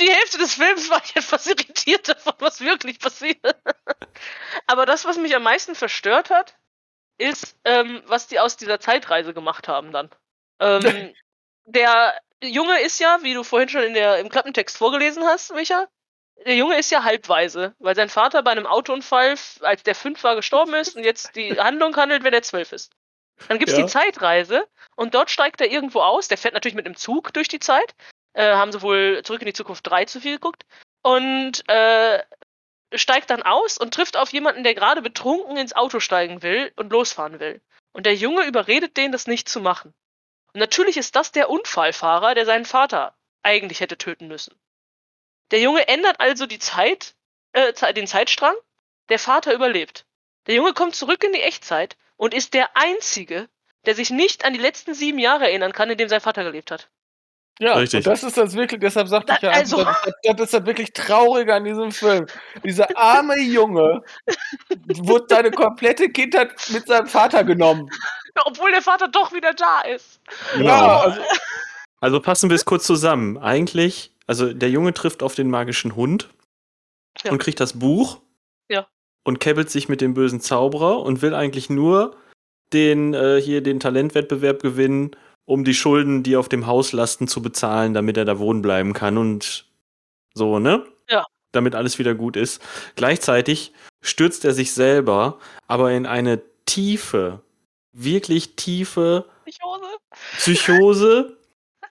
Die 0.00 0.10
Hälfte 0.10 0.38
des 0.38 0.54
Films 0.54 0.90
war 0.90 1.02
ich 1.04 1.16
etwas 1.16 1.46
irritiert 1.46 2.08
davon, 2.08 2.34
was 2.38 2.60
wirklich 2.60 2.98
passiert. 2.98 3.38
Aber 4.66 4.86
das, 4.86 5.04
was 5.04 5.16
mich 5.16 5.34
am 5.34 5.42
meisten 5.42 5.74
verstört 5.74 6.30
hat, 6.30 6.56
ist, 7.18 7.56
ähm, 7.64 8.02
was 8.06 8.28
die 8.28 8.40
aus 8.40 8.56
dieser 8.56 8.80
Zeitreise 8.80 9.34
gemacht 9.34 9.68
haben 9.68 9.92
dann. 9.92 10.10
Ähm, 10.60 10.80
der 11.64 12.18
Junge 12.42 12.80
ist 12.82 13.00
ja, 13.00 13.18
wie 13.22 13.34
du 13.34 13.42
vorhin 13.42 13.68
schon 13.68 13.82
in 13.82 13.94
der, 13.94 14.18
im 14.18 14.28
Klappentext 14.28 14.76
vorgelesen 14.76 15.24
hast, 15.24 15.54
Micha, 15.54 15.88
der 16.46 16.54
Junge 16.54 16.78
ist 16.78 16.90
ja 16.90 17.02
halbweise, 17.02 17.74
weil 17.78 17.96
sein 17.96 18.08
Vater 18.08 18.42
bei 18.42 18.52
einem 18.52 18.66
Autounfall, 18.66 19.34
als 19.60 19.82
der 19.82 19.94
fünf 19.94 20.22
war, 20.22 20.36
gestorben 20.36 20.74
ist 20.74 20.96
und 20.96 21.04
jetzt 21.04 21.34
die 21.34 21.50
Handlung 21.60 21.96
handelt, 21.96 22.22
wenn 22.22 22.34
er 22.34 22.42
zwölf 22.42 22.72
ist. 22.72 22.92
Dann 23.48 23.58
gibt's 23.58 23.76
Ja. 23.76 23.82
die 23.82 23.86
Zeitreise 23.86 24.66
und 24.96 25.14
dort 25.14 25.30
steigt 25.30 25.60
er 25.60 25.70
irgendwo 25.70 26.00
aus. 26.00 26.28
Der 26.28 26.38
fährt 26.38 26.54
natürlich 26.54 26.74
mit 26.74 26.86
einem 26.86 26.96
Zug 26.96 27.32
durch 27.32 27.48
die 27.48 27.60
Zeit. 27.60 27.94
Äh, 28.38 28.54
haben 28.54 28.70
sie 28.70 28.82
wohl 28.82 29.20
zurück 29.24 29.42
in 29.42 29.46
die 29.46 29.52
Zukunft 29.52 29.84
3 29.88 30.04
zu 30.04 30.20
viel 30.20 30.34
geguckt. 30.34 30.64
Und 31.02 31.68
äh, 31.68 32.22
steigt 32.94 33.30
dann 33.30 33.42
aus 33.42 33.78
und 33.78 33.92
trifft 33.92 34.16
auf 34.16 34.32
jemanden, 34.32 34.62
der 34.62 34.76
gerade 34.76 35.02
betrunken 35.02 35.56
ins 35.56 35.74
Auto 35.74 35.98
steigen 35.98 36.40
will 36.42 36.72
und 36.76 36.92
losfahren 36.92 37.40
will. 37.40 37.60
Und 37.90 38.06
der 38.06 38.14
Junge 38.14 38.44
überredet 38.46 38.96
den, 38.96 39.10
das 39.10 39.26
nicht 39.26 39.48
zu 39.48 39.60
machen. 39.60 39.92
Und 40.52 40.60
natürlich 40.60 40.96
ist 40.96 41.16
das 41.16 41.32
der 41.32 41.50
Unfallfahrer, 41.50 42.36
der 42.36 42.46
seinen 42.46 42.64
Vater 42.64 43.16
eigentlich 43.42 43.80
hätte 43.80 43.98
töten 43.98 44.28
müssen. 44.28 44.54
Der 45.50 45.60
Junge 45.60 45.88
ändert 45.88 46.20
also 46.20 46.46
die 46.46 46.60
Zeit, 46.60 47.16
äh, 47.54 47.92
den 47.92 48.06
Zeitstrang. 48.06 48.54
Der 49.08 49.18
Vater 49.18 49.52
überlebt. 49.52 50.06
Der 50.46 50.54
Junge 50.54 50.74
kommt 50.74 50.94
zurück 50.94 51.24
in 51.24 51.32
die 51.32 51.42
Echtzeit 51.42 51.96
und 52.16 52.34
ist 52.34 52.54
der 52.54 52.76
Einzige, 52.76 53.48
der 53.86 53.96
sich 53.96 54.10
nicht 54.10 54.44
an 54.44 54.52
die 54.52 54.60
letzten 54.60 54.94
sieben 54.94 55.18
Jahre 55.18 55.48
erinnern 55.48 55.72
kann, 55.72 55.90
in 55.90 55.98
dem 55.98 56.08
sein 56.08 56.20
Vater 56.20 56.44
gelebt 56.44 56.70
hat. 56.70 56.88
Ja, 57.60 57.74
Richtig. 57.74 57.98
und 57.98 58.06
das 58.06 58.22
ist 58.22 58.36
das 58.36 58.54
wirklich, 58.54 58.80
deshalb 58.80 59.08
sagte 59.08 59.32
ich 59.36 59.42
ja, 59.42 59.50
also- 59.50 59.82
das, 59.84 59.96
das, 60.04 60.14
das 60.36 60.40
ist 60.46 60.54
das 60.54 60.66
wirklich 60.66 60.92
Traurige 60.92 61.54
an 61.54 61.64
diesem 61.64 61.90
Film. 61.92 62.26
Dieser 62.64 62.86
arme 62.96 63.38
Junge 63.40 64.02
wurde 64.98 65.26
seine 65.28 65.50
komplette 65.50 66.08
Kindheit 66.10 66.52
mit 66.70 66.86
seinem 66.86 67.06
Vater 67.08 67.42
genommen. 67.44 67.90
Obwohl 68.44 68.70
der 68.70 68.82
Vater 68.82 69.08
doch 69.08 69.32
wieder 69.32 69.52
da 69.54 69.80
ist. 69.80 70.20
Ja, 70.60 71.00
also, 71.00 71.20
Also 72.00 72.20
fassen 72.22 72.48
wir 72.50 72.54
es 72.54 72.64
kurz 72.64 72.84
zusammen. 72.86 73.36
Eigentlich, 73.38 74.12
also 74.28 74.52
der 74.52 74.70
Junge 74.70 74.94
trifft 74.94 75.24
auf 75.24 75.34
den 75.34 75.50
magischen 75.50 75.96
Hund 75.96 76.28
Ja. 77.24 77.32
und 77.32 77.38
kriegt 77.38 77.58
das 77.58 77.80
Buch. 77.80 78.20
Ja. 78.68 78.86
Und 79.24 79.40
kebbelt 79.40 79.68
sich 79.70 79.88
mit 79.88 80.00
dem 80.00 80.14
bösen 80.14 80.40
Zauberer 80.40 81.00
und 81.02 81.22
will 81.22 81.34
eigentlich 81.34 81.68
nur 81.70 82.14
den 82.72 83.14
äh, 83.14 83.40
hier 83.42 83.62
den 83.62 83.80
Talentwettbewerb 83.80 84.62
gewinnen, 84.62 85.16
um 85.48 85.64
die 85.64 85.74
Schulden, 85.74 86.22
die 86.22 86.36
auf 86.36 86.50
dem 86.50 86.66
Haus 86.66 86.92
lasten, 86.92 87.26
zu 87.26 87.40
bezahlen, 87.40 87.94
damit 87.94 88.18
er 88.18 88.26
da 88.26 88.38
wohnen 88.38 88.60
bleiben 88.60 88.92
kann 88.92 89.16
und 89.16 89.64
so, 90.34 90.58
ne? 90.58 90.84
Ja. 91.08 91.24
Damit 91.52 91.74
alles 91.74 91.98
wieder 91.98 92.14
gut 92.14 92.36
ist. 92.36 92.60
Gleichzeitig 92.96 93.72
stürzt 94.02 94.44
er 94.44 94.52
sich 94.52 94.74
selber 94.74 95.38
aber 95.66 95.90
in 95.92 96.04
eine 96.04 96.42
tiefe, 96.66 97.40
wirklich 97.92 98.56
tiefe 98.56 99.24
Psychose. 99.46 99.86
Psychose, 100.36 101.38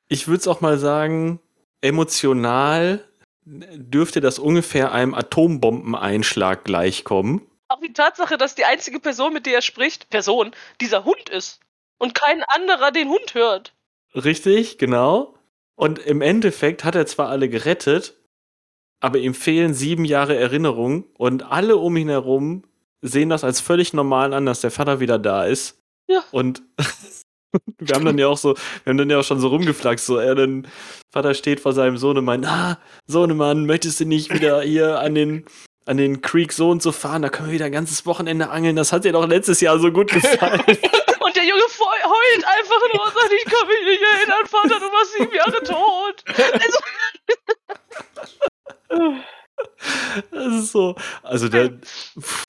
ich 0.07 0.27
würde 0.27 0.41
es 0.41 0.47
auch 0.47 0.61
mal 0.61 0.77
sagen, 0.77 1.39
emotional 1.81 3.03
dürfte 3.43 4.21
das 4.21 4.37
ungefähr 4.37 4.91
einem 4.91 5.15
Atombombeneinschlag 5.15 6.63
gleichkommen. 6.63 7.41
Auch 7.69 7.79
die 7.79 7.93
Tatsache, 7.93 8.37
dass 8.37 8.53
die 8.53 8.65
einzige 8.65 8.99
Person, 8.99 9.33
mit 9.33 9.47
der 9.47 9.55
er 9.55 9.61
spricht, 9.63 10.11
Person, 10.11 10.51
dieser 10.79 11.05
Hund 11.05 11.29
ist. 11.29 11.59
Und 11.97 12.13
kein 12.15 12.43
anderer 12.43 12.91
den 12.91 13.09
Hund 13.09 13.33
hört. 13.33 13.73
Richtig, 14.13 14.77
genau. 14.77 15.35
Und 15.75 15.99
im 15.99 16.21
Endeffekt 16.21 16.83
hat 16.83 16.95
er 16.95 17.05
zwar 17.05 17.29
alle 17.29 17.49
gerettet, 17.49 18.15
aber 18.99 19.19
ihm 19.19 19.33
fehlen 19.33 19.73
sieben 19.73 20.05
Jahre 20.05 20.35
Erinnerung 20.35 21.05
und 21.17 21.43
alle 21.43 21.77
um 21.77 21.95
ihn 21.97 22.09
herum 22.09 22.63
sehen 23.01 23.29
das 23.29 23.43
als 23.43 23.61
völlig 23.61 23.93
normal 23.93 24.33
an, 24.33 24.45
dass 24.45 24.61
der 24.61 24.71
Vater 24.71 24.99
wieder 24.99 25.19
da 25.19 25.45
ist. 25.45 25.79
Ja. 26.07 26.23
Und 26.31 26.63
wir 27.79 27.95
haben 27.95 28.05
dann 28.05 28.17
ja 28.17 28.27
auch 28.27 28.37
so, 28.37 28.55
wir 28.55 28.89
haben 28.91 28.97
dann 28.97 29.09
ja 29.09 29.19
auch 29.19 29.23
schon 29.23 29.39
so 29.39 29.49
rumgeflaxt, 29.49 30.05
so 30.05 30.17
er 30.17 30.33
dann 30.35 30.67
Vater 31.11 31.33
steht 31.35 31.59
vor 31.59 31.73
seinem 31.73 31.97
Sohn 31.97 32.17
und 32.17 32.25
meint, 32.25 32.45
ah, 32.47 32.79
Sohnemann, 33.05 33.65
möchtest 33.65 33.99
du 33.99 34.05
nicht 34.05 34.33
wieder 34.33 34.61
hier 34.61 34.99
an 34.99 35.13
den 35.15 35.45
an 35.85 35.95
den 35.95 36.21
Creek 36.21 36.51
so 36.51 36.69
und 36.69 36.81
so 36.81 36.91
fahren, 36.91 37.21
da 37.21 37.29
können 37.29 37.47
wir 37.47 37.53
wieder 37.53 37.65
ein 37.65 37.71
ganzes 37.71 38.05
Wochenende 38.05 38.49
angeln. 38.49 38.75
Das 38.75 38.91
hat 38.91 39.05
dir 39.05 39.13
doch 39.13 39.25
letztes 39.25 39.61
Jahr 39.61 39.79
so 39.79 39.89
gut 39.91 40.11
gefallen. 40.11 40.59
Und 40.59 41.35
der 41.35 41.45
Junge 41.45 41.63
feu- 41.69 41.85
heult 42.33 42.45
einfach 42.45 42.81
nur 42.93 43.05
und 43.05 43.13
sagt, 43.13 43.31
ich 43.33 43.45
kann 43.45 43.67
mich 43.67 43.85
nicht 43.85 44.01
erinnern, 44.13 44.45
Vater, 44.47 44.79
du 44.79 44.85
warst 44.91 45.13
sieben 45.13 45.33
Jahre 45.33 45.63
tot. 45.63 46.23
Also, 48.89 49.19
Das 50.31 50.53
ist 50.53 50.71
so. 50.71 50.95
Also, 51.23 51.49
der, 51.49 51.71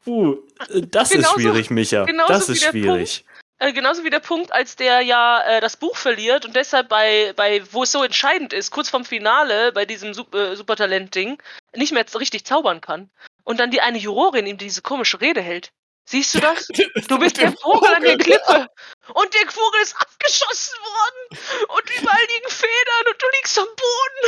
puh, 0.04 0.36
das 0.68 1.10
Genauso- 1.10 1.36
ist 1.36 1.42
schwierig, 1.42 1.70
Micha. 1.70 2.04
genauso 2.04 2.32
Das 2.32 2.48
wie 2.48 2.52
ist 2.52 2.64
der 2.64 2.70
schwierig. 2.70 3.24
äh, 3.58 3.72
genauso 3.72 4.04
wie 4.04 4.10
der 4.10 4.20
Punkt, 4.20 4.52
als 4.52 4.76
der 4.76 5.00
ja 5.00 5.40
äh, 5.42 5.60
das 5.60 5.76
Buch 5.76 5.96
verliert 5.96 6.44
und 6.44 6.54
deshalb 6.54 6.88
bei, 6.88 7.32
bei, 7.34 7.62
wo 7.72 7.82
es 7.82 7.92
so 7.92 8.04
entscheidend 8.04 8.52
ist, 8.52 8.70
kurz 8.70 8.88
vorm 8.90 9.04
Finale, 9.04 9.72
bei 9.72 9.84
diesem 9.84 10.14
Sup 10.14 10.34
äh, 10.34 10.54
Supertalent-Ding, 10.54 11.42
nicht 11.74 11.92
mehr 11.92 12.04
richtig 12.14 12.44
zaubern 12.44 12.80
kann. 12.80 13.10
Und 13.44 13.58
dann 13.60 13.70
die 13.70 13.80
eine 13.80 13.98
Jurorin 13.98 14.46
ihm 14.46 14.58
diese 14.58 14.82
komische 14.82 15.20
Rede 15.20 15.40
hält. 15.40 15.72
Siehst 16.08 16.34
du 16.34 16.40
das? 16.40 16.66
Du 17.08 17.18
bist 17.18 17.36
der 17.36 17.52
Vogel 17.52 17.94
an 17.94 18.02
der 18.02 18.16
Klippe. 18.16 18.66
Und 19.12 19.34
der 19.34 19.50
Vogel 19.50 19.82
ist 19.82 19.94
abgeschossen 19.94 20.78
worden. 20.78 21.38
Und 21.68 21.90
überall 21.98 22.26
liegen 22.34 22.48
Federn 22.48 23.04
und 23.10 23.20
du 23.20 23.26
liegst 23.36 23.58
am 23.58 23.68
Boden. 23.76 24.22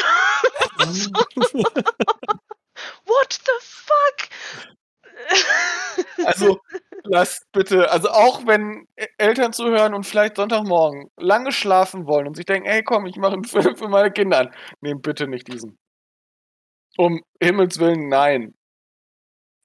What 3.06 3.32
the 3.32 3.52
fuck? 3.60 4.28
also 6.26 6.60
lasst 7.04 7.50
bitte, 7.52 7.90
also 7.90 8.10
auch 8.10 8.46
wenn 8.46 8.86
Eltern 9.18 9.52
zuhören 9.52 9.94
und 9.94 10.04
vielleicht 10.04 10.36
Sonntagmorgen 10.36 11.10
lange 11.16 11.52
schlafen 11.52 12.06
wollen 12.06 12.26
und 12.26 12.36
sich 12.36 12.46
denken, 12.46 12.68
ey 12.68 12.82
komm, 12.82 13.06
ich 13.06 13.16
mache 13.16 13.34
einen 13.34 13.44
Film 13.62 13.76
für 13.76 13.88
meine 13.88 14.10
Kinder 14.12 14.38
an, 14.38 14.54
nehmt 14.80 15.02
bitte 15.02 15.26
nicht 15.28 15.48
diesen. 15.48 15.78
Um 16.96 17.22
Himmels 17.42 17.78
Willen, 17.78 18.08
nein. 18.08 18.54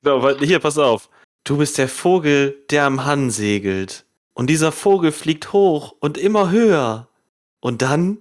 So, 0.01 0.15
aber 0.15 0.37
hier, 0.37 0.59
pass 0.59 0.77
auf. 0.77 1.09
Du 1.45 1.57
bist 1.57 1.77
der 1.77 1.87
Vogel, 1.87 2.65
der 2.71 2.85
am 2.85 3.05
Hahn 3.05 3.29
segelt. 3.29 4.05
Und 4.33 4.47
dieser 4.47 4.71
Vogel 4.71 5.11
fliegt 5.11 5.53
hoch 5.53 5.95
und 5.99 6.17
immer 6.17 6.49
höher. 6.49 7.07
Und 7.61 7.81
dann 7.81 8.17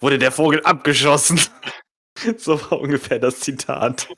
wurde 0.00 0.18
der 0.18 0.32
Vogel 0.32 0.60
abgeschossen. 0.64 1.40
so 2.36 2.60
war 2.70 2.80
ungefähr 2.80 3.18
das 3.18 3.40
Zitat. 3.40 4.08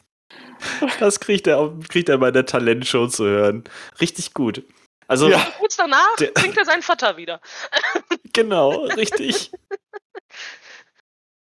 Das 0.98 1.20
kriegt 1.20 1.46
er, 1.46 1.72
kriegt 1.88 2.08
er 2.08 2.18
bei 2.18 2.30
der 2.30 2.46
Talentshow 2.46 3.06
zu 3.06 3.24
hören. 3.24 3.64
Richtig 4.00 4.32
gut. 4.32 4.64
Also, 5.08 5.28
Ja. 5.28 5.46
Kurz 5.58 5.76
danach 5.76 6.16
Der- 6.18 6.28
bringt 6.32 6.56
er 6.56 6.64
seinen 6.64 6.82
Vater 6.82 7.16
wieder. 7.18 7.40
genau, 8.32 8.84
richtig. 8.86 9.52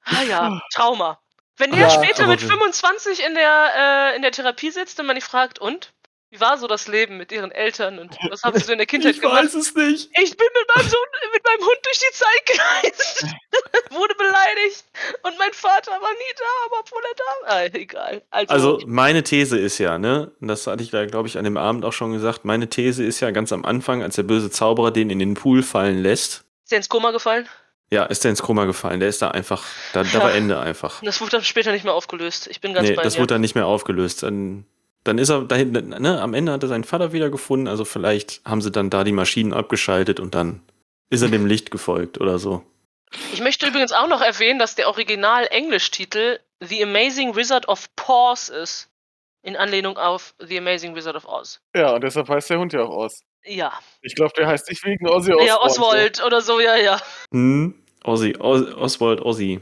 Ah 0.05 0.22
ja, 0.22 0.61
Trauma. 0.74 1.20
Wenn 1.57 1.70
der 1.70 1.80
Ja, 1.82 1.91
später 1.91 2.26
mit 2.26 2.41
wir- 2.43 2.49
25 2.49 3.24
in 3.24 3.34
der, 3.34 4.12
äh, 4.12 4.16
in 4.16 4.22
der 4.22 4.32
Therapie 4.32 4.70
sitzt 4.72 4.99
und 4.99 5.07
man 5.07 5.16
ihn 5.16 5.22
fragt, 5.22 5.61
und? 5.61 5.93
Wie 6.32 6.40
war 6.40 6.56
so 6.58 6.68
das 6.68 6.86
Leben 6.86 7.16
mit 7.16 7.32
ihren 7.32 7.50
Eltern 7.50 7.98
und 7.98 8.16
was 8.30 8.44
haben 8.44 8.56
sie 8.56 8.64
so 8.64 8.70
in 8.70 8.78
der 8.78 8.86
Kindheit 8.86 9.16
Ich 9.16 9.20
gemacht? 9.20 9.42
weiß 9.44 9.54
es 9.54 9.74
nicht. 9.74 10.10
Ich 10.16 10.36
bin 10.36 10.46
mit 10.54 10.76
meinem 10.76 10.88
Sohn, 10.88 11.06
mit 11.32 11.44
meinem 11.44 11.60
Hund 11.66 11.78
durch 11.82 11.98
die 11.98 12.14
Zeit 12.14 12.46
gereist, 12.46 13.26
wurde 13.90 14.14
beleidigt 14.14 14.84
und 15.24 15.36
mein 15.38 15.52
Vater 15.52 15.90
war 15.90 16.12
nie 16.12 16.34
da, 16.38 16.44
aber 16.66 16.76
obwohl 16.80 17.02
er 17.02 17.16
da 17.16 17.24
war. 17.24 17.56
Ah, 17.56 17.76
egal. 17.76 18.22
Also, 18.30 18.52
Also 18.76 18.86
meine 18.86 19.24
These 19.24 19.58
ist 19.58 19.78
ja, 19.78 19.98
ne, 19.98 20.30
und 20.40 20.46
das 20.46 20.68
hatte 20.68 20.84
ich 20.84 20.90
da, 20.90 21.04
glaube 21.06 21.26
ich, 21.26 21.36
an 21.36 21.42
dem 21.44 21.56
Abend 21.56 21.84
auch 21.84 21.92
schon 21.92 22.12
gesagt, 22.12 22.44
meine 22.44 22.68
These 22.70 23.02
ist 23.04 23.18
ja 23.18 23.32
ganz 23.32 23.52
am 23.52 23.64
Anfang, 23.64 24.02
als 24.04 24.14
der 24.14 24.22
böse 24.22 24.50
Zauberer 24.50 24.92
den 24.92 25.10
in 25.10 25.18
den 25.18 25.34
Pool 25.34 25.64
fallen 25.64 25.98
lässt, 26.00 26.44
ist 26.62 26.70
der 26.70 26.76
ins 26.78 26.88
Koma 26.88 27.10
gefallen? 27.10 27.48
ja, 27.90 28.04
ist 28.04 28.22
der 28.22 28.30
ins 28.30 28.40
Koma 28.42 28.66
gefallen. 28.66 29.00
Der 29.00 29.08
ist 29.08 29.20
da 29.20 29.32
einfach, 29.32 29.64
da, 29.92 30.04
da 30.04 30.08
Ja. 30.10 30.20
war 30.22 30.32
Ende 30.34 30.60
einfach. 30.60 31.02
Das 31.02 31.20
wurde 31.20 31.32
dann 31.32 31.42
später 31.44 31.72
nicht 31.72 31.82
mehr 31.84 31.94
aufgelöst. 31.94 32.46
Ich 32.46 32.60
bin 32.60 32.72
ganz 32.72 32.88
Nee, 32.88 32.94
bei 32.94 33.02
das 33.02 33.14
dir. 33.14 33.18
wurde 33.18 33.34
dann 33.34 33.40
nicht 33.40 33.56
mehr 33.56 33.66
aufgelöst. 33.66 34.22
Dann, 34.22 34.64
dann 35.05 35.18
ist 35.18 35.30
er 35.30 35.42
dahin, 35.44 35.72
ne, 35.72 36.20
am 36.20 36.34
Ende 36.34 36.53
hat 36.53 36.62
er 36.62 36.68
seinen 36.68 36.84
Vater 36.84 37.12
wiedergefunden, 37.12 37.68
also 37.68 37.84
vielleicht 37.84 38.42
haben 38.44 38.61
sie 38.61 38.70
dann 38.70 38.90
da 38.90 39.05
die 39.05 39.12
Maschinen 39.12 39.53
abgeschaltet 39.53 40.20
und 40.20 40.34
dann 40.34 40.61
ist 41.11 41.22
er 41.22 41.28
dem 41.28 41.46
Licht 41.46 41.70
gefolgt 41.70 42.20
oder 42.20 42.38
so. 42.38 42.64
Ich 43.32 43.40
möchte 43.40 43.66
übrigens 43.66 43.92
auch 43.92 44.07
noch 44.07 44.20
erwähnen, 44.20 44.59
dass 44.59 44.76
der 44.76 44.88
Original-Englisch-Titel 44.88 46.38
The 46.61 46.82
Amazing 46.82 47.34
Wizard 47.34 47.66
of 47.68 47.88
Pause 47.96 48.55
ist. 48.55 48.88
In 49.42 49.57
Anlehnung 49.57 49.96
auf 49.96 50.34
The 50.38 50.59
Amazing 50.59 50.94
Wizard 50.94 51.16
of 51.16 51.24
Oz. 51.24 51.61
Ja, 51.74 51.94
und 51.94 52.05
deshalb 52.05 52.28
heißt 52.28 52.51
der 52.51 52.59
Hund 52.59 52.74
ja 52.74 52.82
auch 52.82 52.90
Oz. 52.90 53.22
Ja. 53.44 53.72
Ich 54.03 54.14
glaube, 54.14 54.32
der 54.36 54.46
heißt 54.46 54.68
nicht 54.68 54.84
wegen 54.84 55.09
Ozzy 55.09 55.32
Osbourne. 55.32 55.46
Ja, 55.46 55.61
Oswald 55.61 56.22
oder 56.22 56.42
so, 56.42 56.61
ja, 56.61 56.76
ja. 56.76 57.01
Hm, 57.32 57.74
Ozzy, 58.05 58.36
Os 58.38 58.74
Oswald 58.74 59.22
Ozzy. 59.22 59.61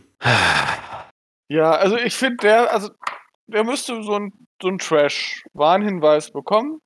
Ja, 1.48 1.70
also 1.70 1.96
ich 1.96 2.14
finde, 2.14 2.38
der, 2.38 2.72
also 2.72 2.90
der 3.46 3.64
müsste 3.64 4.02
so 4.02 4.14
ein, 4.16 4.32
so 4.60 4.68
ein 4.68 4.78
Trash-Warnhinweis 4.78 6.30
bekommen 6.32 6.80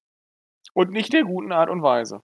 und 0.75 0.91
nicht 0.91 1.13
der 1.13 1.25
guten 1.25 1.53
Art 1.53 1.71
und 1.71 1.83
Weise. 1.83 2.21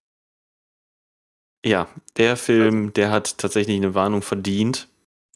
Ja, 1.64 1.88
der 2.16 2.36
Film, 2.36 2.92
der 2.92 3.10
hat 3.10 3.38
tatsächlich 3.38 3.76
eine 3.76 3.94
Warnung 3.94 4.22
verdient. 4.22 4.88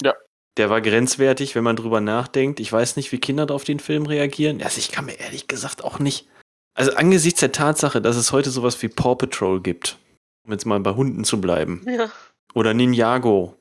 Ja. 0.02 0.14
Der 0.56 0.70
war 0.70 0.80
grenzwertig, 0.80 1.54
wenn 1.54 1.64
man 1.64 1.76
drüber 1.76 2.00
nachdenkt. 2.00 2.60
Ich 2.60 2.72
weiß 2.72 2.96
nicht, 2.96 3.10
wie 3.12 3.18
Kinder 3.18 3.50
auf 3.50 3.64
den 3.64 3.80
Film 3.80 4.06
reagieren. 4.06 4.62
Also 4.62 4.78
ich 4.78 4.92
kann 4.92 5.06
mir 5.06 5.18
ehrlich 5.18 5.48
gesagt 5.48 5.82
auch 5.82 5.98
nicht. 5.98 6.28
Also 6.74 6.92
angesichts 6.94 7.40
der 7.40 7.52
Tatsache, 7.52 8.00
dass 8.00 8.16
es 8.16 8.32
heute 8.32 8.50
sowas 8.50 8.80
wie 8.82 8.88
Paw 8.88 9.14
Patrol 9.16 9.60
gibt, 9.60 9.98
um 10.46 10.52
jetzt 10.52 10.64
mal 10.64 10.80
bei 10.80 10.94
Hunden 10.94 11.24
zu 11.24 11.40
bleiben, 11.40 11.84
Ja. 11.88 12.10
oder 12.54 12.72
Ninjago, 12.72 13.56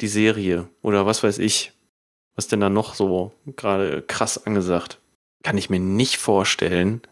die 0.00 0.08
Serie, 0.08 0.68
oder 0.82 1.04
was 1.04 1.22
weiß 1.22 1.38
ich, 1.38 1.72
was 2.36 2.48
denn 2.48 2.60
da 2.60 2.70
noch 2.70 2.94
so 2.94 3.32
gerade 3.46 4.02
krass 4.02 4.46
angesagt, 4.46 4.98
kann 5.44 5.56
ich 5.58 5.70
mir 5.70 5.78
nicht 5.78 6.16
vorstellen, 6.16 7.02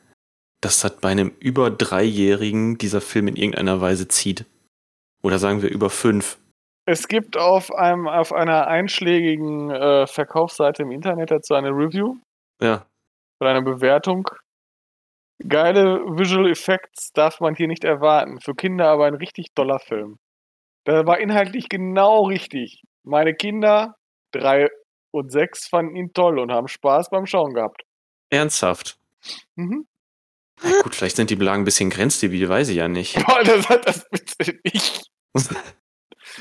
dass 0.61 0.81
das 0.81 0.97
bei 1.01 1.11
einem 1.11 1.33
über 1.39 1.71
Dreijährigen 1.71 2.79
dieser 2.79 3.01
Film 3.01 3.29
in 3.29 3.37
irgendeiner 3.37 3.81
Weise 3.81 4.09
zieht. 4.09 4.47
Oder 5.23 5.39
sagen 5.39 5.63
wir 5.63 5.71
über 5.71 5.91
fünf. 5.91 6.39
Es 6.85 7.07
gibt 7.07 7.37
auf, 7.37 7.73
einem, 7.73 8.09
auf 8.09 8.33
einer 8.33 8.67
einschlägigen 8.67 9.71
äh, 9.71 10.07
Verkaufsseite 10.07 10.83
im 10.83 10.91
Internet 10.91 11.31
dazu 11.31 11.55
eine 11.55 11.71
Review 11.71 12.17
Ja. 12.61 12.87
oder 13.41 13.51
eine 13.51 13.63
Bewertung. 13.63 14.29
Geile 15.47 15.99
Visual 16.17 16.51
Effects 16.51 17.13
darf 17.13 17.41
man 17.41 17.55
hier 17.55 17.69
nicht 17.69 17.85
erwarten. 17.85 18.41
Für 18.41 18.55
Kinder 18.55 18.89
aber 18.89 19.07
ein 19.07 19.15
richtig 19.15 19.49
doller 19.55 19.79
Film. 19.79 20.17
Der 20.87 21.07
war 21.07 21.19
inhaltlich 21.21 21.69
genau 21.69 22.25
richtig. 22.27 22.83
Meine 23.05 23.35
Kinder, 23.35 23.95
drei 24.33 24.69
und 25.13 25.31
sechs, 25.31 25.69
fanden 25.69 25.97
ihn 25.97 26.13
toll 26.13 26.39
und 26.39 26.51
haben 26.51 26.69
Spaß 26.69 27.11
beim 27.11 27.27
Schauen 27.27 27.55
gehabt. 27.55 27.83
Ernsthaft. 28.33 28.99
Mhm. 29.57 29.87
Na 30.63 30.83
gut, 30.83 30.95
vielleicht 30.95 31.17
sind 31.17 31.31
die 31.31 31.37
Belagen 31.37 31.63
ein 31.63 31.65
bisschen 31.65 31.91
grenzdebil, 31.91 32.49
weiß 32.49 32.69
ich 32.71 32.77
ja 32.77 32.89
nicht. 32.89 33.15
Boah, 33.27 33.43
das 33.45 33.69
hat 33.69 33.87
das 33.87 34.09
bitte 34.09 34.59
nicht. 34.65 35.11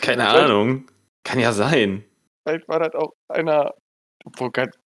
Keine 0.01 0.27
Ahnung. 0.29 0.87
Kann 1.23 1.39
ja 1.39 1.51
sein. 1.51 2.05
Vielleicht 2.43 2.67
war 2.67 2.79
das 2.79 2.93
auch 2.95 3.13
einer, 3.27 3.73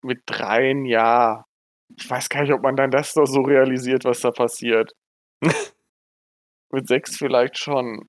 mit 0.01 0.21
dreien, 0.25 0.85
ja. 0.85 1.45
Ich 1.97 2.09
weiß 2.09 2.29
gar 2.29 2.41
nicht, 2.41 2.53
ob 2.53 2.63
man 2.63 2.75
dann 2.75 2.91
das 2.91 3.15
noch 3.15 3.27
so 3.27 3.41
realisiert, 3.41 4.03
was 4.03 4.21
da 4.21 4.31
passiert. 4.31 4.91
mit 6.71 6.87
sechs 6.87 7.17
vielleicht 7.17 7.57
schon. 7.57 8.07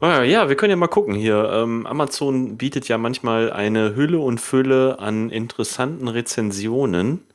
Ah, 0.00 0.22
Ja, 0.22 0.48
wir 0.48 0.56
können 0.56 0.70
ja 0.70 0.76
mal 0.76 0.86
gucken 0.88 1.14
hier. 1.14 1.50
Ähm, 1.52 1.86
Amazon 1.86 2.56
bietet 2.56 2.88
ja 2.88 2.96
manchmal 2.98 3.52
eine 3.52 3.94
Hülle 3.94 4.18
und 4.20 4.40
Fülle 4.40 4.98
an 4.98 5.30
interessanten 5.30 6.08
Rezensionen. 6.08 7.26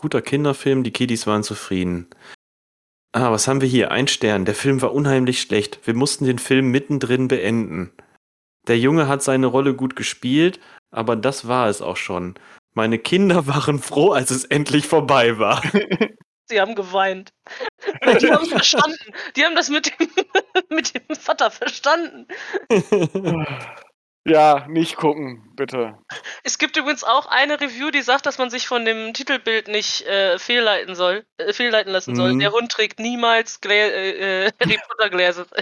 Guter 0.00 0.22
Kinderfilm, 0.22 0.82
die 0.82 0.92
Kiddies 0.92 1.26
waren 1.26 1.42
zufrieden. 1.42 2.08
Ah, 3.12 3.30
was 3.30 3.46
haben 3.46 3.60
wir 3.60 3.68
hier? 3.68 3.90
Ein 3.90 4.08
Stern. 4.08 4.46
Der 4.46 4.54
Film 4.54 4.80
war 4.80 4.94
unheimlich 4.94 5.42
schlecht. 5.42 5.78
Wir 5.84 5.92
mussten 5.92 6.24
den 6.24 6.38
Film 6.38 6.70
mittendrin 6.70 7.28
beenden. 7.28 7.92
Der 8.66 8.78
Junge 8.78 9.08
hat 9.08 9.22
seine 9.22 9.46
Rolle 9.46 9.74
gut 9.74 9.96
gespielt, 9.96 10.58
aber 10.90 11.16
das 11.16 11.48
war 11.48 11.68
es 11.68 11.82
auch 11.82 11.98
schon. 11.98 12.34
Meine 12.72 12.98
Kinder 12.98 13.46
waren 13.46 13.78
froh, 13.78 14.12
als 14.12 14.30
es 14.30 14.44
endlich 14.44 14.86
vorbei 14.86 15.38
war. 15.38 15.62
Sie 16.48 16.58
haben 16.58 16.74
geweint. 16.74 17.30
Die 18.22 18.32
haben 18.32 18.46
verstanden. 18.46 19.12
Die 19.36 19.44
haben 19.44 19.54
das 19.54 19.68
mit 19.68 19.86
dem, 19.86 20.08
mit 20.70 20.94
dem 20.94 21.14
Vater 21.14 21.50
verstanden. 21.50 22.26
Ja, 24.26 24.66
nicht 24.68 24.96
gucken, 24.96 25.50
bitte. 25.56 25.96
Es 26.44 26.58
gibt 26.58 26.76
übrigens 26.76 27.04
auch 27.04 27.26
eine 27.26 27.58
Review, 27.58 27.90
die 27.90 28.02
sagt, 28.02 28.26
dass 28.26 28.36
man 28.36 28.50
sich 28.50 28.68
von 28.68 28.84
dem 28.84 29.14
Titelbild 29.14 29.68
nicht 29.68 30.02
äh, 30.06 30.38
fehlleiten 30.38 30.94
soll, 30.94 31.24
äh, 31.38 31.54
fehlleiten 31.54 31.90
lassen 31.90 32.14
soll. 32.14 32.34
Mhm. 32.34 32.40
Der 32.40 32.52
Hund 32.52 32.70
trägt 32.70 33.00
niemals 33.00 33.60
Glä 33.60 33.88
äh, 33.88 34.44
äh, 34.46 34.50
Harry 34.60 34.78
Potter 34.86 35.08
Gläser. 35.08 35.46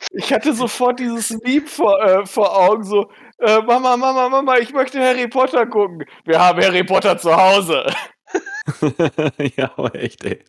Ich 0.12 0.32
hatte 0.32 0.54
sofort 0.54 0.98
dieses 0.98 1.30
Meme 1.42 1.66
vor, 1.66 2.02
äh, 2.02 2.26
vor 2.26 2.56
Augen, 2.56 2.84
so, 2.84 3.10
äh, 3.38 3.60
Mama, 3.60 3.96
Mama, 3.96 4.28
Mama, 4.28 4.58
ich 4.58 4.72
möchte 4.72 5.00
Harry 5.00 5.28
Potter 5.28 5.66
gucken. 5.66 6.04
Wir 6.24 6.38
haben 6.38 6.62
Harry 6.62 6.84
Potter 6.84 7.18
zu 7.18 7.34
Hause. 7.36 7.86
ja, 9.56 9.72
aber 9.76 9.94
echt, 9.94 10.24
ey. 10.24 10.44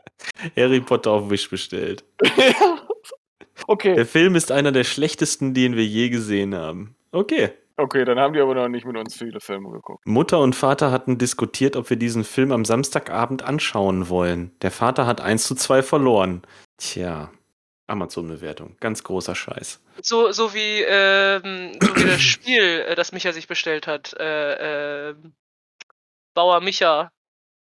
Harry 0.55 0.81
Potter 0.81 1.11
auf 1.11 1.29
Wish 1.29 1.49
bestellt. 1.49 2.03
Okay, 3.67 3.95
Der 3.95 4.05
Film 4.05 4.35
ist 4.35 4.51
einer 4.51 4.71
der 4.71 4.83
schlechtesten, 4.83 5.53
den 5.53 5.75
wir 5.75 5.85
je 5.85 6.09
gesehen 6.09 6.55
haben. 6.55 6.95
Okay. 7.11 7.51
okay, 7.77 8.05
dann 8.05 8.19
haben 8.19 8.33
die 8.33 8.39
aber 8.39 8.55
noch 8.55 8.67
nicht 8.69 8.85
mit 8.85 8.95
uns 8.97 9.15
viele 9.15 9.39
Filme 9.39 9.69
geguckt. 9.71 10.05
Mutter 10.05 10.39
und 10.39 10.55
Vater 10.55 10.91
hatten 10.91 11.17
diskutiert, 11.17 11.75
ob 11.75 11.89
wir 11.89 11.97
diesen 11.97 12.23
Film 12.23 12.51
am 12.51 12.63
Samstagabend 12.65 13.43
anschauen 13.43 14.07
wollen. 14.09 14.51
Der 14.61 14.71
Vater 14.71 15.05
hat 15.05 15.19
1 15.21 15.43
zu 15.45 15.55
2 15.55 15.83
verloren. 15.83 16.41
Tja, 16.77 17.31
Amazon-Bewertung. 17.87 18.77
Ganz 18.79 19.03
großer 19.03 19.35
Scheiß. 19.35 19.81
so, 20.01 20.31
so 20.31 20.53
wie, 20.53 20.83
ähm, 20.87 21.73
so 21.81 21.95
wie 21.95 22.05
das 22.05 22.21
Spiel, 22.21 22.85
äh, 22.87 22.95
das 22.95 23.11
Micha 23.11 23.33
sich 23.33 23.47
bestellt 23.47 23.87
hat. 23.87 24.13
Äh, 24.17 25.09
ähm, 25.09 25.33
Bauer 26.33 26.61
Micha. 26.61 27.11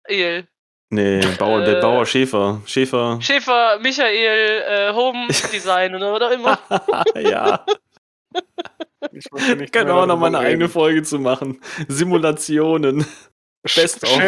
El. 0.04 0.48
Nee, 0.92 1.22
Bauer, 1.40 1.62
der 1.62 1.78
Äh. 1.78 1.82
Bauer 1.82 2.06
Schäfer. 2.06 2.62
Schäfer. 2.66 3.18
Schäfer, 3.22 3.80
Michael, 3.80 4.64
äh, 4.68 4.94
Home 4.94 5.28
Design 5.54 5.96
oder, 5.96 6.14
oder 6.16 6.32
immer. 6.34 6.60
ja, 7.16 7.66
Ich 9.12 9.72
können 9.72 9.88
wir 9.88 9.96
auch 9.96 10.06
noch 10.06 10.18
mal 10.18 10.28
eine 10.28 10.40
eigene. 10.40 10.70
Folge 10.70 11.02
zu 11.04 11.18
machen. 11.18 11.60
Simulationen. 11.88 13.06
Best 13.64 14.04
of. 14.04 14.20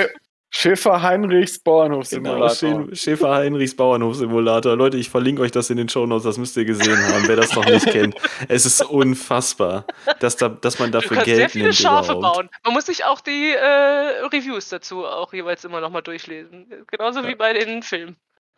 Schä- 0.54 0.76
Schäfer 0.76 1.01
Heinrichs 1.01 1.64
Genau, 1.64 1.76
Bauernhofsimulator. 1.78 2.49
Schä- 2.70 2.95
Schäfer 2.95 3.36
Heinrichs 3.36 3.76
Bauernhof-Simulator. 3.76 4.76
Leute, 4.76 4.97
ich 4.97 5.10
verlinke 5.10 5.41
euch 5.41 5.51
das 5.51 5.70
in 5.70 5.78
den 5.78 5.89
Shownotes, 5.89 6.24
das 6.24 6.38
müsst 6.38 6.56
ihr 6.58 6.66
gesehen 6.66 6.95
haben, 6.97 7.28
wer 7.28 7.36
das 7.36 7.56
noch 7.56 7.66
nicht 7.66 7.86
kennt. 7.88 8.16
Es 8.47 8.66
ist 8.66 8.84
unfassbar, 8.86 9.86
dass, 10.20 10.36
da, 10.36 10.49
dass 10.49 10.78
man 10.80 10.91
Du 10.91 10.99
dafür 10.99 11.16
kannst 11.18 11.26
sehr 11.26 11.38
Geld 11.38 11.51
viele 11.51 11.64
nimmt 11.66 11.76
Schafe 11.76 12.14
überhaupt. 12.14 12.36
bauen. 12.38 12.49
Man 12.64 12.74
muss 12.74 12.86
sich 12.86 13.04
auch 13.06 13.22
die 13.22 13.51
äh, 13.51 14.26
Reviews 14.32 14.70
dazu 14.70 15.06
auch 15.06 15.34
jeweils 15.34 15.66
immer 15.66 15.82
nochmal 15.82 16.04
durchlesen. 16.04 16.68
Genauso 16.91 17.26
wie 17.28 17.36
bei 17.36 17.54
den 17.54 17.82
Filmen. 17.82 18.16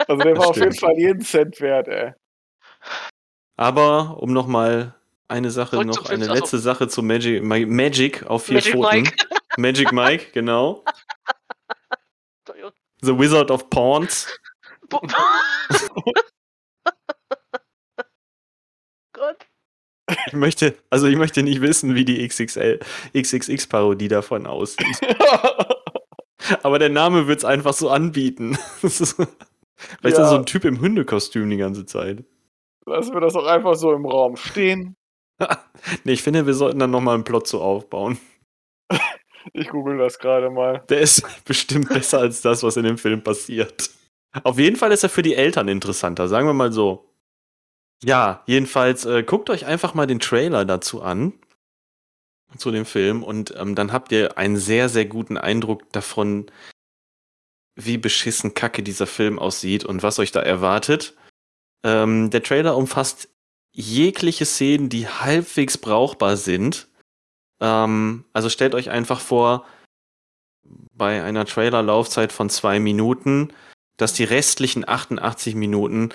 Also 0.07 0.21
der 0.21 0.33
Das 0.33 0.43
war 0.43 0.49
auf 0.49 0.57
jeden. 0.57 0.73
Fall 0.75 0.93
jeden 0.97 1.21
Cent 1.21 1.61
wert, 1.61 1.87
ey. 1.87 2.11
Aber 3.57 4.17
um 4.21 4.33
nochmal 4.33 4.93
eine 5.27 5.49
Sache 5.49 5.71
Zurück 5.77 5.87
noch, 5.87 6.09
eine 6.09 6.27
letzte 6.27 6.59
Sache 6.59 6.87
zu 6.87 7.01
Magic, 7.01 7.41
Ma- 7.43 7.65
Magic 7.65 8.25
auf 8.27 8.45
vier 8.45 8.55
Magic 8.55 8.73
Pfoten. 8.73 9.01
Mike. 9.03 9.15
Magic 9.57 9.91
Mike, 9.93 10.25
genau. 10.33 10.83
The 13.05 13.17
Wizard 13.17 13.51
of 13.51 13.69
Pawns. 13.69 14.27
Gott. 19.13 19.47
Ich 20.27 20.33
möchte, 20.33 20.75
also 20.89 21.07
ich 21.07 21.15
möchte 21.15 21.41
nicht 21.43 21.61
wissen, 21.61 21.95
wie 21.95 22.05
die 22.05 22.27
XXL, 22.27 22.79
XXX-Parodie 23.15 24.07
davon 24.07 24.45
aussieht. 24.45 24.99
Aber 26.63 26.77
der 26.77 26.89
Name 26.89 27.25
wird 27.27 27.39
es 27.39 27.45
einfach 27.45 27.73
so 27.73 27.89
anbieten. 27.89 28.57
Das 28.81 29.01
ist, 29.01 29.15
vielleicht 29.15 30.13
ist 30.13 30.19
Ja. 30.19 30.29
so 30.29 30.35
ein 30.35 30.45
Typ 30.45 30.63
im 30.65 30.79
Hundekostüm 30.79 31.49
die 31.49 31.57
ganze 31.57 31.85
Zeit. 31.85 32.23
Lassen 32.85 33.13
wir 33.13 33.21
das 33.21 33.35
auch 33.35 33.47
einfach 33.47 33.75
so 33.75 33.93
im 33.93 34.05
Raum 34.05 34.35
stehen. 34.35 34.95
Nee, 36.03 36.13
ich 36.13 36.21
finde, 36.21 36.45
wir 36.45 36.53
sollten 36.53 36.77
dann 36.79 36.91
nochmal 36.91 37.15
einen 37.15 37.23
Plot 37.23 37.47
so 37.47 37.61
aufbauen. 37.61 38.19
Ich 39.53 39.69
google 39.69 39.97
das 39.97 40.19
gerade 40.19 40.49
mal. 40.49 40.83
Der 40.89 41.01
ist 41.01 41.23
bestimmt 41.45 41.89
besser 41.89 42.19
als 42.19 42.41
das, 42.41 42.63
was 42.63 42.77
in 42.77 42.83
dem 42.83 42.97
Film 42.97 43.23
passiert. 43.23 43.89
Auf 44.43 44.59
jeden 44.59 44.75
Fall 44.75 44.91
ist 44.91 45.03
er 45.03 45.09
für 45.09 45.21
die 45.21 45.35
Eltern 45.35 45.67
interessanter, 45.67 46.27
sagen 46.27 46.47
wir 46.47 46.53
mal 46.53 46.71
so. 46.71 47.09
Ja, 48.03 48.43
jedenfalls 48.45 49.05
äh, 49.05 49.23
guckt 49.23 49.49
euch 49.49 49.65
einfach 49.65 49.93
mal 49.93 50.07
den 50.07 50.19
Trailer 50.19 50.65
dazu 50.65 51.01
an, 51.01 51.33
zu 52.57 52.71
dem 52.71 52.85
Film, 52.85 53.23
und 53.23 53.53
ähm, 53.57 53.75
dann 53.75 53.91
habt 53.91 54.11
ihr 54.11 54.37
einen 54.37 54.57
sehr, 54.57 54.89
sehr 54.89 55.05
guten 55.05 55.37
Eindruck 55.37 55.91
davon, 55.91 56.47
wie 57.75 57.97
beschissen 57.97 58.53
kacke 58.53 58.83
dieser 58.83 59.07
Film 59.07 59.39
aussieht 59.39 59.85
und 59.85 60.03
was 60.03 60.19
euch 60.19 60.31
da 60.31 60.41
erwartet. 60.41 61.15
Ähm, 61.83 62.29
der 62.29 62.43
Trailer 62.43 62.77
umfasst 62.77 63.29
jegliche 63.71 64.45
Szenen, 64.45 64.89
die 64.89 65.07
halbwegs 65.07 65.77
brauchbar 65.77 66.37
sind. 66.37 66.87
Ähm, 67.61 68.25
also 68.33 68.49
stellt 68.49 68.75
euch 68.75 68.89
einfach 68.89 69.19
vor, 69.19 69.65
bei 70.93 71.23
einer 71.23 71.45
Trailer-Laufzeit 71.45 72.31
von 72.31 72.49
zwei 72.49 72.79
Minuten, 72.79 73.53
dass 73.97 74.13
die 74.13 74.23
restlichen 74.23 74.87
88 74.87 75.55
Minuten 75.55 76.09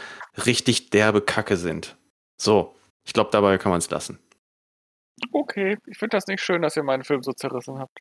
richtig 0.46 0.90
derbe 0.90 1.20
Kacke 1.20 1.56
sind. 1.56 1.96
So, 2.40 2.74
ich 3.06 3.12
glaube, 3.12 3.30
dabei 3.30 3.58
kann 3.58 3.70
man 3.70 3.78
es 3.78 3.90
lassen. 3.90 4.18
Okay, 5.32 5.76
ich 5.86 5.98
finde 5.98 6.16
das 6.16 6.26
nicht 6.26 6.42
schön, 6.42 6.62
dass 6.62 6.76
ihr 6.76 6.82
meinen 6.82 7.04
Film 7.04 7.22
so 7.22 7.32
zerrissen 7.32 7.78
habt. 7.78 7.98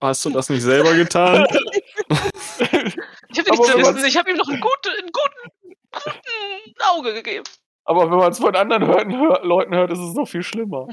Hast 0.00 0.24
du 0.24 0.30
das 0.30 0.48
nicht 0.48 0.62
selber 0.62 0.94
getan? 0.94 1.46
Ich 3.32 3.38
habe 3.38 3.50
wissen. 3.58 3.80
man's- 3.82 4.04
Ich 4.04 4.16
habe 4.16 4.30
ihm 4.30 4.36
noch 4.36 4.48
einen 4.48 4.60
guten, 4.60 4.88
einen 4.98 5.10
guten, 5.12 5.82
guten 5.92 6.82
Auge 6.90 7.14
gegeben. 7.14 7.44
Aber 7.84 8.10
wenn 8.10 8.18
man 8.18 8.32
es 8.32 8.38
von 8.38 8.54
anderen 8.56 8.86
hört, 8.86 9.06
hör, 9.08 9.44
Leuten 9.44 9.74
hört, 9.74 9.90
ist 9.92 9.98
es 10.00 10.14
noch 10.14 10.26
viel 10.26 10.42
schlimmer. 10.42 10.88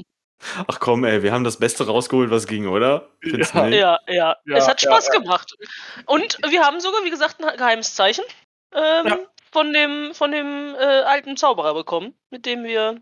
Ach 0.68 0.78
komm, 0.80 1.04
ey, 1.04 1.22
wir 1.22 1.32
haben 1.32 1.44
das 1.44 1.58
Beste 1.58 1.86
rausgeholt, 1.86 2.30
was 2.30 2.46
ging, 2.46 2.66
oder? 2.68 3.08
Ja. 3.22 3.36
nicht? 3.66 3.78
Ja, 3.78 3.98
ja, 4.06 4.36
Ja, 4.44 4.56
Es 4.56 4.68
hat 4.68 4.80
ja, 4.82 4.90
Spaß 4.90 5.08
ja. 5.08 5.20
gemacht. 5.20 5.56
Und 6.06 6.38
wir 6.48 6.62
haben 6.62 6.80
sogar, 6.80 7.04
wie 7.04 7.10
gesagt, 7.10 7.42
ein 7.42 7.56
geheimes 7.56 7.94
Zeichen 7.94 8.24
ähm, 8.72 9.06
Ja. 9.06 9.18
von 9.52 9.72
dem, 9.72 10.14
von 10.14 10.30
dem 10.30 10.74
äh, 10.76 11.02
alten 11.02 11.36
Zauberer 11.36 11.74
bekommen, 11.74 12.14
mit 12.30 12.46
dem 12.46 12.64
wir, 12.64 13.00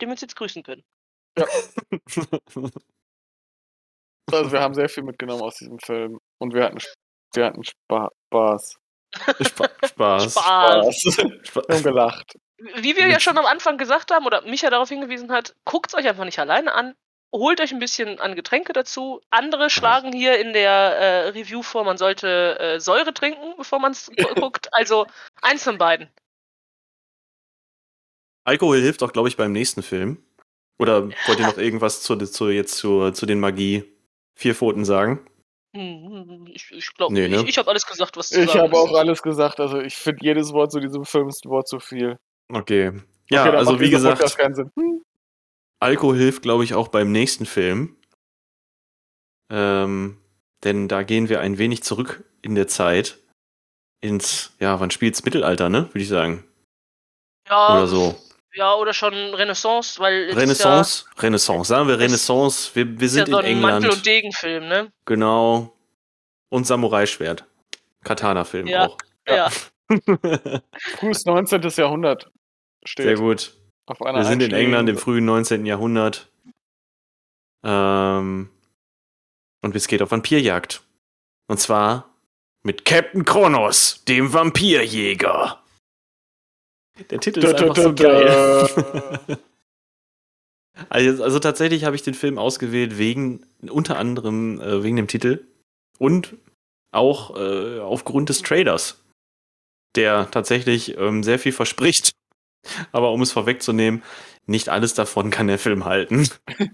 dem 0.00 0.08
wir 0.08 0.12
uns 0.12 0.20
jetzt 0.20 0.36
grüßen 0.36 0.62
können. 0.62 0.82
Also 4.32 4.52
wir 4.52 4.60
haben 4.60 4.74
sehr 4.74 4.88
viel 4.88 5.02
mitgenommen 5.02 5.42
aus 5.42 5.56
diesem 5.58 5.78
Film. 5.78 6.18
Und 6.38 6.54
wir 6.54 6.64
hatten, 6.64 6.78
wir 7.34 7.44
hatten 7.44 7.62
Spa 7.62 8.10
Spaß. 8.32 8.76
Spa 9.46 9.68
Spaß. 9.86 10.32
Spaß. 10.32 10.32
Spaß. 10.32 11.12
Spa 11.44 11.62
Wir 11.68 11.74
haben 11.76 11.82
gelacht. 11.84 12.34
Wie 12.58 12.96
wir 12.96 13.08
ja 13.08 13.20
schon 13.20 13.36
am 13.38 13.46
Anfang 13.46 13.78
gesagt 13.78 14.10
haben, 14.12 14.26
oder 14.26 14.42
Micha 14.42 14.70
darauf 14.70 14.88
hingewiesen 14.88 15.30
hat, 15.32 15.54
guckt 15.64 15.88
es 15.88 15.94
euch 15.94 16.08
einfach 16.08 16.24
nicht 16.24 16.38
alleine 16.38 16.72
an. 16.72 16.94
Holt 17.34 17.60
euch 17.60 17.72
ein 17.72 17.80
bisschen 17.80 18.20
an 18.20 18.36
Getränke 18.36 18.72
dazu. 18.72 19.20
Andere 19.30 19.68
schlagen 19.68 20.12
hier 20.12 20.38
in 20.38 20.52
der 20.52 20.70
äh, 20.70 21.28
Review 21.30 21.62
vor, 21.62 21.82
man 21.84 21.96
sollte 21.98 22.56
äh, 22.60 22.78
Säure 22.80 23.12
trinken, 23.12 23.54
bevor 23.56 23.80
man 23.80 23.90
es 23.90 24.08
guckt. 24.36 24.68
Also 24.72 25.06
eins 25.42 25.64
von 25.64 25.76
beiden. 25.78 26.08
Alkohol 28.44 28.80
hilft 28.80 29.02
auch, 29.02 29.12
glaube 29.12 29.28
ich, 29.28 29.36
beim 29.36 29.52
nächsten 29.52 29.82
Film. 29.82 30.22
Oder 30.78 31.08
wollt 31.26 31.38
ihr 31.38 31.46
noch 31.46 31.58
irgendwas 31.58 32.02
zu, 32.02 32.16
zu, 32.16 32.50
jetzt 32.50 32.76
zu, 32.76 33.10
zu 33.12 33.26
den 33.26 33.40
Magie-Vierpfoten 33.40 34.84
sagen? 34.84 35.26
Hm, 35.74 36.46
Ich, 36.52 36.70
ich 36.70 36.94
glaube, 36.94 37.14
Nee, 37.14 37.28
ne? 37.28 37.38
ich, 37.42 37.48
ich 37.48 37.58
habe 37.58 37.70
alles 37.70 37.86
gesagt, 37.86 38.16
was 38.16 38.28
zu 38.28 38.40
Ich 38.40 38.50
sagen 38.50 38.60
habe 38.60 38.72
ist. 38.76 38.78
auch 38.78 38.94
alles 38.94 39.22
gesagt. 39.22 39.60
Also 39.60 39.80
ich 39.80 39.96
finde 39.96 40.24
jedes 40.24 40.52
Wort 40.52 40.72
zu 40.72 40.80
diesem 40.80 41.04
Film 41.04 41.28
ist 41.28 41.44
ein 41.44 41.50
Wort 41.50 41.68
zu 41.68 41.80
viel. 41.80 42.18
Okay. 42.52 42.92
Ja, 43.30 43.46
Okay, 43.46 43.56
also 43.56 43.80
wie 43.80 43.90
gesagt. 43.90 44.22
Hm. 44.76 45.02
Alkohol 45.80 46.16
hilft, 46.16 46.42
glaube 46.42 46.64
ich, 46.64 46.74
auch 46.74 46.88
beim 46.88 47.10
nächsten 47.12 47.46
Film. 47.46 47.96
Ähm, 49.50 50.18
denn 50.62 50.88
da 50.88 51.02
gehen 51.02 51.28
wir 51.28 51.40
ein 51.40 51.58
wenig 51.58 51.82
zurück 51.82 52.24
in 52.42 52.54
der 52.54 52.68
Zeit. 52.68 53.18
Ins, 54.00 54.52
ja, 54.60 54.78
wann 54.80 54.90
spielt's 54.90 55.24
Mittelalter, 55.24 55.68
ne? 55.68 55.88
Würde 55.88 56.00
ich 56.00 56.08
sagen. 56.08 56.44
Ja, 57.48 57.72
Oder 57.74 57.86
so. 57.86 58.18
ja, 58.54 58.74
oder 58.74 58.92
schon 58.94 59.12
Renaissance, 59.14 59.98
weil 60.00 60.30
Renaissance? 60.32 61.04
Renaissance. 61.18 61.68
Sagen 61.68 61.88
wir 61.88 61.98
Renaissance. 61.98 62.70
Wir, 62.74 62.86
wir 62.86 62.92
ja, 63.02 63.08
sind 63.08 63.22
ist 63.24 63.28
ja 63.28 63.34
so 63.34 63.40
in 63.40 63.46
ein 63.56 63.60
Mantel- 63.60 63.76
England. 63.84 63.94
und 63.96 64.06
Degenfilm, 64.06 64.68
ne? 64.68 64.92
Genau. 65.06 65.74
Und 66.50 66.66
Samurai-Schwert. 66.66 67.44
Katana-Film 68.02 68.66
Ja. 68.66 68.86
auch. 68.86 68.98
Ja. 69.26 69.50
Frühes 70.98 71.24
19. 71.24 71.62
Jahrhundert 71.62 72.30
steht 72.84 73.06
Sehr 73.06 73.16
gut. 73.16 73.54
Wir 73.86 74.24
sind 74.24 74.42
in 74.42 74.52
England 74.52 74.88
im 74.88 74.96
frühen 74.96 75.26
19. 75.26 75.66
Jahrhundert. 75.66 76.30
Ähm, 77.62 78.48
und 79.62 79.76
es 79.76 79.88
geht 79.88 80.00
auf 80.00 80.10
Vampirjagd. 80.10 80.82
Und 81.48 81.60
zwar 81.60 82.14
mit 82.62 82.84
Captain 82.84 83.24
Kronos, 83.24 84.04
dem 84.04 84.32
Vampirjäger. 84.32 85.62
Der 87.10 87.20
Titel 87.20 87.40
ist 87.40 87.52
Da, 87.52 87.56
da, 87.58 87.62
einfach 87.64 87.76
so 87.82 87.92
da, 87.92 88.02
geil. 88.02 89.14
da. 89.26 89.38
Also, 90.88 91.22
also 91.22 91.38
tatsächlich 91.38 91.84
habe 91.84 91.94
ich 91.94 92.02
den 92.02 92.14
Film 92.14 92.36
ausgewählt 92.36 92.98
wegen 92.98 93.46
unter 93.62 93.96
anderem 93.96 94.60
äh, 94.60 94.82
wegen 94.82 94.96
dem 94.96 95.06
Titel 95.06 95.46
und 96.00 96.36
auch 96.90 97.36
äh, 97.36 97.78
aufgrund 97.78 98.28
des 98.28 98.42
Trailers, 98.42 99.03
der 99.96 100.30
tatsächlich 100.30 100.96
ähm, 100.98 101.22
sehr 101.22 101.38
viel 101.38 101.52
verspricht. 101.52 102.12
Aber 102.92 103.12
um 103.12 103.22
es 103.22 103.32
vorwegzunehmen, 103.32 104.02
nicht 104.46 104.68
alles 104.68 104.94
davon 104.94 105.30
kann 105.30 105.46
der 105.46 105.58
Film 105.58 105.84
halten. 105.84 106.28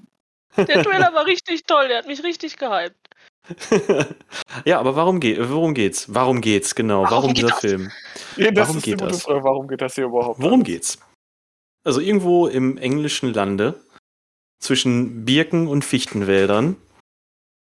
Der 0.57 0.83
Trailer 0.83 1.15
war 1.15 1.27
richtig 1.27 1.65
toll, 1.65 1.87
der 1.87 1.99
hat 1.99 2.09
mich 2.09 2.25
richtig 2.25 2.57
gehypt. 2.57 2.97
ja, 4.65 4.79
aber 4.79 4.97
warum, 4.97 5.21
geht, 5.21 5.39
worum 5.49 5.75
geht's? 5.75 6.13
Warum 6.13 6.41
geht's, 6.41 6.75
genau? 6.75 7.03
Warum 7.03 7.11
Warum, 7.11 7.29
geht 7.29 7.37
dieser 7.39 7.49
das? 7.49 7.61
Film? 7.61 7.93
Ja, 8.37 8.51
das 8.51 8.69
Warum 8.69 8.83
geht 8.83 9.01
das? 9.01 9.23
Frage. 9.23 9.45
Warum 9.45 9.69
geht 9.69 9.81
das 9.81 9.95
hier 9.95 10.05
überhaupt? 10.05 10.41
Worum 10.41 10.63
geht's? 10.65 10.99
Also 11.85 12.01
irgendwo 12.01 12.47
im 12.47 12.77
englischen 12.79 13.33
Lande 13.33 13.81
zwischen 14.59 15.25
Birken 15.25 15.67
und 15.67 15.85
Fichtenwäldern 15.85 16.77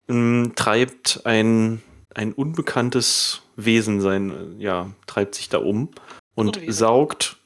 ähm, 0.10 0.53
treibt 0.55 1.22
ein, 1.26 1.84
ein 2.18 2.34
unbekanntes 2.34 3.43
Wesen 3.55 4.01
sein, 4.01 4.59
äh, 4.59 4.63
ja, 4.63 4.91
treibt 5.05 5.36
sich 5.36 5.49
da 5.49 5.59
um 5.59 5.91
und 6.36 6.57
Unwesen. 6.57 6.74
saugt 6.74 7.38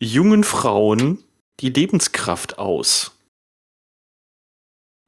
jungen 0.00 0.42
Frauen 0.44 1.24
die 1.60 1.70
Lebenskraft 1.70 2.58
aus. 2.58 3.12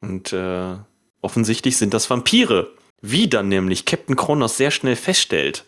Und 0.00 0.32
äh, 0.32 0.76
offensichtlich 1.20 1.76
sind 1.76 1.92
das 1.92 2.08
Vampire. 2.08 2.72
Wie 3.02 3.28
dann 3.28 3.48
nämlich 3.48 3.84
Captain 3.84 4.16
Kronos 4.16 4.56
sehr 4.56 4.70
schnell 4.70 4.96
feststellt. 4.96 5.64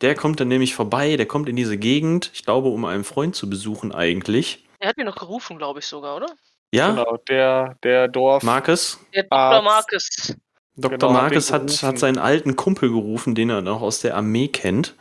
Der 0.00 0.14
kommt 0.14 0.40
dann 0.40 0.48
nämlich 0.48 0.74
vorbei, 0.74 1.16
der 1.16 1.26
kommt 1.26 1.48
in 1.48 1.56
diese 1.56 1.78
Gegend, 1.78 2.30
ich 2.34 2.44
glaube, 2.44 2.68
um 2.68 2.84
einen 2.84 3.04
Freund 3.04 3.36
zu 3.36 3.48
besuchen 3.48 3.92
eigentlich. 3.92 4.66
Er 4.80 4.88
hat 4.88 4.96
mich 4.96 5.06
noch 5.06 5.16
gerufen, 5.16 5.58
glaube 5.58 5.78
ich 5.78 5.86
sogar, 5.86 6.16
oder? 6.16 6.26
Ja, 6.74 6.90
Genau, 6.90 7.18
der, 7.28 7.76
der 7.84 8.08
Dorf. 8.08 8.42
Marcus. 8.42 8.98
Der 9.14 9.22
Dr. 9.22 9.62
Marcus. 9.62 10.34
Dr. 10.76 10.98
Genau, 10.98 11.12
hat 11.14 11.22
Marcus 11.22 11.52
hat, 11.52 11.82
hat 11.82 11.98
seinen 11.98 12.18
alten 12.18 12.56
Kumpel 12.56 12.90
gerufen, 12.90 13.34
den 13.34 13.50
er 13.50 13.60
noch 13.60 13.82
aus 13.82 14.00
der 14.00 14.16
Armee 14.16 14.48
kennt. 14.48 14.96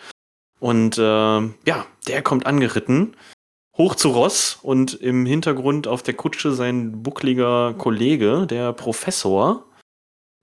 Und 0.60 0.98
äh, 0.98 1.02
ja, 1.02 1.86
der 2.08 2.22
kommt 2.22 2.46
angeritten, 2.46 3.16
hoch 3.78 3.96
zu 3.96 4.10
Ross 4.10 4.60
und 4.62 4.94
im 4.94 5.26
Hintergrund 5.26 5.88
auf 5.88 6.04
der 6.04 6.14
Kutsche 6.14 6.52
sein 6.52 7.02
buckliger 7.04 7.74
Kollege, 7.74 8.46
der 8.48 8.74
Professor. 8.74 9.66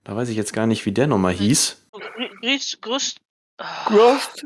Da 0.03 0.15
weiß 0.15 0.29
ich 0.29 0.35
jetzt 0.35 0.53
gar 0.53 0.67
nicht, 0.67 0.85
wie 0.85 0.91
der 0.91 1.07
nochmal 1.07 1.33
hieß. 1.33 1.87
Grüß, 2.41 2.79
grüß. 2.81 3.15
Grost. 3.85 4.45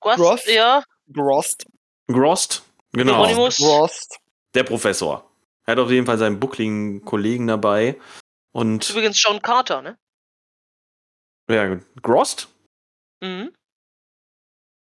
Was? 0.00 0.16
Gross? 0.16 0.46
Ja, 0.46 0.82
Grost. 1.12 1.66
Grost, 2.06 2.62
genau. 2.92 3.26
Grost. 3.26 4.18
Der 4.54 4.64
Professor. 4.64 5.28
Er 5.66 5.72
hat 5.72 5.78
auf 5.78 5.90
jeden 5.90 6.06
Fall 6.06 6.18
seinen 6.18 6.40
buckligen 6.40 7.04
Kollegen 7.04 7.46
dabei. 7.46 7.98
Und 8.52 8.88
übrigens 8.90 9.22
John 9.22 9.40
Carter, 9.42 9.82
ne? 9.82 9.98
Ja, 11.54 11.80
Grost? 12.02 12.48
Mhm. 13.22 13.52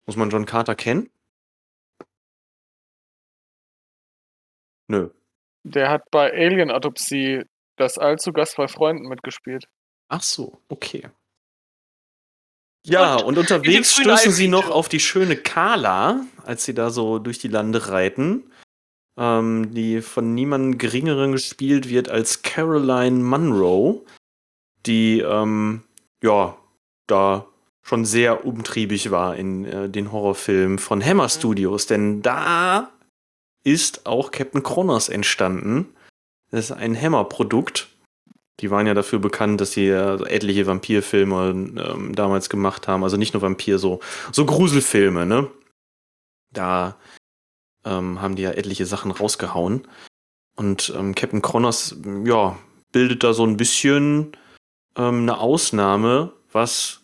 Muss 0.06 0.16
man 0.16 0.30
John 0.30 0.46
Carter 0.46 0.76
kennen? 0.76 1.10
Nö. 4.88 5.10
Der 5.64 5.90
hat 5.90 6.10
bei 6.12 6.32
Alien 6.32 6.72
Autopsie 6.72 7.44
das 7.78 7.98
allzu 7.98 8.34
Gast 8.34 8.58
bei 8.58 8.68
Freunden 8.68 9.08
mitgespielt. 9.08 9.68
Ach 10.10 10.24
so, 10.24 10.62
okay. 10.70 11.10
Ja, 12.86 13.18
Und 13.18 13.26
und 13.26 13.38
unterwegs 13.38 13.94
stößen 13.94 14.32
sie 14.32 14.48
noch 14.48 14.70
auf 14.70 14.90
die 14.90 15.00
schöne 15.00 15.36
Carla, 15.36 16.26
als 16.44 16.66
sie 16.66 16.74
da 16.74 16.90
so 16.90 17.20
durch 17.20 17.38
die 17.38 17.48
Lande 17.48 17.90
reiten, 17.90 18.52
ähm, 19.18 19.74
die 19.74 20.02
von 20.02 20.34
niemandem 20.34 20.78
Geringeren 20.78 21.34
gespielt 21.34 21.90
wird 21.90 22.10
als 22.10 22.42
Caroline 22.42 23.22
Munro, 23.22 24.06
die, 24.86 25.20
ähm, 25.20 25.84
ja, 26.24 26.58
da 27.08 27.46
schon 27.82 28.06
sehr 28.06 28.46
umtriebig 28.46 29.12
war 29.12 29.36
in 29.36 29.66
äh, 29.66 29.90
den 29.90 30.12
Horrorfilmen 30.12 30.80
von 30.80 31.04
Hammer 31.04 31.26
Mhm. 31.26 31.30
Studios, 31.30 31.88
denn 31.88 32.22
da 32.22 32.92
ist 33.64 34.06
auch 34.06 34.32
Captain 34.32 34.64
Kronos 34.64 35.10
entstanden. 35.10 35.88
Das 36.52 36.66
ist 36.66 36.72
ein 36.72 37.00
Hammer-Produkt. 37.00 37.88
Die 38.60 38.72
waren 38.72 38.88
ja 38.88 38.94
dafür 38.94 39.20
bekannt, 39.20 39.62
dass 39.62 39.72
sie 39.72 39.88
so 39.88 40.26
etliche 40.26 40.68
Vampirfilme 40.68 41.50
ähm, 41.50 42.16
damals 42.16 42.50
gemacht 42.50 42.88
haben. 42.88 43.04
Also 43.04 43.18
nicht 43.18 43.34
nur 43.34 43.42
Vampir, 43.42 43.80
so, 43.80 44.02
so 44.32 44.46
Gruselfilme, 44.46 45.26
ne? 45.26 45.48
Da 46.52 46.98
ähm, 47.86 48.22
haben 48.22 48.36
die 48.36 48.42
ja 48.42 48.52
etliche 48.52 48.86
Sachen 48.86 49.12
rausgehauen. 49.12 49.88
Und 50.56 50.94
ähm, 50.98 51.16
Captain 51.16 51.42
Kronos, 51.42 51.96
ja, 52.26 52.58
bildet 52.92 53.24
da 53.24 53.34
so 53.34 53.46
ein 53.46 53.56
bisschen 53.56 54.34
ähm, 54.96 55.22
eine 55.22 55.40
Ausnahme, 55.40 56.34
was 56.52 57.02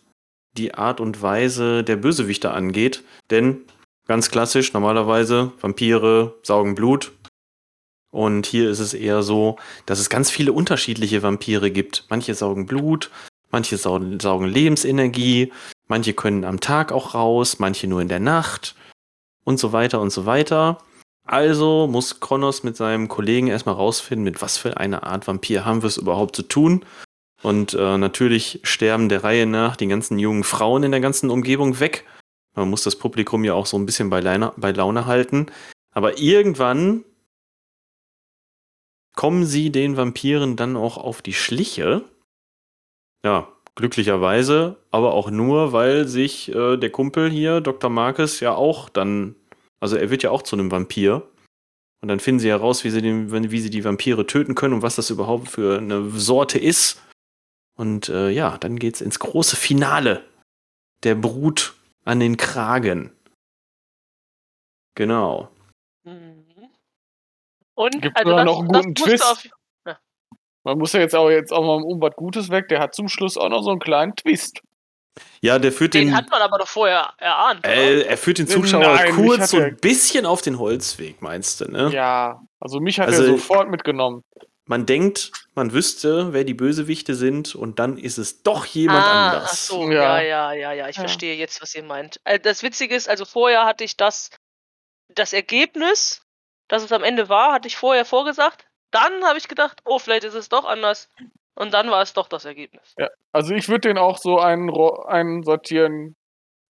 die 0.56 0.74
Art 0.74 1.00
und 1.00 1.20
Weise 1.22 1.84
der 1.84 1.96
Bösewichter 1.96 2.54
angeht. 2.54 3.02
Denn 3.30 3.62
ganz 4.06 4.30
klassisch, 4.30 4.72
normalerweise 4.72 5.52
Vampire 5.60 6.34
saugen 6.42 6.74
Blut. 6.74 7.12
Und 8.10 8.46
hier 8.46 8.70
ist 8.70 8.78
es 8.78 8.94
eher 8.94 9.22
so, 9.22 9.56
dass 9.84 9.98
es 9.98 10.08
ganz 10.08 10.30
viele 10.30 10.52
unterschiedliche 10.52 11.22
Vampire 11.22 11.70
gibt. 11.70 12.06
Manche 12.08 12.34
saugen 12.34 12.66
Blut, 12.66 13.10
manche 13.50 13.76
saugen, 13.76 14.20
saugen 14.20 14.46
Lebensenergie, 14.46 15.52
manche 15.86 16.14
können 16.14 16.44
am 16.44 16.60
Tag 16.60 16.92
auch 16.92 17.14
raus, 17.14 17.58
manche 17.58 17.86
nur 17.86 18.00
in 18.00 18.08
der 18.08 18.20
Nacht 18.20 18.74
und 19.44 19.58
so 19.58 19.72
weiter 19.72 20.00
und 20.00 20.10
so 20.10 20.24
weiter. 20.24 20.78
Also 21.26 21.88
muss 21.88 22.20
Kronos 22.20 22.62
mit 22.62 22.76
seinem 22.76 23.08
Kollegen 23.08 23.48
erstmal 23.48 23.74
rausfinden, 23.74 24.24
mit 24.24 24.40
was 24.40 24.56
für 24.56 24.76
einer 24.76 25.02
Art 25.02 25.26
Vampir 25.26 25.64
haben 25.64 25.82
wir 25.82 25.88
es 25.88 25.96
überhaupt 25.96 26.36
zu 26.36 26.42
tun. 26.42 26.84
Und 27.42 27.74
äh, 27.74 27.98
natürlich 27.98 28.60
sterben 28.62 29.08
der 29.08 29.24
Reihe 29.24 29.46
nach 29.46 29.76
die 29.76 29.86
ganzen 29.86 30.18
jungen 30.18 30.44
Frauen 30.44 30.82
in 30.82 30.90
der 30.90 31.00
ganzen 31.00 31.30
Umgebung 31.30 31.80
weg. 31.80 32.04
Man 32.54 32.70
muss 32.70 32.82
das 32.82 32.96
Publikum 32.96 33.44
ja 33.44 33.54
auch 33.54 33.66
so 33.66 33.76
ein 33.78 33.86
bisschen 33.86 34.08
bei 34.08 34.20
Laune, 34.20 34.52
bei 34.56 34.72
Laune 34.72 35.06
halten. 35.06 35.46
Aber 35.92 36.18
irgendwann 36.18 37.04
kommen 39.14 39.44
sie 39.44 39.70
den 39.70 39.96
Vampiren 39.96 40.56
dann 40.56 40.76
auch 40.76 40.96
auf 40.96 41.22
die 41.22 41.34
Schliche. 41.34 42.04
Ja, 43.24 43.48
glücklicherweise, 43.74 44.76
aber 44.90 45.12
auch 45.12 45.30
nur, 45.30 45.72
weil 45.72 46.08
sich 46.08 46.54
äh, 46.54 46.76
der 46.76 46.90
Kumpel 46.90 47.30
hier, 47.30 47.60
Dr. 47.60 47.90
Marcus, 47.90 48.40
ja 48.40 48.54
auch 48.54 48.88
dann, 48.88 49.36
also 49.80 49.96
er 49.96 50.10
wird 50.10 50.22
ja 50.22 50.30
auch 50.30 50.42
zu 50.42 50.56
einem 50.56 50.70
Vampir. 50.70 51.22
Und 52.02 52.08
dann 52.08 52.20
finden 52.20 52.40
sie 52.40 52.50
heraus, 52.50 52.84
wie 52.84 52.90
sie, 52.90 53.02
den, 53.02 53.50
wie 53.50 53.60
sie 53.60 53.70
die 53.70 53.84
Vampire 53.84 54.26
töten 54.26 54.54
können 54.54 54.74
und 54.74 54.82
was 54.82 54.96
das 54.96 55.10
überhaupt 55.10 55.48
für 55.48 55.78
eine 55.78 56.10
Sorte 56.10 56.58
ist. 56.58 57.02
Und 57.76 58.08
äh, 58.08 58.30
ja, 58.30 58.56
dann 58.58 58.78
geht's 58.78 59.00
ins 59.00 59.18
große 59.18 59.56
Finale 59.56 60.24
der 61.04 61.14
Brut 61.14 61.74
an 62.04 62.20
den 62.20 62.36
Kragen. 62.36 63.12
Genau. 64.94 65.48
Mhm. 66.04 66.44
Und 67.74 68.00
Gibt 68.00 68.16
also 68.16 68.30
sogar 68.30 68.44
das, 68.44 68.54
noch 68.54 68.58
einen 68.60 68.68
guten 68.68 68.94
Twist. 68.94 69.24
Auf, 69.24 69.46
Man 70.64 70.78
muss 70.78 70.92
ja 70.94 71.00
jetzt 71.00 71.14
auch 71.14 71.28
jetzt 71.30 71.52
auch 71.52 71.62
mal 71.62 71.82
um 71.82 72.00
was 72.00 72.16
Gutes 72.16 72.48
weg. 72.50 72.68
Der 72.68 72.80
hat 72.80 72.94
zum 72.94 73.08
Schluss 73.08 73.36
auch 73.36 73.50
noch 73.50 73.62
so 73.62 73.70
einen 73.70 73.80
kleinen 73.80 74.16
Twist. 74.16 74.62
Ja, 75.40 75.58
der 75.58 75.72
führt 75.72 75.94
den 75.94 76.08
den, 76.08 76.16
hat 76.16 76.30
man 76.30 76.42
aber 76.42 76.58
doch 76.58 76.68
vorher 76.68 77.12
erahnt. 77.18 77.60
oder? 77.60 77.68
äh, 77.74 78.02
er 78.02 78.16
führt 78.18 78.38
den 78.38 78.48
Zuschauer 78.48 78.80
Nein, 78.82 79.14
kurz 79.14 79.50
so 79.50 79.58
ein 79.58 79.76
bisschen 79.76 80.26
auf 80.26 80.42
den 80.42 80.58
Holzweg, 80.58 81.22
meinst 81.22 81.60
du, 81.60 81.70
ne? 81.70 81.90
Ja, 81.90 82.42
also 82.60 82.80
mich 82.80 82.98
hat 83.00 83.08
Also- 83.08 83.22
er 83.22 83.28
sofort 83.28 83.70
mitgenommen. 83.70 84.22
Man 84.68 84.84
denkt, 84.84 85.30
man 85.54 85.72
wüsste, 85.72 86.32
wer 86.32 86.42
die 86.42 86.54
Bösewichte 86.54 87.14
sind, 87.14 87.54
und 87.54 87.78
dann 87.78 87.98
ist 87.98 88.18
es 88.18 88.42
doch 88.42 88.66
jemand 88.66 89.06
ah, 89.06 89.26
anders. 89.26 89.50
Ach 89.52 89.56
so, 89.56 89.90
ja, 89.90 90.20
Ja. 90.20 90.22
ja, 90.22 90.52
ja, 90.52 90.72
ja. 90.72 90.88
Ich 90.88 90.96
Ja. 90.96 91.02
verstehe 91.02 91.36
jetzt, 91.36 91.62
was 91.62 91.72
ihr 91.76 91.84
meint. 91.84 92.20
Äh, 92.24 92.40
Das 92.40 92.64
Witzige 92.64 92.96
ist, 92.96 93.08
also 93.08 93.24
vorher 93.24 93.64
hatte 93.64 93.84
ich 93.84 93.96
das, 93.96 94.30
das 95.14 95.32
Ergebnis, 95.32 96.22
das 96.68 96.82
es 96.82 96.90
am 96.90 97.04
Ende 97.04 97.28
war, 97.28 97.52
hatte 97.52 97.68
ich 97.68 97.76
vorher 97.76 98.04
vorgesagt. 98.04 98.66
Dann 98.90 99.24
habe 99.24 99.38
ich 99.38 99.46
gedacht, 99.46 99.80
oh, 99.84 100.00
vielleicht 100.00 100.24
ist 100.24 100.34
es 100.34 100.48
doch 100.48 100.64
anders. 100.64 101.08
Und 101.54 101.72
dann 101.72 101.88
war 101.90 102.02
es 102.02 102.12
doch 102.12 102.28
das 102.28 102.44
Ergebnis. 102.44 102.94
Also 103.32 103.54
ich 103.54 103.68
würde 103.68 103.88
den 103.88 103.98
auch 103.98 104.18
so 104.18 104.40
einen, 104.40 104.68
einsortieren, 105.06 106.16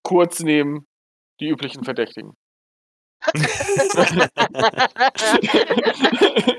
kurz 0.03 0.41
neben 0.41 0.87
die 1.41 1.49
üblichen 1.49 1.83
Verdächtigen. 1.83 2.35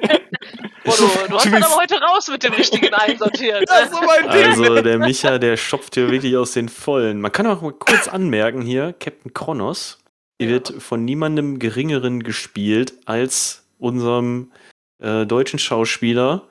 Boah, 0.87 1.27
du, 1.27 1.35
hast 1.35 1.45
dann 1.45 1.63
aber 1.63 1.75
heute 1.75 1.99
raus 2.01 2.27
mit 2.29 2.43
dem 2.43 2.53
richtigen 2.53 2.93
Einsortieren. 2.93 3.63
Das 3.67 3.83
ist 3.83 3.91
so 3.93 4.01
mein 4.01 4.29
Ding. 4.31 4.45
Also 4.45 4.81
der 4.81 4.97
Micha, 4.99 5.37
der 5.37 5.57
schopft 5.57 5.95
hier 5.95 6.09
wirklich 6.11 6.35
aus 6.37 6.53
den 6.53 6.69
Vollen. 6.69 7.21
Man 7.21 7.31
kann 7.31 7.45
auch 7.47 7.61
mal 7.61 7.73
kurz 7.73 8.07
anmerken 8.07 8.61
hier, 8.61 8.93
Captain 8.93 9.33
Kronos 9.33 9.99
Ja. 10.41 10.47
wird 10.49 10.73
von 10.81 11.05
niemandem 11.05 11.59
geringeren 11.59 12.23
gespielt 12.23 12.93
als 13.05 13.65
unserem 13.77 14.51
äh, 14.99 15.25
deutschen 15.25 15.59
Schauspieler 15.59 16.47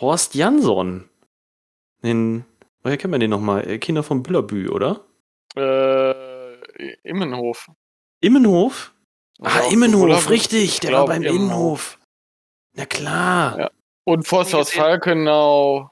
Horst 0.00 0.34
Jansson. 0.34 1.08
Den, 2.02 2.44
woher 2.82 2.96
kennt 2.98 3.10
man 3.12 3.20
den 3.20 3.30
nochmal? 3.30 3.66
Äh, 3.68 3.78
Kinder 3.78 4.02
von 4.02 4.22
Büllerbü, 4.22 4.68
oder? 4.68 5.00
Äh, 5.56 6.14
Immenhof. 7.02 7.66
Immenhof? 8.20 8.92
Ah, 9.40 9.60
Oder 9.60 9.72
Immenhof, 9.72 10.30
richtig, 10.30 10.80
der 10.80 10.92
war 10.92 11.06
beim 11.06 11.22
Immenhof. 11.22 11.98
Na 12.76 12.86
klar. 12.86 13.58
Ja. 13.58 13.70
Und 14.04 14.26
Forster 14.26 14.56
Nie 14.58 14.60
aus 14.60 14.68
gesehen. 14.70 14.82
Falkenau. 14.82 15.90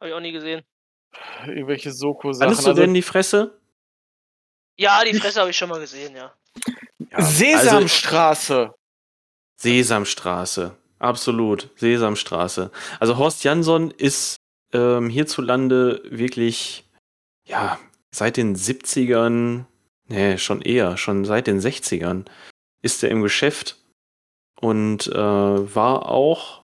Habe 0.00 0.08
ich 0.10 0.14
auch 0.14 0.20
nie 0.20 0.32
gesehen. 0.32 0.62
Irgendwelche 1.46 1.90
Soko-Sachen. 1.90 2.50
Hattest 2.50 2.66
du 2.66 2.70
Also, 2.70 2.80
denn 2.82 2.94
die 2.94 3.02
Fresse? 3.02 3.58
Ja, 4.76 5.02
die 5.04 5.14
Fresse 5.18 5.40
habe 5.40 5.50
ich 5.50 5.56
schon 5.56 5.68
mal 5.68 5.80
gesehen, 5.80 6.14
ja. 6.16 6.32
Also, 7.12 7.30
Sesamstraße. 7.30 8.74
Sesamstraße. 9.56 10.76
Absolut. 10.98 11.70
Sesamstraße. 11.76 12.70
Also 12.98 13.16
Horst 13.16 13.42
Jansson 13.44 13.90
ist 13.90 14.36
ähm, 14.72 15.08
hierzulande 15.08 16.02
wirklich, 16.04 16.84
ja, 17.46 17.78
seit 18.10 18.36
den 18.36 18.54
70ern, 18.56 19.64
nee, 20.08 20.38
schon 20.38 20.62
eher, 20.62 20.96
schon 20.96 21.24
seit 21.24 21.46
den 21.46 21.60
60ern 21.60 22.26
ist 22.82 23.02
er 23.02 23.10
im 23.10 23.22
Geschäft 23.22 23.76
und 24.60 25.06
äh, 25.08 25.16
war 25.16 26.08
auch 26.08 26.62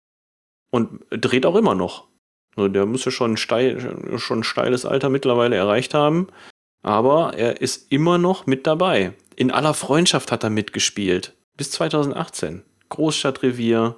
und 0.71 1.01
dreht 1.11 1.47
auch 1.47 1.57
immer 1.57 1.75
noch. 1.75 2.09
Also 2.57 2.69
der 2.69 2.87
müsste 2.87 3.11
schon 3.11 3.37
steil, 3.37 4.19
schon 4.19 4.41
ein 4.41 4.45
steiles 4.45 4.85
Alter 4.85 5.09
mittlerweile 5.09 5.57
erreicht 5.57 5.95
haben. 5.95 6.29
Aber 6.83 7.35
er 7.35 7.61
ist 7.61 7.93
immer 7.93 8.19
noch 8.19 8.47
mit 8.47 8.67
dabei. 8.67 9.13
In 9.37 9.51
aller 9.51 9.75
Freundschaft 9.75 10.33
hat 10.33 10.45
er 10.45 10.51
mitgespielt. 10.51 11.35
Bis 11.57 11.71
2018. 11.71 12.63
Großstadtrevier. 12.89 13.97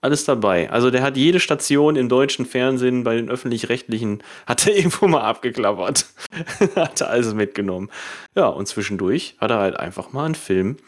Alles 0.00 0.24
dabei. 0.24 0.68
Also 0.70 0.90
der 0.90 1.02
hat 1.02 1.16
jede 1.16 1.38
Station 1.38 1.94
im 1.94 2.08
deutschen 2.08 2.44
Fernsehen 2.44 3.04
bei 3.04 3.14
den 3.14 3.30
öffentlich-rechtlichen, 3.30 4.22
hat 4.46 4.66
er 4.66 4.76
irgendwo 4.76 5.06
mal 5.06 5.22
abgeklappert. 5.22 6.06
hat 6.76 7.00
er 7.00 7.10
alles 7.10 7.34
mitgenommen. 7.34 7.90
Ja, 8.34 8.46
und 8.48 8.66
zwischendurch 8.66 9.36
hat 9.38 9.50
er 9.50 9.58
halt 9.58 9.76
einfach 9.76 10.12
mal 10.12 10.24
einen 10.24 10.34
Film 10.34 10.78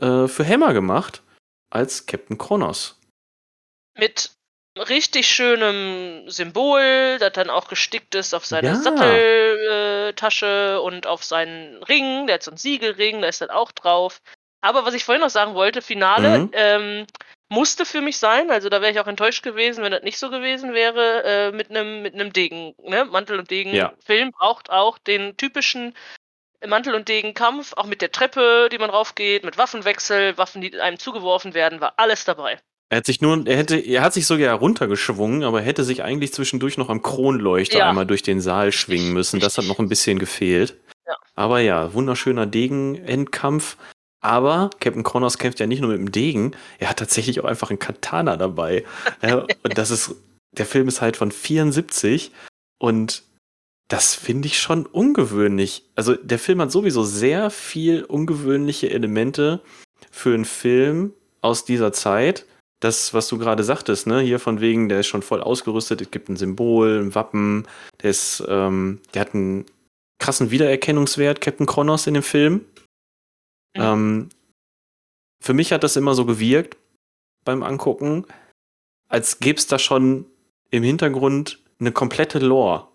äh, 0.00 0.28
für 0.28 0.46
Hammer 0.46 0.74
gemacht 0.74 1.22
als 1.72 2.06
Captain 2.06 2.38
Kronos. 2.38 2.98
Mit 3.98 4.30
richtig 4.78 5.26
schönem 5.26 6.28
Symbol, 6.30 7.18
das 7.18 7.32
dann 7.32 7.50
auch 7.50 7.68
gestickt 7.68 8.14
ist 8.14 8.34
auf 8.34 8.46
seine 8.46 8.68
Ja. 8.68 8.74
Satteltasche 8.76 10.76
äh, 10.78 10.84
und 10.84 11.06
auf 11.06 11.24
seinen 11.24 11.82
Ring. 11.82 12.26
Der 12.26 12.34
hat 12.34 12.42
so 12.42 12.50
einen 12.50 12.58
Siegelring, 12.58 13.20
da 13.20 13.28
ist 13.28 13.40
dann 13.40 13.50
auch 13.50 13.72
drauf. 13.72 14.20
Aber 14.64 14.86
was 14.86 14.94
ich 14.94 15.04
vorhin 15.04 15.22
noch 15.22 15.30
sagen 15.30 15.54
wollte, 15.54 15.82
Finale 15.82 16.38
Mhm. 16.38 16.50
ähm, 16.52 17.06
musste 17.50 17.84
für 17.84 18.00
mich 18.00 18.16
sein. 18.18 18.50
Also 18.50 18.70
da 18.70 18.80
wäre 18.80 18.92
ich 18.92 19.00
auch 19.00 19.08
enttäuscht 19.08 19.42
gewesen, 19.42 19.82
wenn 19.84 19.92
das 19.92 20.04
nicht 20.04 20.18
so 20.18 20.30
gewesen 20.30 20.72
wäre 20.72 21.22
äh, 21.24 21.52
mit 21.52 21.68
einem 21.68 22.00
mit 22.00 22.14
einem 22.14 22.32
Degen. 22.32 22.74
Ne? 22.82 23.04
Mantel 23.04 23.40
und 23.40 23.50
Degen. 23.50 23.74
Ja. 23.74 23.92
Film 24.04 24.30
braucht 24.30 24.70
auch 24.70 24.96
den 24.98 25.36
typischen 25.36 25.94
Mantel 26.68 26.94
und 26.94 27.08
Degen 27.08 27.34
Kampf, 27.34 27.72
auch 27.76 27.86
mit 27.86 28.02
der 28.02 28.12
Treppe, 28.12 28.68
die 28.70 28.78
man 28.78 28.90
raufgeht, 28.90 29.44
mit 29.44 29.58
Waffenwechsel, 29.58 30.36
Waffen, 30.38 30.60
die 30.62 30.78
einem 30.80 30.98
zugeworfen 30.98 31.54
werden, 31.54 31.80
war 31.80 31.94
alles 31.96 32.24
dabei. 32.24 32.58
Er 32.88 32.98
hat 32.98 33.06
sich 33.06 33.20
nur, 33.22 33.46
er 33.46 33.56
hätte, 33.56 33.76
er 33.78 34.02
hat 34.02 34.12
sich 34.12 34.26
sogar 34.26 34.54
runtergeschwungen, 34.54 35.44
aber 35.44 35.60
er 35.60 35.66
hätte 35.66 35.82
sich 35.82 36.02
eigentlich 36.02 36.34
zwischendurch 36.34 36.76
noch 36.76 36.90
am 36.90 37.00
Kronleuchter 37.02 37.78
Ja. 37.78 37.88
einmal 37.88 38.06
durch 38.06 38.22
den 38.22 38.40
Saal 38.40 38.70
schwingen 38.70 39.12
müssen. 39.14 39.40
Das 39.40 39.56
hat 39.56 39.64
noch 39.64 39.78
ein 39.78 39.88
bisschen 39.88 40.18
gefehlt. 40.18 40.76
Ja. 41.06 41.16
Aber 41.34 41.60
ja, 41.60 41.94
wunderschöner 41.94 42.46
Degen-Endkampf. 42.46 43.76
Aber 44.20 44.70
Captain 44.78 45.02
Kronos 45.02 45.38
kämpft 45.38 45.58
ja 45.58 45.66
nicht 45.66 45.80
nur 45.80 45.90
mit 45.90 45.98
dem 45.98 46.12
Degen, 46.12 46.54
er 46.78 46.90
hat 46.90 46.98
tatsächlich 46.98 47.40
auch 47.40 47.44
einfach 47.44 47.70
einen 47.70 47.78
Katana 47.80 48.36
dabei. 48.36 48.84
ja, 49.22 49.38
und 49.64 49.78
das 49.78 49.90
ist, 49.90 50.14
der 50.52 50.66
Film 50.66 50.86
ist 50.86 51.00
halt 51.00 51.16
von 51.16 51.32
74 51.32 52.30
und 52.78 53.24
das 53.92 54.14
finde 54.14 54.46
ich 54.46 54.58
schon 54.58 54.86
ungewöhnlich. 54.86 55.84
Also 55.96 56.14
der 56.14 56.38
Film 56.38 56.62
hat 56.62 56.72
sowieso 56.72 57.04
sehr 57.04 57.50
viel 57.50 58.04
ungewöhnliche 58.04 58.88
Elemente 58.88 59.60
für 60.10 60.32
einen 60.32 60.46
Film 60.46 61.12
aus 61.42 61.66
dieser 61.66 61.92
Zeit. 61.92 62.46
Das, 62.80 63.12
was 63.12 63.28
du 63.28 63.36
gerade 63.36 63.64
sagtest, 63.64 64.06
ne, 64.06 64.20
hier 64.20 64.38
von 64.38 64.62
wegen, 64.62 64.88
der 64.88 65.00
ist 65.00 65.08
schon 65.08 65.20
voll 65.20 65.42
ausgerüstet, 65.42 66.00
es 66.00 66.10
gibt 66.10 66.30
ein 66.30 66.36
Symbol, 66.36 67.02
ein 67.02 67.14
Wappen, 67.14 67.68
der 68.02 68.10
ist, 68.10 68.42
ähm, 68.48 69.00
der 69.12 69.20
hat 69.20 69.34
einen 69.34 69.66
krassen 70.18 70.50
Wiedererkennungswert, 70.50 71.42
Captain 71.42 71.66
Kronos 71.66 72.06
in 72.06 72.14
dem 72.14 72.22
Film. 72.22 72.64
Mhm. 73.76 73.82
Ähm, 73.82 74.28
für 75.42 75.52
mich 75.52 75.70
hat 75.70 75.84
das 75.84 75.96
immer 75.96 76.14
so 76.14 76.24
gewirkt 76.24 76.78
beim 77.44 77.62
Angucken, 77.62 78.24
als 79.08 79.38
gäbe 79.38 79.58
es 79.58 79.66
da 79.66 79.78
schon 79.78 80.24
im 80.70 80.82
Hintergrund 80.82 81.58
eine 81.78 81.92
komplette 81.92 82.38
Lore 82.38 82.88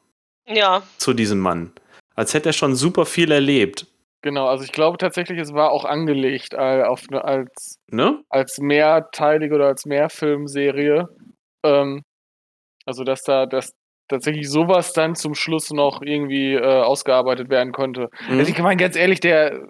Ja, 0.47 0.83
zu 0.97 1.13
diesem 1.13 1.39
Mann. 1.39 1.71
Als 2.15 2.33
hätte 2.33 2.49
er 2.49 2.53
schon 2.53 2.75
super 2.75 3.05
viel 3.05 3.31
erlebt. 3.31 3.85
Genau, 4.21 4.47
also 4.47 4.63
ich 4.63 4.71
glaube 4.71 4.97
tatsächlich, 4.97 5.39
es 5.39 5.53
war 5.53 5.71
auch 5.71 5.85
angelegt 5.85 6.53
äh, 6.53 6.83
auf 6.83 7.03
eine, 7.09 7.23
als, 7.23 7.79
Ne? 7.91 8.23
als 8.29 8.57
mehrteilige 8.57 9.55
oder 9.55 9.67
als 9.67 9.85
Mehrfilmserie. 9.85 11.07
Ähm, 11.63 12.01
also 12.85 13.03
dass 13.03 13.23
da 13.23 13.45
dass 13.45 13.73
tatsächlich 14.07 14.49
sowas 14.49 14.93
dann 14.93 15.15
zum 15.15 15.35
Schluss 15.35 15.71
noch 15.71 16.01
irgendwie 16.01 16.53
äh, 16.53 16.81
ausgearbeitet 16.81 17.49
werden 17.49 17.73
konnte. 17.73 18.09
Mhm. 18.29 18.39
Also 18.39 18.51
ich 18.51 18.59
meine, 18.59 18.77
ganz 18.77 18.95
ehrlich, 18.95 19.19
der 19.19 19.67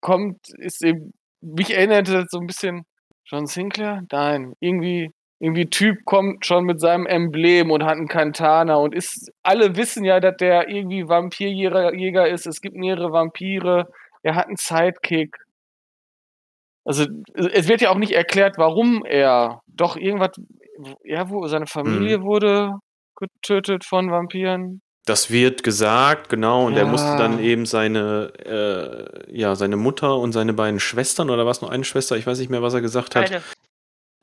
kommt, 0.00 0.38
ist 0.58 0.84
eben, 0.84 1.12
mich 1.40 1.72
erinnerte 1.74 2.12
das 2.12 2.26
so 2.30 2.38
ein 2.38 2.46
bisschen 2.46 2.84
John 3.24 3.46
Sinclair? 3.46 4.02
Nein, 4.10 4.52
irgendwie, 4.60 5.10
irgendwie 5.42 5.68
Typ 5.68 6.04
kommt 6.04 6.46
schon 6.46 6.64
mit 6.64 6.80
seinem 6.80 7.04
Emblem 7.04 7.72
und 7.72 7.82
hat 7.82 7.96
einen 7.96 8.06
Kantana 8.06 8.76
und 8.76 8.94
ist, 8.94 9.32
alle 9.42 9.74
wissen 9.76 10.04
ja, 10.04 10.20
dass 10.20 10.36
der 10.36 10.68
irgendwie 10.68 11.08
Vampirjäger 11.08 11.92
Jäger 11.94 12.28
ist, 12.28 12.46
es 12.46 12.60
gibt 12.60 12.76
mehrere 12.76 13.10
Vampire, 13.10 13.88
er 14.22 14.36
hat 14.36 14.46
einen 14.46 14.56
Sidekick. 14.56 15.36
Also, 16.84 17.06
es 17.34 17.66
wird 17.66 17.80
ja 17.80 17.90
auch 17.90 17.98
nicht 17.98 18.12
erklärt, 18.12 18.56
warum 18.56 19.04
er 19.04 19.60
doch 19.66 19.96
irgendwas, 19.96 20.30
ja, 21.02 21.28
wo 21.28 21.44
seine 21.48 21.66
Familie 21.66 22.22
wurde 22.22 22.74
getötet 23.16 23.84
von 23.84 24.12
Vampiren? 24.12 24.80
Das 25.06 25.32
wird 25.32 25.64
gesagt, 25.64 26.28
genau, 26.28 26.66
und 26.66 26.74
er 26.74 26.84
Ja. 26.84 26.90
musste 26.90 27.16
dann 27.16 27.40
eben 27.40 27.66
seine, 27.66 28.32
äh, 28.46 29.36
ja, 29.36 29.56
seine 29.56 29.76
Mutter 29.76 30.16
und 30.18 30.30
seine 30.30 30.52
beiden 30.52 30.78
Schwestern, 30.78 31.30
oder 31.30 31.46
was 31.46 31.62
nur 31.62 31.72
eine 31.72 31.82
Schwester, 31.82 32.16
ich 32.16 32.28
weiß 32.28 32.38
nicht 32.38 32.50
mehr, 32.50 32.62
was 32.62 32.74
er 32.74 32.80
gesagt 32.80 33.16
hat. 33.16 33.30
Eine. 33.30 33.42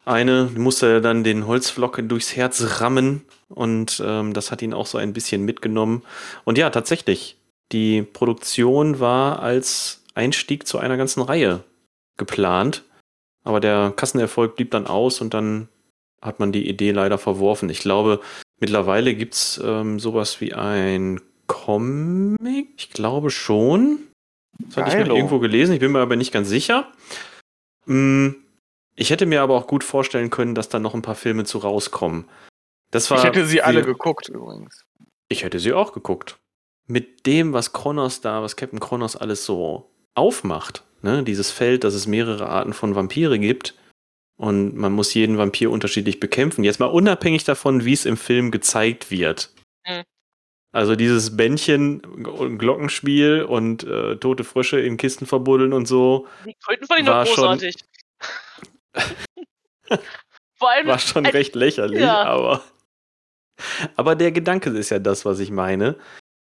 Eine 0.06 0.50
musste 0.56 1.02
dann 1.02 1.24
den 1.24 1.46
Holzflocken 1.46 2.08
durchs 2.08 2.36
Herz 2.36 2.82
rammen 2.82 3.24
und 3.50 4.02
ähm, 4.06 4.34
das 4.34 4.52
hat 4.52 4.62
ihn 4.62 4.74
auch 4.74 4.88
so 4.88 4.98
ein 4.98 5.14
bisschen 5.14 5.44
mitgenommen. 5.46 6.04
Und 6.46 6.58
ja, 6.58 6.70
tatsächlich, 6.70 7.38
die 7.72 8.02
Produktion 8.02 9.00
war 9.00 9.42
als 9.42 10.04
Einstieg 10.16 10.68
zu 10.68 10.80
einer 10.80 10.98
ganzen 10.98 11.22
Reihe 11.22 11.64
geplant, 12.18 12.84
aber 13.44 13.60
der 13.60 13.94
Kassenerfolg 13.96 14.56
blieb 14.56 14.72
dann 14.72 14.88
aus 14.88 15.22
und 15.22 15.34
dann 15.34 15.70
hat 16.22 16.40
man 16.40 16.52
die 16.52 16.68
Idee 16.68 16.92
leider 16.92 17.18
verworfen. 17.18 17.70
Ich 17.70 17.80
glaube, 17.80 18.20
mittlerweile 18.60 19.16
gibt 19.16 19.36
es 19.36 19.62
ähm, 19.64 20.00
sowas 20.00 20.42
wie 20.42 20.54
ein 20.54 21.22
Comic. 21.48 22.70
Ich 22.78 22.92
glaube 22.92 23.32
schon. 23.32 24.00
Das 24.60 24.78
hatte 24.78 24.98
ich 24.98 25.08
mal 25.08 25.16
irgendwo 25.16 25.40
gelesen, 25.40 25.74
ich 25.74 25.80
bin 25.80 25.92
mir 25.92 26.00
aber 26.00 26.16
nicht 26.16 26.34
ganz 26.34 26.50
sicher. 26.50 26.92
Mm, 27.86 28.30
Ich 29.00 29.10
hätte 29.12 29.26
mir 29.26 29.42
aber 29.42 29.56
auch 29.56 29.68
gut 29.68 29.84
vorstellen 29.84 30.30
können, 30.30 30.56
dass 30.56 30.68
da 30.70 30.80
noch 30.80 30.94
ein 30.94 31.02
paar 31.02 31.16
Filme 31.16 31.46
zu 31.46 31.60
rauskommen. 31.60 32.26
Das 32.92 33.10
war 33.10 33.18
Ich 33.20 33.24
hätte 33.24 33.46
sie 33.46 33.62
alle 33.62 33.82
geguckt 33.82 34.30
übrigens. 34.30 34.84
ich 35.30 35.44
hätte 35.44 35.60
sie 35.60 35.74
auch 35.74 35.94
geguckt. 35.94 36.38
Mit 36.88 37.26
dem, 37.26 37.54
was 37.54 37.72
Kronos 37.72 38.20
da, 38.22 38.42
was 38.42 38.56
Captain 38.56 38.80
Kronos 38.80 39.16
alles 39.16 39.46
so 39.46 39.90
aufmacht, 40.16 40.84
ne, 41.02 41.24
dieses 41.24 41.52
Feld, 41.52 41.84
dass 41.84 41.94
es 41.94 42.08
mehrere 42.08 42.48
Arten 42.50 42.74
von 42.74 42.96
Vampire 42.96 43.38
gibt 43.40 43.76
und 44.38 44.76
man 44.76 44.92
muss 44.92 45.14
jeden 45.14 45.38
Vampir 45.38 45.70
unterschiedlich 45.72 46.20
bekämpfen. 46.20 46.64
Jetzt 46.64 46.80
mal 46.80 46.88
unabhängig 46.88 47.44
davon, 47.44 47.86
wie 47.86 47.94
es 47.94 48.06
im 48.06 48.18
Film 48.18 48.50
gezeigt 48.52 49.12
wird. 49.12 49.54
Mhm. 49.88 50.04
Also 50.72 50.96
dieses 50.96 51.38
Bändchen, 51.38 52.02
G- 52.02 52.56
Glockenspiel 52.58 53.44
und 53.44 53.84
äh, 53.84 54.18
tote 54.18 54.44
Frösche 54.44 54.80
in 54.80 54.98
Kisten 54.98 55.26
verbuddeln 55.26 55.74
und 55.74 55.88
so, 55.88 56.28
Die 56.46 56.56
Kröten 56.64 56.86
fand 56.88 57.02
ich 57.02 57.08
War 57.08 57.24
noch 57.24 57.28
schon- 57.28 57.44
großartig. 57.46 57.76
Vor 60.56 60.70
allem, 60.70 60.88
war 60.88 61.00
schon 61.00 61.26
ein- 61.26 61.32
recht 61.32 61.56
lächerlich, 61.56 62.02
Ja. 62.02 62.24
aber. 62.24 62.64
Aber 63.96 64.16
der 64.16 64.32
Gedanke 64.32 64.70
ist 64.70 64.90
ja 64.90 65.00
das, 65.00 65.26
was 65.26 65.40
ich 65.40 65.52
meine. 65.52 65.96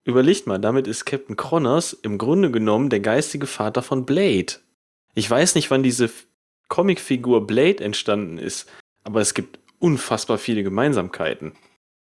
Überlegt 0.04 0.48
mal, 0.48 0.58
damit 0.60 0.88
ist 0.88 1.06
Captain 1.06 1.36
Kronos 1.36 1.94
im 1.94 2.18
Grunde 2.18 2.52
genommen 2.52 2.90
der 2.90 3.00
geistige 3.00 3.48
Vater 3.48 3.82
von 3.84 4.06
Blade. 4.06 4.54
Ich 5.14 5.30
weiß 5.30 5.56
nicht, 5.56 5.70
wann 5.72 5.84
diese 5.84 6.10
Comicfigur 6.70 7.46
Blade 7.46 7.84
entstanden 7.84 8.38
ist, 8.38 8.70
aber 9.04 9.22
es 9.22 9.34
gibt 9.34 9.60
unfassbar 9.80 10.38
viele 10.38 10.64
Gemeinsamkeiten 10.64 11.54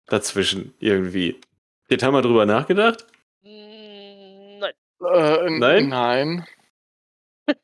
dazwischen 0.07 0.73
irgendwie. 0.79 1.39
Jetzt 1.89 2.03
haben 2.03 2.13
wir 2.13 2.21
drüber 2.21 2.45
nachgedacht? 2.45 3.05
Mm, 3.43 4.59
Nein. 4.59 4.73
Äh, 5.13 5.49
Nein? 5.59 5.89
Nein. 5.89 6.45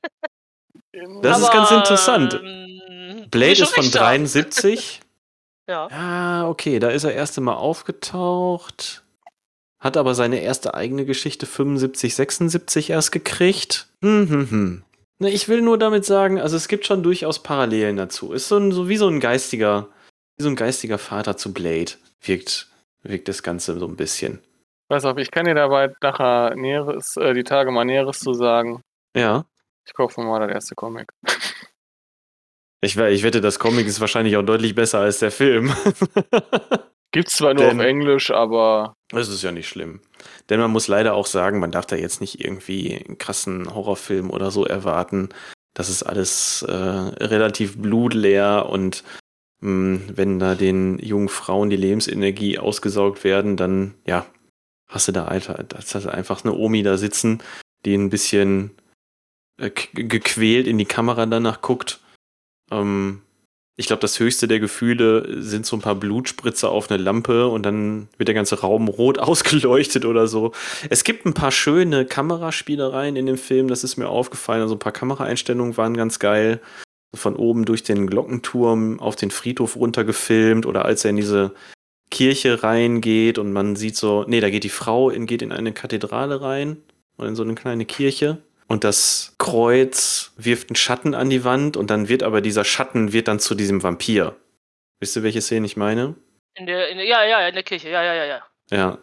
Das 1.22 1.40
ist 1.40 1.52
ganz 1.52 1.72
interessant. 1.72 2.40
ähm, 2.44 3.26
Blade 3.30 3.64
ist 3.64 3.74
von 3.74 3.84
recht 3.84 4.00
haben. 4.00 4.24
73. 4.26 5.02
Ja. 5.70 5.90
Ah, 5.92 6.48
okay, 6.48 6.80
da 6.80 6.88
ist 6.92 7.04
er 7.04 7.14
erst 7.14 7.38
einmal 7.38 7.58
aufgetaucht. 7.58 9.04
Hat 9.80 9.98
aber 9.98 10.16
seine 10.16 10.40
erste 10.40 10.74
eigene 10.76 11.04
Geschichte 11.04 11.46
75, 11.46 12.16
76 12.16 12.90
erst 12.90 13.12
gekriegt. 13.12 13.88
Hm, 14.02 14.30
hm, 14.30 14.50
hm. 14.50 14.84
Ne, 15.20 15.30
ich 15.30 15.50
will 15.50 15.62
nur 15.62 15.78
damit 15.78 16.06
sagen, 16.06 16.40
also 16.40 16.56
es 16.56 16.70
gibt 16.70 16.86
schon 16.86 17.04
durchaus 17.04 17.44
Parallelen 17.44 17.98
dazu. 17.98 18.32
Ist 18.32 18.48
so, 18.48 18.58
ein, 18.58 18.72
so 18.72 18.88
wie 18.88 18.98
so 18.98 19.08
ein 19.10 19.20
geistiger, 19.20 19.90
wie 20.38 20.44
so 20.44 20.50
ein 20.50 20.56
geistiger 20.56 20.98
Vater 20.98 21.36
zu 21.36 21.54
Blade. 21.54 21.92
Wirkt, 22.22 22.68
wirkt 23.04 23.28
das 23.28 23.44
Ganze 23.44 23.78
so 23.78 23.88
ein 23.88 23.98
bisschen. 23.98 24.40
Pass 24.88 25.04
auf, 25.04 25.18
ich 25.18 25.32
kann 25.32 25.46
dir 25.46 25.56
dabei 25.56 25.94
nachher 26.02 26.56
Näheres, 26.56 27.18
äh, 27.18 27.34
die 27.34 27.44
Tage 27.44 27.72
mal 27.72 27.84
Näheres 27.84 28.20
zu 28.20 28.34
sagen. 28.34 28.82
Ja. 29.16 29.46
Ich 29.88 29.94
kaufe 29.94 30.22
mal 30.22 30.40
das 30.46 30.52
erste 30.54 30.76
Comic. 30.76 31.10
Ich, 32.80 32.96
ich 32.96 33.24
wette, 33.24 33.42
das 33.42 33.58
Comic 33.58 33.88
ist 33.88 34.00
wahrscheinlich 34.02 34.38
auch 34.38 34.44
deutlich 34.44 34.76
besser 34.76 35.00
als 35.00 35.18
der 35.18 35.32
Film. 35.32 35.74
Gibt's 37.12 37.34
zwar 37.34 37.56
nur 37.56 37.66
Denn- 37.66 37.80
auf 37.80 37.86
Englisch, 37.86 38.30
aber 38.30 38.94
Das 39.10 39.30
ist 39.30 39.42
ja 39.42 39.52
nicht 39.52 39.68
schlimm. 39.68 40.00
Denn 40.50 40.60
man 40.60 40.70
muss 40.70 40.88
leider 40.88 41.16
auch 41.16 41.26
sagen, 41.26 41.60
man 41.60 41.72
darf 41.72 41.88
da 41.88 41.96
jetzt 41.96 42.22
nicht 42.22 42.40
irgendwie 42.40 43.04
einen 43.04 43.18
krassen 43.18 43.74
Horrorfilm 43.74 44.30
oder 44.30 44.52
so 44.52 44.64
erwarten. 44.64 45.30
Das 45.74 45.90
ist 45.90 46.04
alles 46.04 46.62
äh, 46.62 46.72
relativ 46.72 47.78
blutleer 47.82 48.68
und 48.70 49.04
mh, 49.62 50.02
wenn 50.14 50.38
da 50.38 50.54
den 50.54 51.00
jungen 51.00 51.30
Frauen 51.30 51.72
die 51.72 51.78
Lebensenergie 51.78 52.60
ausgesaugt 52.60 53.24
werden, 53.24 53.58
dann 53.58 53.96
ja, 54.06 54.28
hast 54.88 55.08
du 55.08 55.12
da 55.14 55.26
einfach, 55.26 55.64
das 55.68 55.96
hast 55.96 56.06
du 56.06 56.14
einfach 56.14 56.44
eine 56.46 56.54
Omi 56.54 56.84
da 56.84 56.98
sitzen, 56.98 57.42
die 57.86 57.96
ein 57.96 58.12
bisschen 58.12 58.70
äh, 59.58 59.70
gequält 59.70 60.68
in 60.68 60.78
die 60.78 60.86
Kamera 60.86 61.26
danach 61.26 61.62
guckt. 61.62 62.00
Ähm, 62.72 63.22
ich 63.80 63.86
glaube, 63.86 64.02
das 64.02 64.20
höchste 64.20 64.48
der 64.48 64.60
Gefühle 64.60 65.42
sind 65.42 65.68
so 65.68 65.76
ein 65.76 65.82
paar 65.82 65.96
Blutspritzer 65.96 66.72
auf 66.72 66.90
eine 66.90 67.02
Lampe 67.02 67.48
und 67.48 67.64
dann 67.64 68.08
wird 68.18 68.28
der 68.28 68.34
ganze 68.34 68.60
Raum 68.60 68.88
rot 68.88 69.20
ausgeleuchtet 69.20 70.04
oder 70.04 70.28
so. 70.28 70.52
Es 70.90 71.04
gibt 71.04 71.26
ein 71.26 71.36
paar 71.36 71.52
schöne 71.52 72.06
Kameraspielereien 72.06 73.16
in 73.16 73.28
dem 73.28 73.38
Film, 73.38 73.68
das 73.68 73.84
ist 73.84 73.98
mir 73.98 74.10
aufgefallen. 74.10 74.64
Also 74.64 74.76
ein 74.76 74.80
paar 74.80 74.92
Kameraeinstellungen 74.92 75.78
waren 75.78 75.96
ganz 75.96 76.20
geil. 76.20 76.60
Von 77.16 77.36
oben 77.36 77.66
durch 77.66 77.84
den 77.84 78.08
Glockenturm 78.08 79.00
auf 79.00 79.16
den 79.16 79.32
Friedhof 79.32 79.76
runtergefilmt 79.76 80.66
oder 80.66 80.86
als 80.86 81.06
er 81.06 81.12
in 81.12 81.16
diese 81.16 81.54
Kirche 82.12 82.64
reingeht 82.64 83.38
und 83.38 83.54
man 83.54 83.76
sieht 83.76 83.96
so, 83.96 84.26
nee, 84.28 84.40
da 84.40 84.50
geht 84.50 84.64
die 84.64 84.70
Frau 84.70 85.10
in, 85.10 85.26
geht 85.26 85.42
in 85.42 85.52
eine 85.52 85.72
Kathedrale 85.72 86.42
rein 86.42 86.78
oder 87.18 87.30
in 87.30 87.36
so 87.36 87.44
eine 87.44 87.56
kleine 87.56 87.86
Kirche 87.86 88.40
und 88.68 88.84
das 88.84 89.36
Kreuz 89.38 90.34
wirft 90.38 90.70
einen 90.70 90.76
Schatten 90.76 91.14
an 91.16 91.30
die 91.30 91.44
Wand 91.44 91.78
und 91.78 91.90
dann 91.90 92.10
wird 92.10 92.24
aber 92.24 92.42
dieser 92.42 92.64
Schatten 92.66 93.14
wird 93.14 93.28
dann 93.28 93.40
zu 93.40 93.56
diesem 93.56 93.82
Vampir. 93.84 94.36
Wisst 95.00 95.16
ihr, 95.16 95.24
welche 95.24 95.42
Szene 95.42 95.66
ich 95.66 95.78
meine? 95.78 96.16
In 96.56 96.66
der, 96.66 96.90
in 96.90 96.98
der, 96.98 97.06
ja, 97.06 97.24
ja, 97.26 97.48
in 97.48 97.54
der 97.54 97.64
Kirche, 97.64 97.90
ja, 97.90 98.04
ja, 98.04 98.14
ja, 98.14 98.26
ja. 98.26 98.48
Ja. 98.72 98.98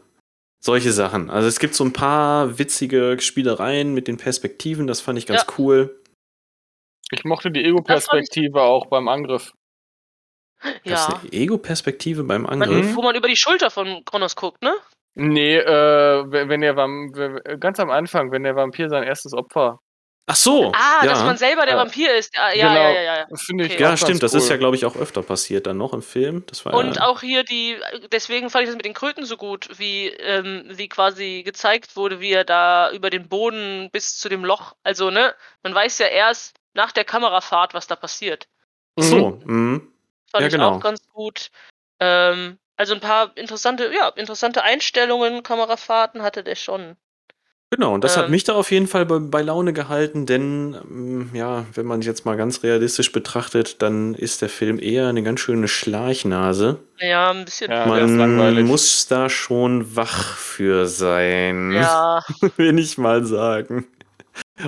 Solche 0.61 0.93
Sachen. 0.93 1.31
Also 1.31 1.47
es 1.47 1.59
gibt 1.61 1.75
so 1.75 1.85
ein 1.85 1.93
paar 1.93 2.59
witzige 2.59 3.17
Spielereien 3.21 3.93
mit 3.95 4.09
den 4.09 4.17
Perspektiven, 4.17 4.87
das 4.87 5.01
fand 5.01 5.19
ich 5.19 5.27
ganz 5.27 5.43
Ja. 5.43 5.55
cool. 5.59 6.01
ich 7.13 7.23
mochte 7.25 7.51
die 7.51 7.63
Ego-Perspektive 7.65 8.63
auch 8.63 8.87
beim 8.87 9.09
Angriff. 9.09 9.53
Das 10.85 11.03
ist 11.07 11.09
Ja. 11.09 11.21
eine 11.21 11.33
Ego-Perspektive 11.33 12.25
beim 12.25 12.43
Man, 12.43 12.63
Angriff. 12.63 12.97
Wo 12.97 13.03
man 13.03 13.15
über 13.15 13.29
die 13.29 13.37
Schulter 13.37 13.71
von 13.71 14.05
Kronos 14.07 14.35
guckt, 14.37 14.63
ne? 14.63 14.75
Nee, 15.15 15.57
äh, 15.59 16.25
wenn 16.31 16.61
der 16.61 16.77
Vamp 16.77 17.17
wenn- 17.17 17.61
ganz 17.61 17.79
am 17.79 17.91
Anfang, 17.91 18.33
wenn 18.33 18.43
der 18.43 18.57
Vampir 18.57 18.89
sein 18.89 19.05
erstes 19.05 19.33
Opfer. 19.33 19.79
Ach 20.27 20.37
so. 20.37 20.73
Ah, 20.75 21.05
ja. 21.05 21.11
dass 21.11 21.23
man 21.23 21.37
selber 21.37 21.67
der 21.67 21.75
Ja. 21.75 21.81
Vampir 21.83 22.15
ist. 22.15 22.35
Ja, 22.35 22.51
ja, 22.53 22.69
Genau. 22.69 22.81
ja, 22.81 22.91
ja, 22.91 23.17
ja. 23.19 23.27
Das 23.29 23.43
finde 23.43 23.67
ich 23.67 23.75
Okay. 23.75 23.83
ja, 23.83 23.95
stimmt, 23.97 24.23
das 24.23 24.33
cool. 24.33 24.39
ist 24.41 24.49
ja, 24.49 24.57
glaube 24.57 24.75
ich, 24.75 24.87
auch 24.87 24.97
öfter 24.97 25.23
passiert 25.23 25.67
dann 25.67 25.77
noch 25.77 25.93
im 25.93 26.01
Film. 26.01 26.45
Das 26.47 26.65
war 26.65 26.73
Und 26.75 26.97
ja, 26.97 27.03
auch 27.07 27.21
hier 27.21 27.45
die, 27.45 27.77
deswegen 28.11 28.49
fand 28.49 28.63
ich 28.63 28.69
das 28.71 28.77
mit 28.77 28.87
den 28.87 28.95
Kröten 28.95 29.27
so 29.27 29.37
gut, 29.37 29.69
wie, 29.79 30.09
ähm, 30.09 30.65
wie 30.71 30.89
quasi 30.89 31.43
gezeigt 31.45 31.95
wurde, 31.95 32.21
wie 32.21 32.33
er 32.33 32.45
da 32.45 32.91
über 32.93 33.11
den 33.11 33.29
Boden 33.29 33.91
bis 33.93 34.17
zu 34.19 34.31
dem 34.31 34.45
Loch, 34.47 34.75
also 34.83 35.11
ne, 35.11 35.35
man 35.63 35.75
weiß 35.75 35.99
ja 35.99 36.07
erst 36.07 36.57
nach 36.73 36.91
der 36.93 37.05
Kamerafahrt, 37.05 37.75
was 37.75 37.87
da 37.87 37.95
passiert. 37.95 38.49
Ach 38.99 39.03
so. 39.05 39.39
Mhm. 39.45 39.93
Fand 40.31 40.41
Ja, 40.41 40.47
ich 40.49 40.53
genau. 40.55 40.71
auch 40.77 40.81
ganz 40.81 41.07
gut. 41.13 41.51
Ähm, 42.01 42.59
also 42.77 42.95
ein 42.95 43.01
paar 43.01 43.37
interessante, 43.37 43.91
ja, 43.95 44.09
interessante 44.09 44.63
Einstellungen, 44.63 45.43
Kamerafahrten 45.43 46.23
hatte 46.23 46.43
der 46.45 46.57
schon. 46.57 46.97
Genau, 47.71 47.95
und 47.95 48.05
das 48.05 48.17
hat 48.17 48.27
Ähm. 48.27 48.31
mich 48.31 48.45
da 48.45 48.53
auf 48.55 48.71
jeden 48.71 48.87
Fall 48.87 49.05
bei, 49.05 49.19
bei 49.19 49.43
Laune 49.43 49.73
gehalten, 49.73 50.27
denn 50.27 50.77
ähm, 50.89 51.31
ja, 51.35 51.67
wenn 51.75 51.87
man 51.87 52.03
jetzt 52.03 52.25
mal 52.25 52.37
ganz 52.37 52.63
realistisch 52.63 53.11
betrachtet, 53.11 53.83
dann 53.83 54.15
ist 54.15 54.43
der 54.43 54.49
Film 54.49 54.79
eher 54.79 55.09
eine 55.09 55.25
ganz 55.25 55.41
schöne 55.41 55.67
Schlarchnase. 55.67 56.79
Ja, 57.01 57.31
ein 57.33 57.45
bisschen. 57.45 57.73
Ja, 57.73 57.87
Man 57.87 58.63
muss 58.63 59.09
da 59.09 59.29
schon 59.29 59.97
wach 59.97 60.37
für 60.37 60.87
sein, 60.87 61.73
ja. 61.73 62.23
will 62.57 62.79
ich 62.79 62.97
mal 62.97 63.25
sagen. 63.25 63.87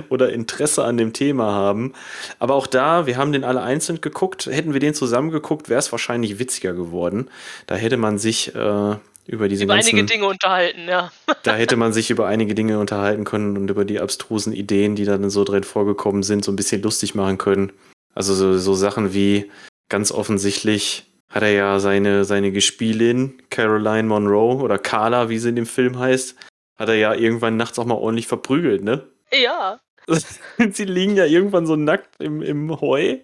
Oder 0.09 0.33
Interesse 0.33 0.83
an 0.83 0.97
dem 0.97 1.13
Thema 1.13 1.51
haben. 1.51 1.93
Aber 2.39 2.55
auch 2.55 2.67
da, 2.67 3.05
wir 3.05 3.15
haben 3.15 3.31
den 3.31 3.45
alle 3.45 3.61
einzeln 3.61 4.01
geguckt. 4.01 4.45
Hätten 4.47 4.73
wir 4.73 4.81
den 4.81 4.93
zusammen 4.93 5.31
geguckt, 5.31 5.69
wäre 5.69 5.79
es 5.79 5.91
wahrscheinlich 5.91 6.39
witziger 6.39 6.73
geworden. 6.73 7.29
Da 7.67 7.75
hätte 7.75 7.95
man 7.95 8.17
sich 8.17 8.53
äh, 8.53 8.95
über 9.27 9.47
diese 9.49 9.65
über 9.65 9.75
ganzen 9.75 9.95
einige 9.95 10.05
Dinge 10.05 10.27
unterhalten, 10.27 10.87
ja. 10.87 11.11
da 11.43 11.55
hätte 11.55 11.75
man 11.75 11.93
sich 11.93 12.09
über 12.09 12.27
einige 12.27 12.55
Dinge 12.55 12.79
unterhalten 12.79 13.25
können 13.25 13.57
und 13.57 13.69
über 13.69 13.85
die 13.85 13.99
abstrusen 13.99 14.53
Ideen, 14.53 14.95
die 14.95 15.05
dann 15.05 15.29
so 15.29 15.43
drin 15.43 15.63
vorgekommen 15.63 16.23
sind, 16.23 16.45
so 16.45 16.51
ein 16.51 16.55
bisschen 16.55 16.81
lustig 16.81 17.13
machen 17.13 17.37
können. 17.37 17.71
Also 18.15 18.33
so, 18.33 18.57
so 18.57 18.73
Sachen 18.73 19.13
wie 19.13 19.51
ganz 19.89 20.11
offensichtlich 20.11 21.05
hat 21.29 21.43
er 21.43 21.51
ja 21.51 21.79
seine, 21.79 22.23
seine 22.23 22.51
Gespielin, 22.51 23.41
Caroline 23.49 24.07
Monroe 24.07 24.61
oder 24.61 24.79
Carla, 24.79 25.29
wie 25.29 25.37
sie 25.39 25.49
in 25.49 25.55
dem 25.55 25.65
Film 25.65 25.99
heißt, 25.99 26.35
hat 26.77 26.89
er 26.89 26.95
ja 26.95 27.13
irgendwann 27.13 27.57
nachts 27.57 27.77
auch 27.79 27.85
mal 27.85 27.95
ordentlich 27.95 28.27
verprügelt, 28.27 28.83
ne? 28.83 29.07
Ja. 29.31 29.79
sie 30.71 30.85
liegen 30.85 31.17
ja 31.17 31.25
irgendwann 31.25 31.67
so 31.67 31.75
nackt 31.75 32.15
im, 32.19 32.41
im 32.41 32.79
Heu 32.79 33.17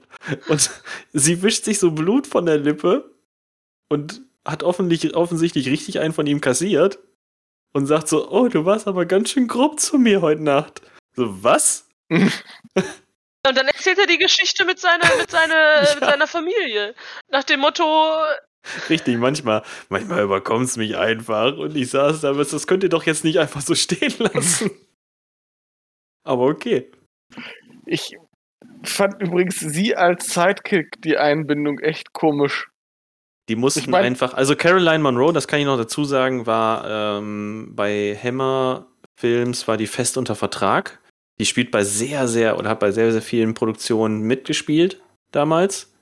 und 0.50 0.70
sie 1.14 1.42
wischt 1.42 1.64
sich 1.64 1.80
so 1.80 1.92
Blut 1.92 2.28
von 2.28 2.46
der 2.46 2.58
Lippe 2.58 3.10
und 3.90 4.22
hat 4.46 4.64
offensichtlich, 4.64 5.16
offensichtlich 5.16 5.68
richtig 5.70 6.00
einen 6.00 6.14
von 6.14 6.28
ihm 6.28 6.42
kassiert 6.42 7.00
und 7.72 7.86
sagt 7.86 8.10
so, 8.10 8.30
oh, 8.30 8.50
du 8.50 8.66
warst 8.66 8.88
aber 8.88 9.06
ganz 9.06 9.30
schön 9.30 9.48
grob 9.48 9.80
zu 9.80 9.98
mir 9.98 10.22
heute 10.22 10.44
Nacht. 10.44 10.82
So, 11.16 11.44
was? 11.44 11.88
Und 13.46 13.58
dann 13.58 13.68
erzählt 13.68 14.00
er 14.00 14.08
die 14.08 14.18
Geschichte 14.18 14.64
mit 14.64 14.80
seiner, 14.80 15.04
mit 15.18 15.30
seiner, 15.30 15.84
Ja. 15.84 15.96
mit 15.96 16.04
seiner 16.06 16.28
Familie. 16.28 16.96
Nach 17.30 17.44
dem 17.44 17.60
Motto, 17.60 17.84
Richtig, 18.90 19.18
manchmal, 19.18 19.64
manchmal 19.90 20.24
überkommt 20.24 20.66
es 20.68 20.78
mich 20.78 20.96
einfach 20.96 21.58
und 21.58 21.76
ich 21.76 21.90
saß 21.90 22.22
da, 22.22 22.30
aber 22.30 22.46
das 22.46 22.66
könnt 22.68 22.84
ihr 22.84 22.90
doch 22.90 23.04
jetzt 23.06 23.26
nicht 23.26 23.38
einfach 23.38 23.60
so 23.62 23.76
stehen 23.76 24.14
lassen. 24.20 24.72
Aber 26.24 26.44
okay. 26.46 26.90
Ich 27.86 28.18
fand 28.84 29.22
übrigens 29.22 29.60
sie 29.60 29.96
als 29.96 30.34
Sidekick 30.34 31.02
die 31.02 31.18
Einbindung 31.18 31.80
echt 31.80 32.14
komisch. 32.14 32.70
Die 33.50 33.56
mussten 33.56 33.82
Ich 33.82 33.88
mein- 33.88 34.06
einfach, 34.06 34.34
also 34.34 34.56
Caroline 34.56 35.00
Monroe, 35.00 35.34
das 35.34 35.48
kann 35.48 35.60
ich 35.60 35.66
noch 35.66 35.78
dazu 35.78 36.06
sagen, 36.06 36.46
war 36.46 37.18
ähm, 37.18 37.74
bei 37.76 38.18
Hammer 38.22 38.88
Films, 39.20 39.68
war 39.68 39.76
die 39.78 39.88
fest 39.88 40.18
unter 40.18 40.36
Vertrag. 40.36 41.02
Die 41.40 41.46
spielt 41.46 41.72
bei 41.72 41.84
sehr, 41.84 42.28
sehr, 42.28 42.58
oder 42.58 42.70
hat 42.70 42.80
bei 42.80 42.92
sehr, 42.92 43.12
sehr 43.12 43.22
vielen 43.22 43.54
Produktionen 43.54 44.22
mitgespielt 44.22 45.02
damals. 45.32 45.94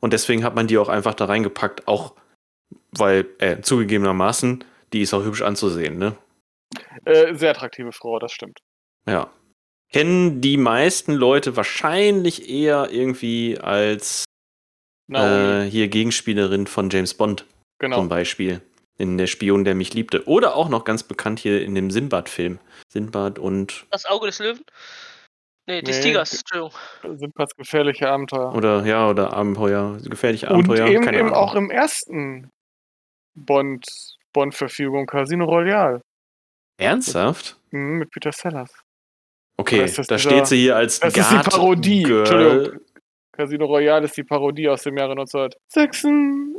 Und 0.00 0.12
deswegen 0.12 0.42
hat 0.42 0.54
man 0.54 0.66
die 0.66 0.78
auch 0.78 0.88
einfach 0.88 1.14
da 1.14 1.26
reingepackt, 1.26 1.86
auch 1.86 2.16
weil, 2.96 3.26
äh, 3.38 3.60
zugegebenermaßen, 3.60 4.64
die 4.92 5.02
ist 5.02 5.14
auch 5.14 5.22
hübsch 5.24 5.42
anzusehen, 5.42 5.98
ne? 5.98 6.16
Äh, 7.04 7.34
sehr 7.34 7.50
attraktive 7.50 7.92
Frau, 7.92 8.18
das 8.18 8.32
stimmt. 8.32 8.58
Ja. 9.06 9.30
Kennen 9.92 10.40
die 10.40 10.56
meisten 10.56 11.12
Leute 11.12 11.56
wahrscheinlich 11.56 12.48
eher 12.48 12.90
irgendwie 12.90 13.58
als 13.58 14.24
äh, 15.12 15.62
hier 15.62 15.88
Gegenspielerin 15.88 16.66
von 16.66 16.90
James 16.90 17.14
Bond 17.14 17.44
genau. 17.78 17.96
zum 17.96 18.08
Beispiel. 18.08 18.60
In 18.98 19.16
Der 19.16 19.26
Spion, 19.26 19.64
der 19.64 19.74
mich 19.74 19.94
liebte. 19.94 20.28
Oder 20.28 20.54
auch 20.54 20.68
noch 20.68 20.84
ganz 20.84 21.02
bekannt 21.02 21.38
hier 21.40 21.62
in 21.62 21.74
dem 21.74 21.90
Sinbad-Film. 21.90 22.58
Sinbad 22.92 23.38
und. 23.38 23.86
das 23.90 24.04
Auge 24.04 24.26
des 24.26 24.38
Löwen? 24.40 24.62
Nee, 25.66 25.80
des 25.82 25.96
Nee. 25.96 26.02
Tigers, 26.02 26.34
Entschuldigung. 26.34 26.72
Sinbads 27.16 27.56
gefährliche 27.56 28.08
Abenteuer. 28.10 28.54
Oder 28.54 28.84
ja, 28.84 29.08
oder 29.08 29.32
Abenteuer. 29.32 29.98
Gefährliche 30.04 30.48
Und 30.48 30.64
Abenteuer. 30.66 30.88
eben, 30.88 31.04
keine 31.04 31.18
eben 31.18 31.32
auch 31.32 31.54
im 31.54 31.70
ersten 31.70 32.50
Bond, 33.34 33.86
Bond-Verfügung, 34.34 35.06
Casino 35.06 35.46
Royale. 35.46 36.02
Ernsthaft? 36.78 37.56
Mhm, 37.70 37.98
mit 38.00 38.10
Peter 38.10 38.32
Sellers. 38.32 38.70
Okay, 39.60 39.78
da 39.78 39.84
dieser- 39.86 40.18
steht 40.18 40.46
sie 40.46 40.58
hier 40.58 40.76
als 40.76 41.00
Das 41.00 41.16
ist 41.16 41.30
die 41.30 41.34
Guard 41.34 41.50
Parodie, 41.50 42.02
Girl. 42.02 42.18
Entschuldigung. 42.20 42.80
Casino 43.32 43.64
Royale 43.66 44.04
ist 44.04 44.16
die 44.16 44.24
Parodie 44.24 44.68
aus 44.68 44.82
dem 44.82 44.96
Jahre 44.98 45.14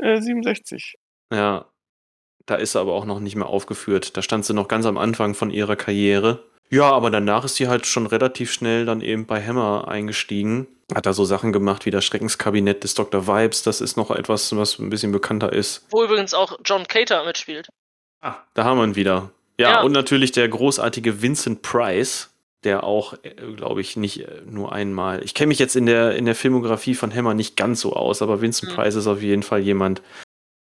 1967. 0.01 0.95
Ja. 1.31 1.65
Da 2.47 2.55
ist 2.55 2.71
sie 2.73 2.79
aber 2.79 2.93
auch 2.93 3.05
noch 3.05 3.19
nicht 3.19 3.35
mehr 3.35 3.45
aufgeführt. 3.47 4.17
Da 4.17 4.21
stand 4.21 4.45
sie 4.45 4.53
noch 4.53 4.67
ganz 4.67 4.85
am 4.85 4.97
Anfang 4.97 5.35
von 5.35 5.51
ihrer 5.51 5.75
Karriere. 5.75 6.43
Ja, 6.69 6.89
aber 6.91 7.11
danach 7.11 7.45
ist 7.45 7.55
sie 7.55 7.67
halt 7.67 7.85
schon 7.85 8.07
relativ 8.07 8.51
schnell 8.51 8.85
dann 8.85 9.01
eben 9.01 9.25
bei 9.27 9.45
Hammer 9.45 9.87
eingestiegen. 9.87 10.67
Hat 10.93 11.05
da 11.05 11.13
so 11.13 11.23
Sachen 11.25 11.51
gemacht 11.53 11.85
wie 11.85 11.91
das 11.91 12.03
Schreckenskabinett 12.05 12.83
des 12.83 12.95
Dr. 12.95 13.27
Vibes. 13.27 13.63
Das 13.63 13.79
ist 13.81 13.95
noch 13.95 14.09
etwas, 14.11 14.55
was 14.55 14.79
ein 14.79 14.89
bisschen 14.89 15.11
bekannter 15.11 15.53
ist. 15.53 15.85
Wo 15.91 16.03
übrigens 16.03 16.33
auch 16.33 16.57
John 16.65 16.87
Cater 16.87 17.23
mitspielt. 17.25 17.67
Ah, 18.21 18.35
da 18.53 18.63
haben 18.63 18.77
wir 18.79 18.85
ihn 18.85 18.95
wieder. 18.95 19.29
Ja, 19.59 19.69
Ja. 19.71 19.81
und 19.83 19.91
natürlich 19.91 20.31
der 20.31 20.47
großartige 20.49 21.21
Vincent 21.21 21.61
Price, 21.61 22.30
der 22.63 22.83
auch, 22.83 23.15
glaube 23.55 23.81
ich, 23.81 23.97
nicht 23.97 24.21
äh, 24.27 24.41
nur 24.45 24.71
einmal. 24.71 25.23
Ich 25.23 25.33
kenne 25.33 25.47
mich 25.47 25.59
jetzt 25.59 25.75
in 25.75 25.85
der, 25.85 26.15
in 26.15 26.25
der 26.25 26.35
Filmografie 26.35 26.93
von 26.95 27.13
Hammer 27.13 27.33
nicht 27.33 27.57
ganz 27.57 27.81
so 27.81 27.93
aus, 27.93 28.21
aber 28.21 28.41
Vincent 28.41 28.71
Mhm. 28.71 28.75
Price 28.75 28.95
ist 28.95 29.07
auf 29.07 29.21
jeden 29.21 29.43
Fall 29.43 29.59
jemand, 29.61 30.01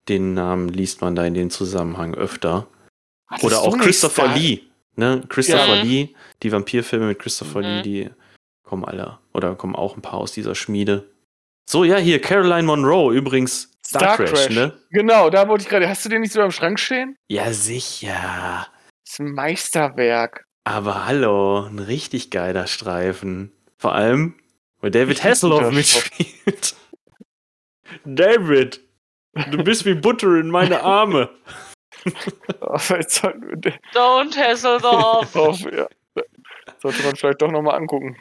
den 0.08 0.34
Namen 0.34 0.68
liest 0.68 1.00
man 1.00 1.14
da 1.14 1.24
in 1.24 1.34
dem 1.34 1.50
Zusammenhang 1.50 2.14
öfter. 2.14 2.66
Hattest 3.26 3.44
Oder 3.44 3.60
auch 3.62 3.76
Christopher 3.78 4.28
Lee. 4.34 4.60
Ne? 4.96 5.22
Christopher 5.28 5.76
Ja. 5.76 5.82
Lee, 5.82 6.14
die 6.42 6.52
Vampirfilme 6.52 7.06
mit 7.06 7.18
Christopher 7.18 7.60
Mhm. 7.60 7.64
Lee, 7.64 7.82
die 7.82 8.10
kommen 8.62 8.84
alle, 8.84 9.18
oder 9.32 9.54
kommen 9.54 9.74
auch 9.76 9.96
ein 9.96 10.02
paar 10.02 10.14
aus 10.14 10.32
dieser 10.32 10.54
Schmiede. 10.54 11.08
So, 11.68 11.84
ja, 11.84 11.96
hier, 11.96 12.20
Caroline 12.20 12.62
Monroe, 12.64 13.14
übrigens 13.14 13.70
Star, 13.86 14.00
Star 14.00 14.16
Crash, 14.16 14.30
Crash. 14.30 14.50
ne? 14.54 14.78
Genau, 14.90 15.30
da 15.30 15.48
wollte 15.48 15.62
ich 15.64 15.68
gerade. 15.68 15.88
Hast 15.88 16.04
du 16.04 16.08
den 16.10 16.20
nicht 16.22 16.32
so 16.32 16.40
am 16.42 16.50
Schrank 16.50 16.78
stehen? 16.78 17.16
Ja, 17.28 17.52
sicher. 17.52 18.66
Das 19.04 19.12
ist 19.14 19.20
ein 19.20 19.32
Meisterwerk. 19.32 20.44
Aber 20.64 21.04
hallo, 21.04 21.64
ein 21.66 21.78
richtig 21.78 22.30
geiler 22.30 22.66
Streifen. 22.66 23.52
Vor 23.76 23.94
allem, 23.94 24.34
weil 24.80 24.90
David 24.90 25.22
Hasselhoff 25.22 25.70
mitspielt. 25.70 26.74
David, 28.04 28.80
du 29.50 29.62
bist 29.62 29.84
wie 29.84 29.94
Butter 29.94 30.36
in 30.36 30.48
meine 30.50 30.82
Arme. 30.82 31.28
Don't 33.92 34.36
hassle 34.36 34.80
the 34.80 34.86
off. 34.86 35.36
Auf, 35.40 35.60
ja. 35.60 35.86
Sollte 36.80 37.02
man 37.02 37.16
vielleicht 37.16 37.42
doch 37.42 37.50
nochmal 37.50 37.76
angucken. 37.76 38.16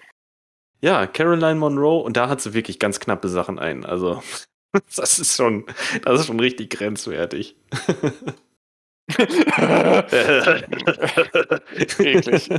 Ja, 0.81 1.07
Caroline 1.07 1.55
Monroe, 1.55 2.03
und 2.03 2.17
da 2.17 2.27
hat 2.27 2.41
sie 2.41 2.53
wirklich 2.53 2.77
ganz 2.77 2.99
knappe 2.99 3.29
Sachen 3.29 3.57
ein. 3.57 3.85
Also, 3.85 4.21
das 4.95 5.19
ist 5.19 5.37
schon, 5.37 5.65
das 6.03 6.21
ist 6.21 6.27
schon 6.27 6.39
richtig 6.39 6.71
grenzwertig. 6.71 7.55
Eklig. 11.75 12.49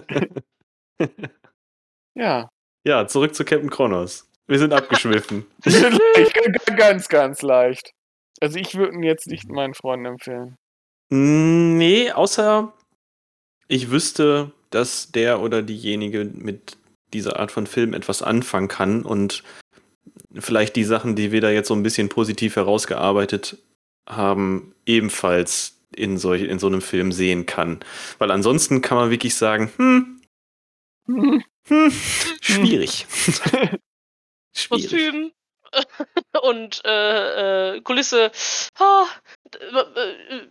Ja. 2.14 2.48
Ja, 2.86 3.06
zurück 3.06 3.34
zu 3.34 3.44
Captain 3.44 3.70
Kronos. 3.70 4.28
Wir 4.46 4.58
sind 4.58 4.72
abgeschwiffen. 4.74 5.46
Ganz, 6.76 7.08
ganz 7.08 7.42
leicht. 7.42 7.92
Also 8.40 8.58
ich 8.58 8.74
würde 8.74 8.94
ihn 8.94 9.02
jetzt 9.02 9.26
nicht 9.26 9.48
meinen 9.48 9.74
Freunden 9.74 10.06
empfehlen. 10.06 10.56
Nee, 11.10 12.10
außer 12.12 12.72
ich 13.68 13.90
wüsste, 13.90 14.52
dass 14.70 15.12
der 15.12 15.40
oder 15.40 15.62
diejenige 15.62 16.24
mit 16.24 16.76
dieser 17.12 17.38
Art 17.38 17.52
von 17.52 17.66
Film 17.66 17.94
etwas 17.94 18.22
anfangen 18.22 18.68
kann 18.68 19.02
und 19.02 19.44
vielleicht 20.34 20.76
die 20.76 20.84
Sachen, 20.84 21.16
die 21.16 21.32
wir 21.32 21.40
da 21.40 21.50
jetzt 21.50 21.68
so 21.68 21.74
ein 21.74 21.82
bisschen 21.82 22.08
positiv 22.08 22.56
herausgearbeitet 22.56 23.58
haben, 24.08 24.74
ebenfalls 24.84 25.80
in, 25.94 26.18
solch, 26.18 26.42
in 26.42 26.58
so 26.58 26.66
einem 26.66 26.82
Film 26.82 27.12
sehen 27.12 27.46
kann. 27.46 27.80
Weil 28.18 28.30
ansonsten 28.30 28.80
kann 28.80 28.98
man 28.98 29.10
wirklich 29.10 29.34
sagen, 29.34 29.72
hm, 29.76 30.20
hm, 31.06 31.42
schwierig. 32.40 33.06
schwierig. 34.52 34.68
Kostüm 34.68 35.32
und 36.42 36.82
äh, 36.84 37.76
äh, 37.76 37.80
Kulisse. 37.80 38.30
Äh, 38.78 39.04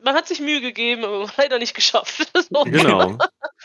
man 0.03 0.15
hat 0.15 0.27
sich 0.27 0.39
Mühe 0.39 0.61
gegeben, 0.61 1.03
aber 1.05 1.29
leider 1.37 1.59
nicht 1.59 1.73
geschafft. 1.73 2.27
So. 2.49 2.63
Genau, 2.63 3.17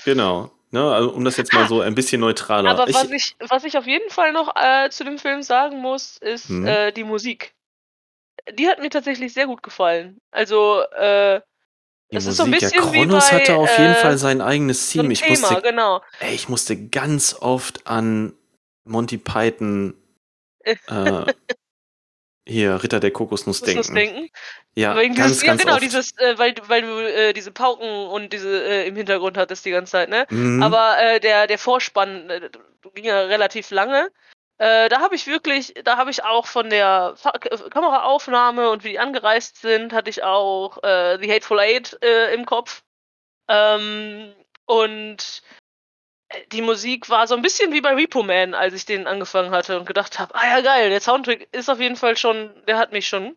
genau. 0.05 0.51
Ne, 0.71 0.93
also 0.93 1.11
um 1.13 1.25
das 1.25 1.39
jetzt 1.39 1.55
mal 1.55 1.67
so 1.67 1.81
ein 1.81 1.95
bisschen 1.95 2.21
neutraler. 2.21 2.71
Aber 2.71 2.89
ich, 2.89 2.95
was 2.95 3.11
ich, 3.11 3.37
was 3.41 3.65
ich 3.65 3.79
auf 3.79 3.87
jeden 3.87 4.11
Fall 4.11 4.33
noch 4.33 4.55
äh, 4.55 4.91
zu 4.91 5.03
dem 5.03 5.19
Film 5.19 5.43
sagen 5.43 5.79
muss, 5.81 6.19
ist 6.19 6.49
Hm. 6.49 6.67
äh, 6.67 6.93
die 6.93 7.05
Musik. 7.05 7.55
Die 8.53 8.69
hat 8.69 8.79
mir 8.79 8.91
tatsächlich 8.91 9.33
sehr 9.33 9.47
gut 9.47 9.63
gefallen. 9.63 10.19
Also, 10.31 10.83
äh, 10.93 11.41
die 12.11 12.17
es 12.17 12.27
ist 12.27 12.37
so 12.39 12.45
ein 12.45 12.51
Musik, 12.51 12.63
ja, 12.63 12.69
bisschen 12.81 12.93
wie 12.95 12.99
Kronos 13.01 13.31
bei, 13.31 13.37
hatte 13.37 13.55
auf 13.57 13.71
jeden 13.79 13.93
äh, 13.93 13.97
Fall 13.97 14.19
sein 14.19 14.41
eigenes 14.41 14.91
so 14.91 15.01
Theme. 15.01 15.09
ein 15.09 15.13
ich, 15.13 15.21
Thema, 15.21 15.51
musste, 15.51 15.63
genau. 15.63 16.03
ey, 16.21 16.35
ich 16.35 16.49
musste 16.49 16.77
ganz 16.89 17.35
oft 17.41 17.87
an 17.87 18.33
Monty 18.85 19.19
Python 19.19 19.95
äh, 20.65 21.25
hier, 22.47 22.83
Ritter 22.83 22.99
der 23.01 23.11
Kokosnuss 23.11 23.61
denken. 23.61 23.95
denken. 23.95 24.31
Ja, 24.75 24.97
Wegen 24.97 25.15
ganz, 25.15 25.33
dieses, 25.33 25.43
ja, 25.43 25.49
ganz 25.49 25.61
genau, 25.63 25.75
oft. 25.75 25.83
dieses, 25.83 26.17
äh, 26.19 26.39
weil, 26.39 26.55
du- 26.55 26.67
weil 26.69 26.83
du 26.83 26.99
äh, 27.07 27.33
diese 27.35 27.51
Pauken 27.51 27.87
und 28.09 28.33
diese 28.33 28.65
äh, 28.65 28.87
im 28.89 28.97
Hintergrund 28.97 29.37
hattest 29.37 29.67
die 29.67 29.71
ganze 29.71 29.93
Zeit, 29.93 30.09
ne? 30.09 30.27
Mhm. 30.31 30.63
Aber 30.63 30.97
äh, 30.99 31.21
der, 31.21 31.47
der 31.47 31.59
Vorspann 31.59 32.31
äh, 32.31 32.49
ging 32.95 33.05
ja 33.05 33.21
relativ 33.23 33.71
lange. 33.71 34.11
Äh, 34.59 34.89
da 34.89 35.01
habe 35.01 35.15
ich 35.15 35.27
wirklich, 35.29 35.75
da 35.85 35.97
habe 35.97 36.11
ich 36.11 36.25
auch 36.25 36.47
von 36.47 36.69
der 36.69 37.15
Fa 37.17 37.31
Kameraaufnahme 37.31 38.71
und 38.71 38.83
wie 38.83 38.91
die 38.91 38.99
angereist 38.99 39.61
sind, 39.61 39.93
hatte 39.93 40.11
ich 40.11 40.25
auch 40.25 40.83
äh, 40.83 41.19
The 41.21 41.33
Hateful 41.33 41.61
Eight 41.61 41.97
äh, 42.03 42.35
im 42.35 42.45
Kopf. 42.45 42.83
Ähm, 43.49 44.35
und 44.67 45.43
äh, 46.29 46.41
die 46.51 46.61
Musik 46.61 47.09
war 47.09 47.29
so 47.29 47.37
ein 47.37 47.43
bisschen 47.43 47.73
wie 47.73 47.81
bei 47.81 47.95
Repo 47.95 48.25
Man, 48.25 48.55
als 48.55 48.75
ich 48.75 48.85
den 48.85 49.07
angefangen 49.07 49.53
hatte 49.53 49.79
und 49.79 49.87
gedacht 49.87 50.19
habe, 50.19 50.35
ah 50.35 50.57
ja 50.57 50.61
geil, 50.61 50.91
der 50.91 51.01
Soundtrack 51.01 51.47
ist 51.53 51.71
auf 51.71 51.79
jeden 51.79 51.97
Fall 51.97 52.17
schon, 52.17 52.51
der 52.67 52.79
hat 52.79 52.93
mich 52.93 53.07
schon. 53.07 53.37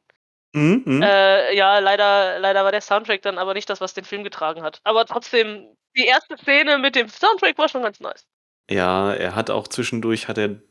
Mhm, 0.54 0.82
mhm. 0.86 1.02
Äh, 1.04 1.56
ja, 1.56 1.78
leider, 1.78 2.40
leider 2.40 2.64
war 2.64 2.72
der 2.72 2.82
Soundtrack 2.82 3.22
dann 3.22 3.38
aber 3.38 3.54
nicht 3.54 3.70
das, 3.70 3.80
was 3.80 3.94
den 3.94 4.06
Film 4.06 4.24
getragen 4.24 4.64
hat. 4.64 4.82
Aber 4.84 5.06
trotzdem, 5.06 5.68
die 5.96 6.06
erste 6.06 6.36
Szene 6.38 6.80
mit 6.80 6.96
dem 6.96 7.08
Soundtrack 7.08 7.60
war 7.60 7.70
schon 7.70 7.84
ganz 7.84 8.00
nice. 8.00 8.26
Ja, 8.70 9.14
er 9.14 9.36
hat 9.36 9.50
auch 9.50 9.68
zwischendurch, 9.68 10.28
hat 10.28 10.38
er 10.38 10.62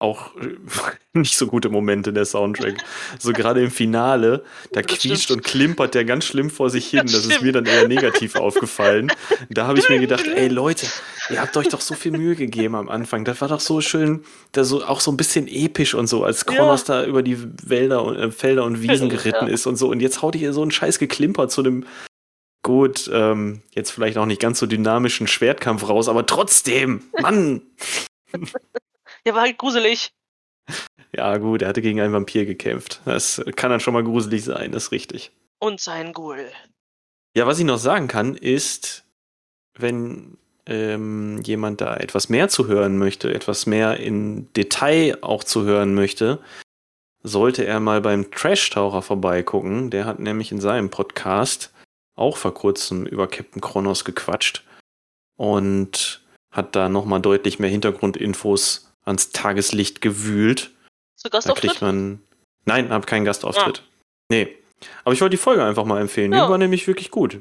auch 0.00 0.34
äh, 0.36 0.56
nicht 1.18 1.36
so 1.36 1.46
gute 1.46 1.68
Momente 1.68 2.12
der 2.12 2.24
Soundtrack. 2.24 2.74
so 3.18 3.32
gerade 3.32 3.62
im 3.62 3.70
Finale, 3.70 4.42
da 4.72 4.82
Das 4.82 4.98
quietscht 4.98 5.24
stimmt. 5.24 5.36
und 5.38 5.44
klimpert 5.44 5.94
der 5.94 6.04
ganz 6.04 6.24
schlimm 6.24 6.50
vor 6.50 6.70
sich 6.70 6.88
hin. 6.88 7.02
Das 7.04 7.12
Das, 7.12 7.26
ist 7.26 7.42
mir 7.42 7.52
dann 7.52 7.66
eher 7.66 7.86
negativ 7.86 8.34
aufgefallen. 8.36 9.12
Da 9.50 9.66
habe 9.66 9.78
ich 9.78 9.88
mir 9.88 9.98
gedacht, 10.00 10.26
ey 10.26 10.48
Leute, 10.48 10.86
ihr 11.30 11.40
habt 11.40 11.56
euch 11.56 11.68
doch 11.68 11.80
so 11.80 11.94
viel 11.94 12.12
Mühe 12.12 12.34
gegeben 12.34 12.74
am 12.74 12.88
Anfang. 12.88 13.24
Das 13.24 13.40
war 13.40 13.48
doch 13.48 13.60
so 13.60 13.80
schön, 13.80 14.24
da 14.52 14.64
so 14.64 14.84
auch 14.84 15.00
so 15.00 15.10
ein 15.12 15.16
bisschen 15.16 15.46
episch 15.46 15.94
und 15.94 16.06
so, 16.06 16.24
als 16.24 16.46
Kronos 16.46 16.84
da 16.84 17.04
über 17.04 17.22
die 17.22 17.36
Wälder 17.62 18.02
und 18.02 18.16
äh, 18.16 18.30
Felder 18.32 18.64
und 18.64 18.82
Wiesen 18.82 19.08
Ja. 19.10 19.16
geritten 19.16 19.46
ist 19.48 19.66
und 19.66 19.76
so. 19.76 19.88
Und 19.90 20.00
jetzt 20.00 20.22
haut 20.22 20.34
ihr 20.34 20.52
so 20.52 20.62
einen 20.62 20.70
scheiß 20.70 20.98
Geklimper 20.98 21.48
zu 21.48 21.62
dem 21.62 21.84
gut, 22.62 23.10
ähm, 23.12 23.62
jetzt 23.70 23.90
vielleicht 23.90 24.18
auch 24.18 24.26
nicht 24.26 24.40
ganz 24.40 24.58
so 24.58 24.66
dynamischen 24.66 25.26
Schwertkampf 25.26 25.88
raus, 25.88 26.08
aber 26.08 26.26
trotzdem, 26.26 27.02
Mann! 27.20 27.62
Ja, 29.24 29.34
war 29.34 29.42
halt 29.42 29.58
gruselig. 29.58 30.12
Ja, 31.12 31.36
gut, 31.38 31.62
er 31.62 31.68
hatte 31.68 31.82
gegen 31.82 32.00
einen 32.00 32.12
Vampir 32.12 32.46
gekämpft. 32.46 33.00
Das 33.04 33.42
kann 33.56 33.70
dann 33.70 33.80
schon 33.80 33.94
mal 33.94 34.04
gruselig 34.04 34.44
sein, 34.44 34.72
das 34.72 34.84
ist 34.84 34.92
richtig. 34.92 35.32
Und 35.58 35.80
sein 35.80 36.12
Ghoul. 36.12 36.50
Ja, 37.36 37.46
was 37.46 37.58
ich 37.58 37.64
noch 37.64 37.78
sagen 37.78 38.08
kann, 38.08 38.34
ist, 38.34 39.04
wenn 39.76 40.38
ähm, 40.66 41.40
jemand 41.42 41.80
da 41.80 41.96
etwas 41.96 42.28
mehr 42.28 42.48
zu 42.48 42.68
hören 42.68 42.98
möchte, 42.98 43.32
etwas 43.34 43.66
mehr 43.66 43.98
in 43.98 44.52
Detail 44.54 45.18
auch 45.20 45.44
zu 45.44 45.64
hören 45.64 45.94
möchte, 45.94 46.38
sollte 47.22 47.64
er 47.64 47.80
mal 47.80 48.00
beim 48.00 48.30
Trash-Taucher 48.30 49.02
vorbeigucken. 49.02 49.90
Der 49.90 50.06
hat 50.06 50.20
nämlich 50.20 50.52
in 50.52 50.60
seinem 50.60 50.90
Podcast 50.90 51.72
auch 52.14 52.36
vor 52.36 52.54
kurzem 52.54 53.06
über 53.06 53.26
Captain 53.28 53.60
Kronos 53.60 54.04
gequatscht 54.04 54.64
und 55.36 56.22
hat 56.50 56.74
da 56.76 56.88
nochmal 56.88 57.20
deutlich 57.20 57.58
mehr 57.58 57.70
Hintergrundinfos 57.70 58.89
ans 59.04 59.30
Tageslicht 59.30 60.00
gewühlt. 60.00 60.70
Zu 61.16 61.28
Da 61.28 61.38
Gastauftritt? 61.38 61.70
kriegt 61.70 61.82
man. 61.82 62.22
Nein, 62.64 62.90
hab 62.90 63.06
keinen 63.06 63.24
Gastauftritt. 63.24 63.82
Nee. 64.28 64.56
Aber 65.04 65.12
ich 65.12 65.20
wollte 65.20 65.36
die 65.36 65.42
Folge 65.42 65.64
einfach 65.64 65.84
mal 65.84 66.00
empfehlen. 66.00 66.30
Die 66.30 66.38
Ja. 66.38 66.48
war 66.48 66.58
nämlich 66.58 66.86
wirklich 66.86 67.10
gut. 67.10 67.40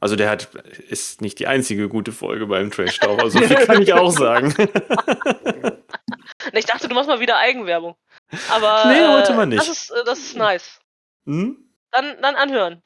Also 0.00 0.16
der 0.16 0.30
hat, 0.30 0.54
ist 0.88 1.20
nicht 1.20 1.38
die 1.38 1.46
einzige 1.46 1.88
gute 1.90 2.12
Folge 2.12 2.46
beim 2.46 2.70
Trash 2.70 2.98
Taucher. 3.00 3.30
So 3.30 3.38
viel 3.42 3.56
kann 3.66 3.82
ich 3.82 3.92
auch 3.92 4.10
sagen. 4.10 4.54
Ich 6.52 6.64
dachte, 6.64 6.88
du 6.88 6.94
machst 6.94 7.08
mal 7.08 7.20
wieder 7.20 7.36
Eigenwerbung. 7.36 7.96
Aber 8.48 8.84
Nee, 8.90 8.98
äh, 9.00 9.08
heute 9.08 9.34
mal 9.34 9.46
nicht. 9.46 9.60
Das 9.60 9.68
ist, 9.68 9.90
äh, 9.90 10.04
das 10.04 10.18
ist 10.18 10.36
nice. 10.36 10.80
hm? 11.26 11.56
Dann, 11.90 12.16
dann 12.22 12.34
anhören. 12.36 12.82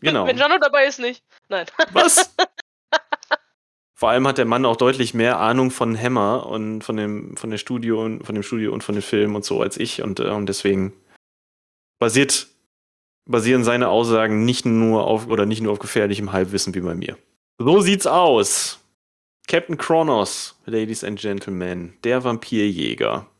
Genau. 0.00 0.26
Wenn 0.26 0.38
Jano 0.38 0.58
dabei 0.58 0.86
ist, 0.86 0.98
nicht. 1.00 1.22
Nein. 1.48 1.66
Was? 1.92 2.34
Vor 3.96 4.10
allem 4.10 4.26
hat 4.26 4.38
der 4.38 4.44
Mann 4.44 4.66
auch 4.66 4.76
deutlich 4.76 5.14
mehr 5.14 5.38
Ahnung 5.38 5.70
von 5.70 5.96
Hammer 5.96 6.46
und 6.46 6.82
von 6.82 6.96
dem, 6.96 7.36
von 7.36 7.50
der 7.50 7.58
Studio 7.58 8.04
und 8.04 8.24
von 8.24 8.34
dem 8.34 8.42
Studio 8.42 8.72
und 8.72 8.82
von 8.82 8.96
den 8.96 9.02
Filmen 9.02 9.36
und 9.36 9.44
so 9.44 9.62
als 9.62 9.76
ich. 9.76 10.02
Und, 10.02 10.18
äh, 10.18 10.30
und 10.30 10.46
deswegen 10.46 10.92
basiert, 12.00 12.48
basieren 13.24 13.62
seine 13.62 13.88
Aussagen 13.88 14.44
nicht 14.44 14.66
nur 14.66 15.06
auf 15.06 15.28
oder 15.28 15.46
nicht 15.46 15.62
nur 15.62 15.72
auf 15.72 15.78
gefährlichem 15.78 16.32
Halbwissen 16.32 16.74
wie 16.74 16.80
bei 16.80 16.94
mir. 16.94 17.16
So 17.58 17.80
sieht's 17.80 18.06
aus. 18.06 18.80
Captain 19.46 19.76
Kronos, 19.76 20.60
Ladies 20.64 21.04
and 21.04 21.20
Gentlemen, 21.20 21.96
der 22.02 22.24
Vampirjäger. 22.24 23.30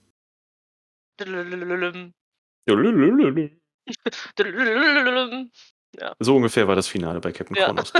So 6.19 6.35
ungefähr 6.35 6.67
war 6.67 6.75
das 6.75 6.89
Finale 6.89 7.21
bei 7.21 7.31
Captain 7.31 7.57
Ja. 7.57 7.67
Kronos. 7.67 7.93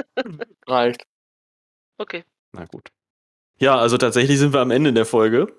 Reicht. 0.66 1.06
Okay. 1.98 2.24
Na 2.52 2.64
gut. 2.66 2.90
Ja, 3.58 3.78
also 3.78 3.96
tatsächlich 3.98 4.38
sind 4.38 4.52
wir 4.52 4.60
am 4.60 4.70
Ende 4.70 4.92
der 4.92 5.06
Folge. 5.06 5.52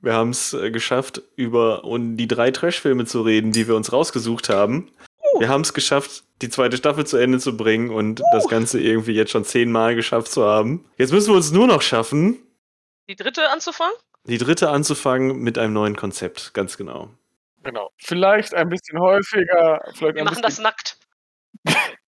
Wir 0.00 0.14
haben 0.14 0.30
es 0.30 0.52
äh, 0.52 0.70
geschafft, 0.70 1.22
über 1.36 1.84
um 1.84 2.16
die 2.16 2.26
drei 2.28 2.50
Trash-Filme 2.50 3.06
zu 3.06 3.22
reden, 3.22 3.52
die 3.52 3.68
wir 3.68 3.76
uns 3.76 3.92
rausgesucht 3.92 4.48
haben. 4.48 4.90
Uh. 5.34 5.40
Wir 5.40 5.48
haben 5.48 5.60
es 5.62 5.74
geschafft, 5.74 6.24
die 6.42 6.48
zweite 6.48 6.76
Staffel 6.76 7.06
zu 7.06 7.16
Ende 7.16 7.38
zu 7.38 7.56
bringen 7.56 7.90
und 7.90 8.20
das 8.32 8.48
Ganze 8.48 8.80
irgendwie 8.80 9.12
jetzt 9.12 9.30
schon 9.30 9.44
zehnmal 9.44 9.94
geschafft 9.94 10.30
zu 10.32 10.44
haben. 10.44 10.84
Jetzt 10.98 11.12
müssen 11.12 11.28
wir 11.30 11.36
uns 11.36 11.52
nur 11.52 11.66
noch 11.68 11.82
schaffen, 11.82 12.38
Die 13.08 13.16
dritte 13.16 13.48
anzufangen? 13.50 13.94
die 14.24 14.38
dritte 14.38 14.70
anzufangen 14.70 15.38
mit 15.38 15.56
einem 15.58 15.72
neuen 15.72 15.96
Konzept. 15.96 16.52
Ganz 16.54 16.76
genau. 16.76 17.10
Genau. 17.62 17.90
Vielleicht 17.96 18.54
ein 18.54 18.68
bisschen 18.68 18.98
häufiger. 19.00 19.80
Vielleicht 19.94 20.14
Wir 20.16 20.22
ein 20.22 20.24
machen 20.24 20.42
das 20.42 20.58
nackt. 20.58 20.98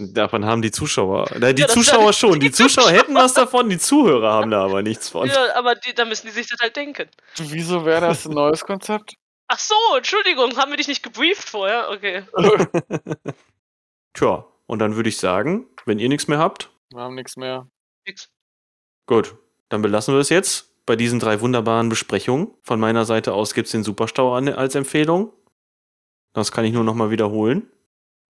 Davon 0.00 0.44
haben 0.44 0.62
die 0.62 0.70
Zuschauer. 0.70 1.26
Na, 1.38 1.52
die 1.52 1.62
Ja, 1.62 1.68
Zuschauer 1.68 2.12
schon. 2.12 2.32
Die 2.40 2.48
die 2.48 2.52
Zuschauer 2.52 2.90
hätten 2.90 3.14
was 3.14 3.34
davon, 3.34 3.68
die 3.68 3.78
Zuhörer 3.78 4.32
haben 4.32 4.50
da 4.50 4.64
aber 4.64 4.82
nichts 4.82 5.08
von. 5.10 5.28
Ja, 5.28 5.54
aber 5.54 5.74
die, 5.74 5.94
da 5.94 6.04
müssen 6.04 6.26
die 6.26 6.32
sich 6.32 6.48
das 6.48 6.58
halt 6.60 6.74
denken. 6.74 7.08
Wieso 7.36 7.84
wäre 7.84 8.00
das 8.00 8.26
ein 8.26 8.32
neues 8.32 8.64
Konzept? 8.64 9.14
Ach 9.46 9.58
so, 9.58 9.74
Entschuldigung, 9.96 10.56
haben 10.56 10.70
wir 10.70 10.76
dich 10.76 10.88
nicht 10.88 11.02
gebrieft 11.02 11.48
vorher? 11.48 11.90
Okay. 11.90 12.24
Tja, 14.14 14.44
und 14.66 14.78
dann 14.78 14.96
würde 14.96 15.08
ich 15.08 15.18
sagen, 15.18 15.66
wenn 15.86 15.98
ihr 15.98 16.08
nichts 16.08 16.28
mehr 16.28 16.38
habt, 16.38 16.70
Wir 16.92 17.00
haben 17.02 17.14
nichts 17.14 17.36
mehr. 17.36 17.68
Nix. 18.06 18.28
Gut, 19.06 19.36
dann 19.68 19.82
belassen 19.82 20.14
wir 20.14 20.20
es 20.20 20.28
jetzt 20.30 20.70
bei 20.86 20.96
diesen 20.96 21.20
drei 21.20 21.40
wunderbaren 21.40 21.88
Besprechungen. 21.88 22.54
Von 22.62 22.80
meiner 22.80 23.04
Seite 23.04 23.32
aus 23.34 23.54
gibt 23.54 23.66
es 23.66 23.72
den 23.72 23.84
Superstau 23.84 24.34
als 24.34 24.74
Empfehlung. 24.74 25.32
Das 26.32 26.50
kann 26.52 26.64
ich 26.64 26.72
nur 26.72 26.84
nochmal 26.84 27.10
wiederholen. 27.10 27.70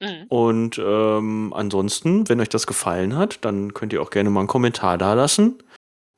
Mhm. 0.01 0.27
Und 0.29 0.79
ähm, 0.79 1.53
ansonsten, 1.55 2.29
wenn 2.29 2.41
euch 2.41 2.49
das 2.49 2.67
gefallen 2.67 3.17
hat, 3.17 3.45
dann 3.45 3.75
könnt 3.75 3.93
ihr 3.93 4.03
auch 4.03 4.11
gerne 4.11 4.31
mal 4.31 4.41
einen 4.41 4.49
Kommentar 4.49 4.99
da 4.99 5.15
lassen. 5.15 5.63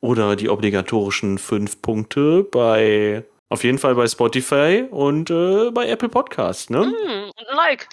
Oder 0.00 0.34
die 0.34 0.48
obligatorischen 0.48 1.38
fünf 1.38 1.80
Punkte 1.80 2.42
bei, 2.44 3.24
auf 3.48 3.62
jeden 3.62 3.78
Fall 3.78 3.94
bei 3.94 4.06
Spotify 4.06 4.84
und 4.90 5.30
äh, 5.30 5.70
bei 5.70 5.88
Apple 5.88 6.08
Podcast, 6.08 6.70
ne? 6.70 6.78
Mhm. 6.86 7.30
Und 7.36 7.48
ein 7.48 7.56
Like. 7.56 7.88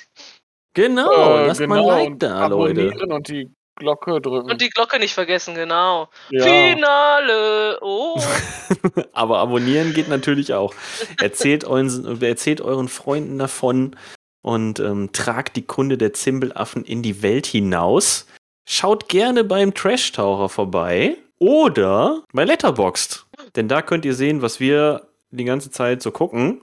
Genau, 0.74 1.38
Äh, 1.38 1.48
lasst 1.48 1.62
mal 1.62 1.80
ein 1.80 1.86
Like 1.86 2.08
und 2.12 2.24
da, 2.24 2.48
Leute. 2.48 2.82
abonnieren 2.82 3.12
Und 3.12 3.28
die 3.28 3.52
Glocke 3.76 4.22
drücken. 4.22 4.52
Und 4.52 4.62
die 4.62 4.70
Glocke 4.70 5.00
nicht 5.00 5.14
vergessen, 5.14 5.56
genau. 5.56 6.10
ja. 6.30 6.44
Finale. 6.44 7.80
Oh. 7.82 8.20
Aber 9.14 9.40
abonnieren 9.40 9.94
geht 9.94 10.10
natürlich 10.10 10.54
auch. 10.54 10.74
Erzählt 11.20 11.64
euren, 11.66 12.22
erzählt 12.22 12.62
euren 12.62 12.88
Freunden 12.88 13.40
davon 13.40 13.96
und 14.42 14.80
ähm, 14.80 15.12
tragt 15.12 15.56
die 15.56 15.66
Kunde 15.66 15.98
der 15.98 16.14
Zimbelaffen 16.14 16.84
in 16.84 17.02
die 17.02 17.22
Welt 17.22 17.46
hinaus. 17.46 18.28
Schaut 18.68 19.10
gerne 19.10 19.44
beim 19.44 19.74
Trash-Taucher 19.74 20.50
vorbei 20.50 21.18
oder 21.40 22.24
bei 22.34 22.46
Letterboxd. 22.46 23.26
Denn 23.56 23.68
da 23.68 23.82
könnt 23.82 24.06
ihr 24.06 24.14
sehen, 24.14 24.42
was 24.42 24.60
wir 24.60 25.08
die 25.32 25.46
ganze 25.46 25.72
Zeit 25.72 26.02
so 26.02 26.12
gucken. 26.12 26.62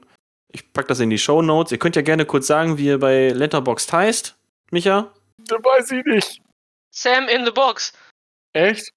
Ich 0.52 0.72
pack 0.72 0.88
das 0.88 1.00
in 1.00 1.10
die 1.10 1.18
Show 1.18 1.42
Notes. 1.42 1.72
Ihr 1.72 1.78
könnt 1.78 1.96
ja 1.96 2.02
gerne 2.02 2.24
kurz 2.24 2.46
sagen, 2.46 2.78
wie 2.78 2.86
ihr 2.86 2.98
bei 2.98 3.30
Letterboxd 3.30 3.92
heißt. 3.92 4.36
Micha? 4.70 5.12
Das 5.38 5.58
weiß 5.58 5.90
ich 5.92 6.04
nicht. 6.04 6.42
Sam 6.90 7.28
in 7.28 7.44
the 7.44 7.50
Box. 7.50 7.92
Echt? 8.52 8.90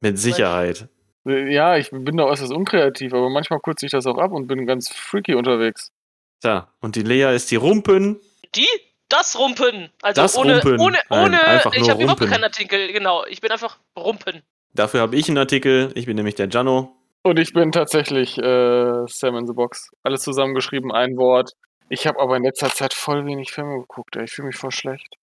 Mit 0.00 0.18
Sicherheit. 0.18 0.88
Ja, 1.24 1.76
ich 1.76 1.90
bin 1.90 2.16
da 2.16 2.24
äußerst 2.24 2.52
unkreativ, 2.52 3.12
aber 3.12 3.28
manchmal 3.28 3.60
kurze 3.60 3.84
ich 3.84 3.92
das 3.92 4.06
auch 4.06 4.16
ab 4.16 4.32
und 4.32 4.46
bin 4.46 4.66
ganz 4.66 4.88
freaky 4.88 5.34
unterwegs. 5.34 5.92
Da. 6.40 6.72
Und 6.80 6.96
die 6.96 7.02
Lea 7.02 7.34
ist 7.34 7.50
die 7.50 7.56
Rumpen. 7.56 8.20
Die? 8.54 8.66
Das 9.08 9.38
Rumpen. 9.38 9.90
Also 10.02 10.20
Das 10.22 10.36
ohne, 10.36 10.54
Rumpen. 10.62 10.78
ohne, 10.80 10.98
Nein, 11.08 11.24
ohne, 11.24 11.44
einfach 11.44 11.72
ich 11.72 11.88
habe 11.88 12.02
überhaupt 12.02 12.26
keinen 12.28 12.44
Artikel, 12.44 12.92
genau. 12.92 13.24
Ich 13.26 13.40
bin 13.40 13.50
einfach 13.50 13.78
Rumpen. 13.96 14.42
Dafür 14.74 15.00
habe 15.00 15.16
ich 15.16 15.28
einen 15.28 15.38
Artikel. 15.38 15.90
Ich 15.94 16.04
bin 16.06 16.16
nämlich 16.16 16.34
der 16.34 16.48
Jano. 16.48 16.94
Und 17.22 17.38
ich 17.38 17.52
bin 17.54 17.72
tatsächlich 17.72 18.36
äh, 18.38 19.06
Sam 19.06 19.36
in 19.36 19.46
the 19.46 19.54
Box. 19.54 19.90
Alles 20.02 20.22
zusammengeschrieben, 20.22 20.92
ein 20.92 21.16
Wort. 21.16 21.52
Ich 21.88 22.06
habe 22.06 22.20
aber 22.20 22.36
in 22.36 22.44
letzter 22.44 22.68
Zeit 22.70 22.92
voll 22.92 23.24
wenig 23.24 23.50
Filme 23.50 23.78
geguckt. 23.80 24.14
Ey. 24.16 24.24
Ich 24.24 24.32
fühle 24.32 24.48
mich 24.48 24.56
voll 24.56 24.72
schlecht. 24.72 25.14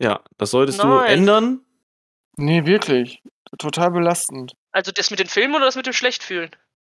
Ja, 0.00 0.20
das 0.36 0.50
solltest 0.50 0.82
du 0.82 0.88
Nein. 0.88 1.06
ändern. 1.20 1.60
Nee, 2.36 2.66
wirklich. 2.66 3.22
Total 3.58 3.90
belastend. 3.92 4.52
Also 4.72 4.90
das 4.92 5.10
mit 5.10 5.20
den 5.20 5.28
Filmen 5.28 5.54
oder 5.54 5.64
das 5.64 5.76
mit 5.76 5.86
dem 5.86 5.92
Schlechtfühlen? 5.92 6.50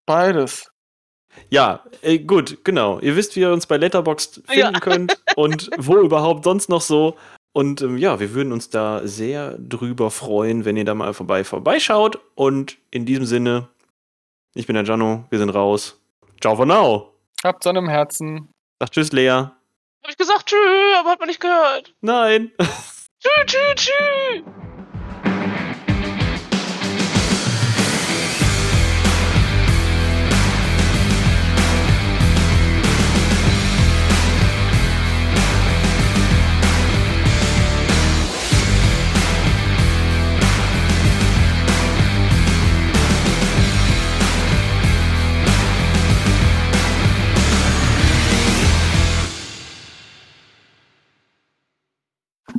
Beides. 0.06 0.69
Ja, 1.48 1.84
äh, 2.02 2.18
gut, 2.18 2.58
genau. 2.64 2.98
Ihr 3.00 3.16
wisst, 3.16 3.36
wie 3.36 3.40
ihr 3.40 3.52
uns 3.52 3.66
bei 3.66 3.76
Letterboxd 3.76 4.42
finden 4.46 4.74
Ja. 4.74 4.80
könnt 4.80 5.20
und 5.36 5.70
wo 5.78 5.96
überhaupt 5.98 6.44
sonst 6.44 6.68
noch 6.68 6.80
so. 6.80 7.16
Und 7.52 7.82
ähm, 7.82 7.98
ja, 7.98 8.20
wir 8.20 8.32
würden 8.34 8.52
uns 8.52 8.70
da 8.70 9.00
sehr 9.06 9.56
drüber 9.58 10.10
freuen, 10.10 10.64
wenn 10.64 10.76
ihr 10.76 10.84
da 10.84 10.94
mal 10.94 11.14
vorbei 11.14 11.42
vorbeischaut. 11.44 12.18
Und 12.34 12.78
in 12.90 13.06
diesem 13.06 13.26
Sinne, 13.26 13.68
ich 14.54 14.66
bin 14.66 14.74
der 14.74 14.84
Jano, 14.84 15.24
wir 15.30 15.38
sind 15.38 15.50
raus. 15.50 16.00
Ciao 16.40 16.54
for 16.56 16.66
now. 16.66 17.12
Habt 17.42 17.62
Sonne 17.64 17.80
im 17.80 17.88
Herzen. 17.88 18.48
Sag 18.78 18.92
tschüss, 18.92 19.12
Lea. 19.12 19.28
Hab 19.30 20.08
ich 20.08 20.16
gesagt, 20.16 20.46
tschüss, 20.46 20.96
aber 21.00 21.10
hat 21.10 21.18
man 21.20 21.28
nicht 21.28 21.40
gehört. 21.40 21.94
Nein. 22.00 22.52
Tschüss, 22.58 23.46
tschüss, 23.46 23.74
tschüss. 23.76 24.69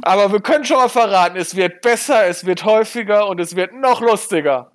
Aber 0.03 0.31
wir 0.31 0.39
können 0.39 0.65
schon 0.65 0.77
mal 0.77 0.89
verraten, 0.89 1.37
es 1.37 1.55
wird 1.55 1.81
besser, 1.81 2.25
es 2.25 2.45
wird 2.45 2.65
häufiger 2.65 3.27
und 3.27 3.39
es 3.39 3.55
wird 3.55 3.73
noch 3.73 4.01
lustiger. 4.01 4.71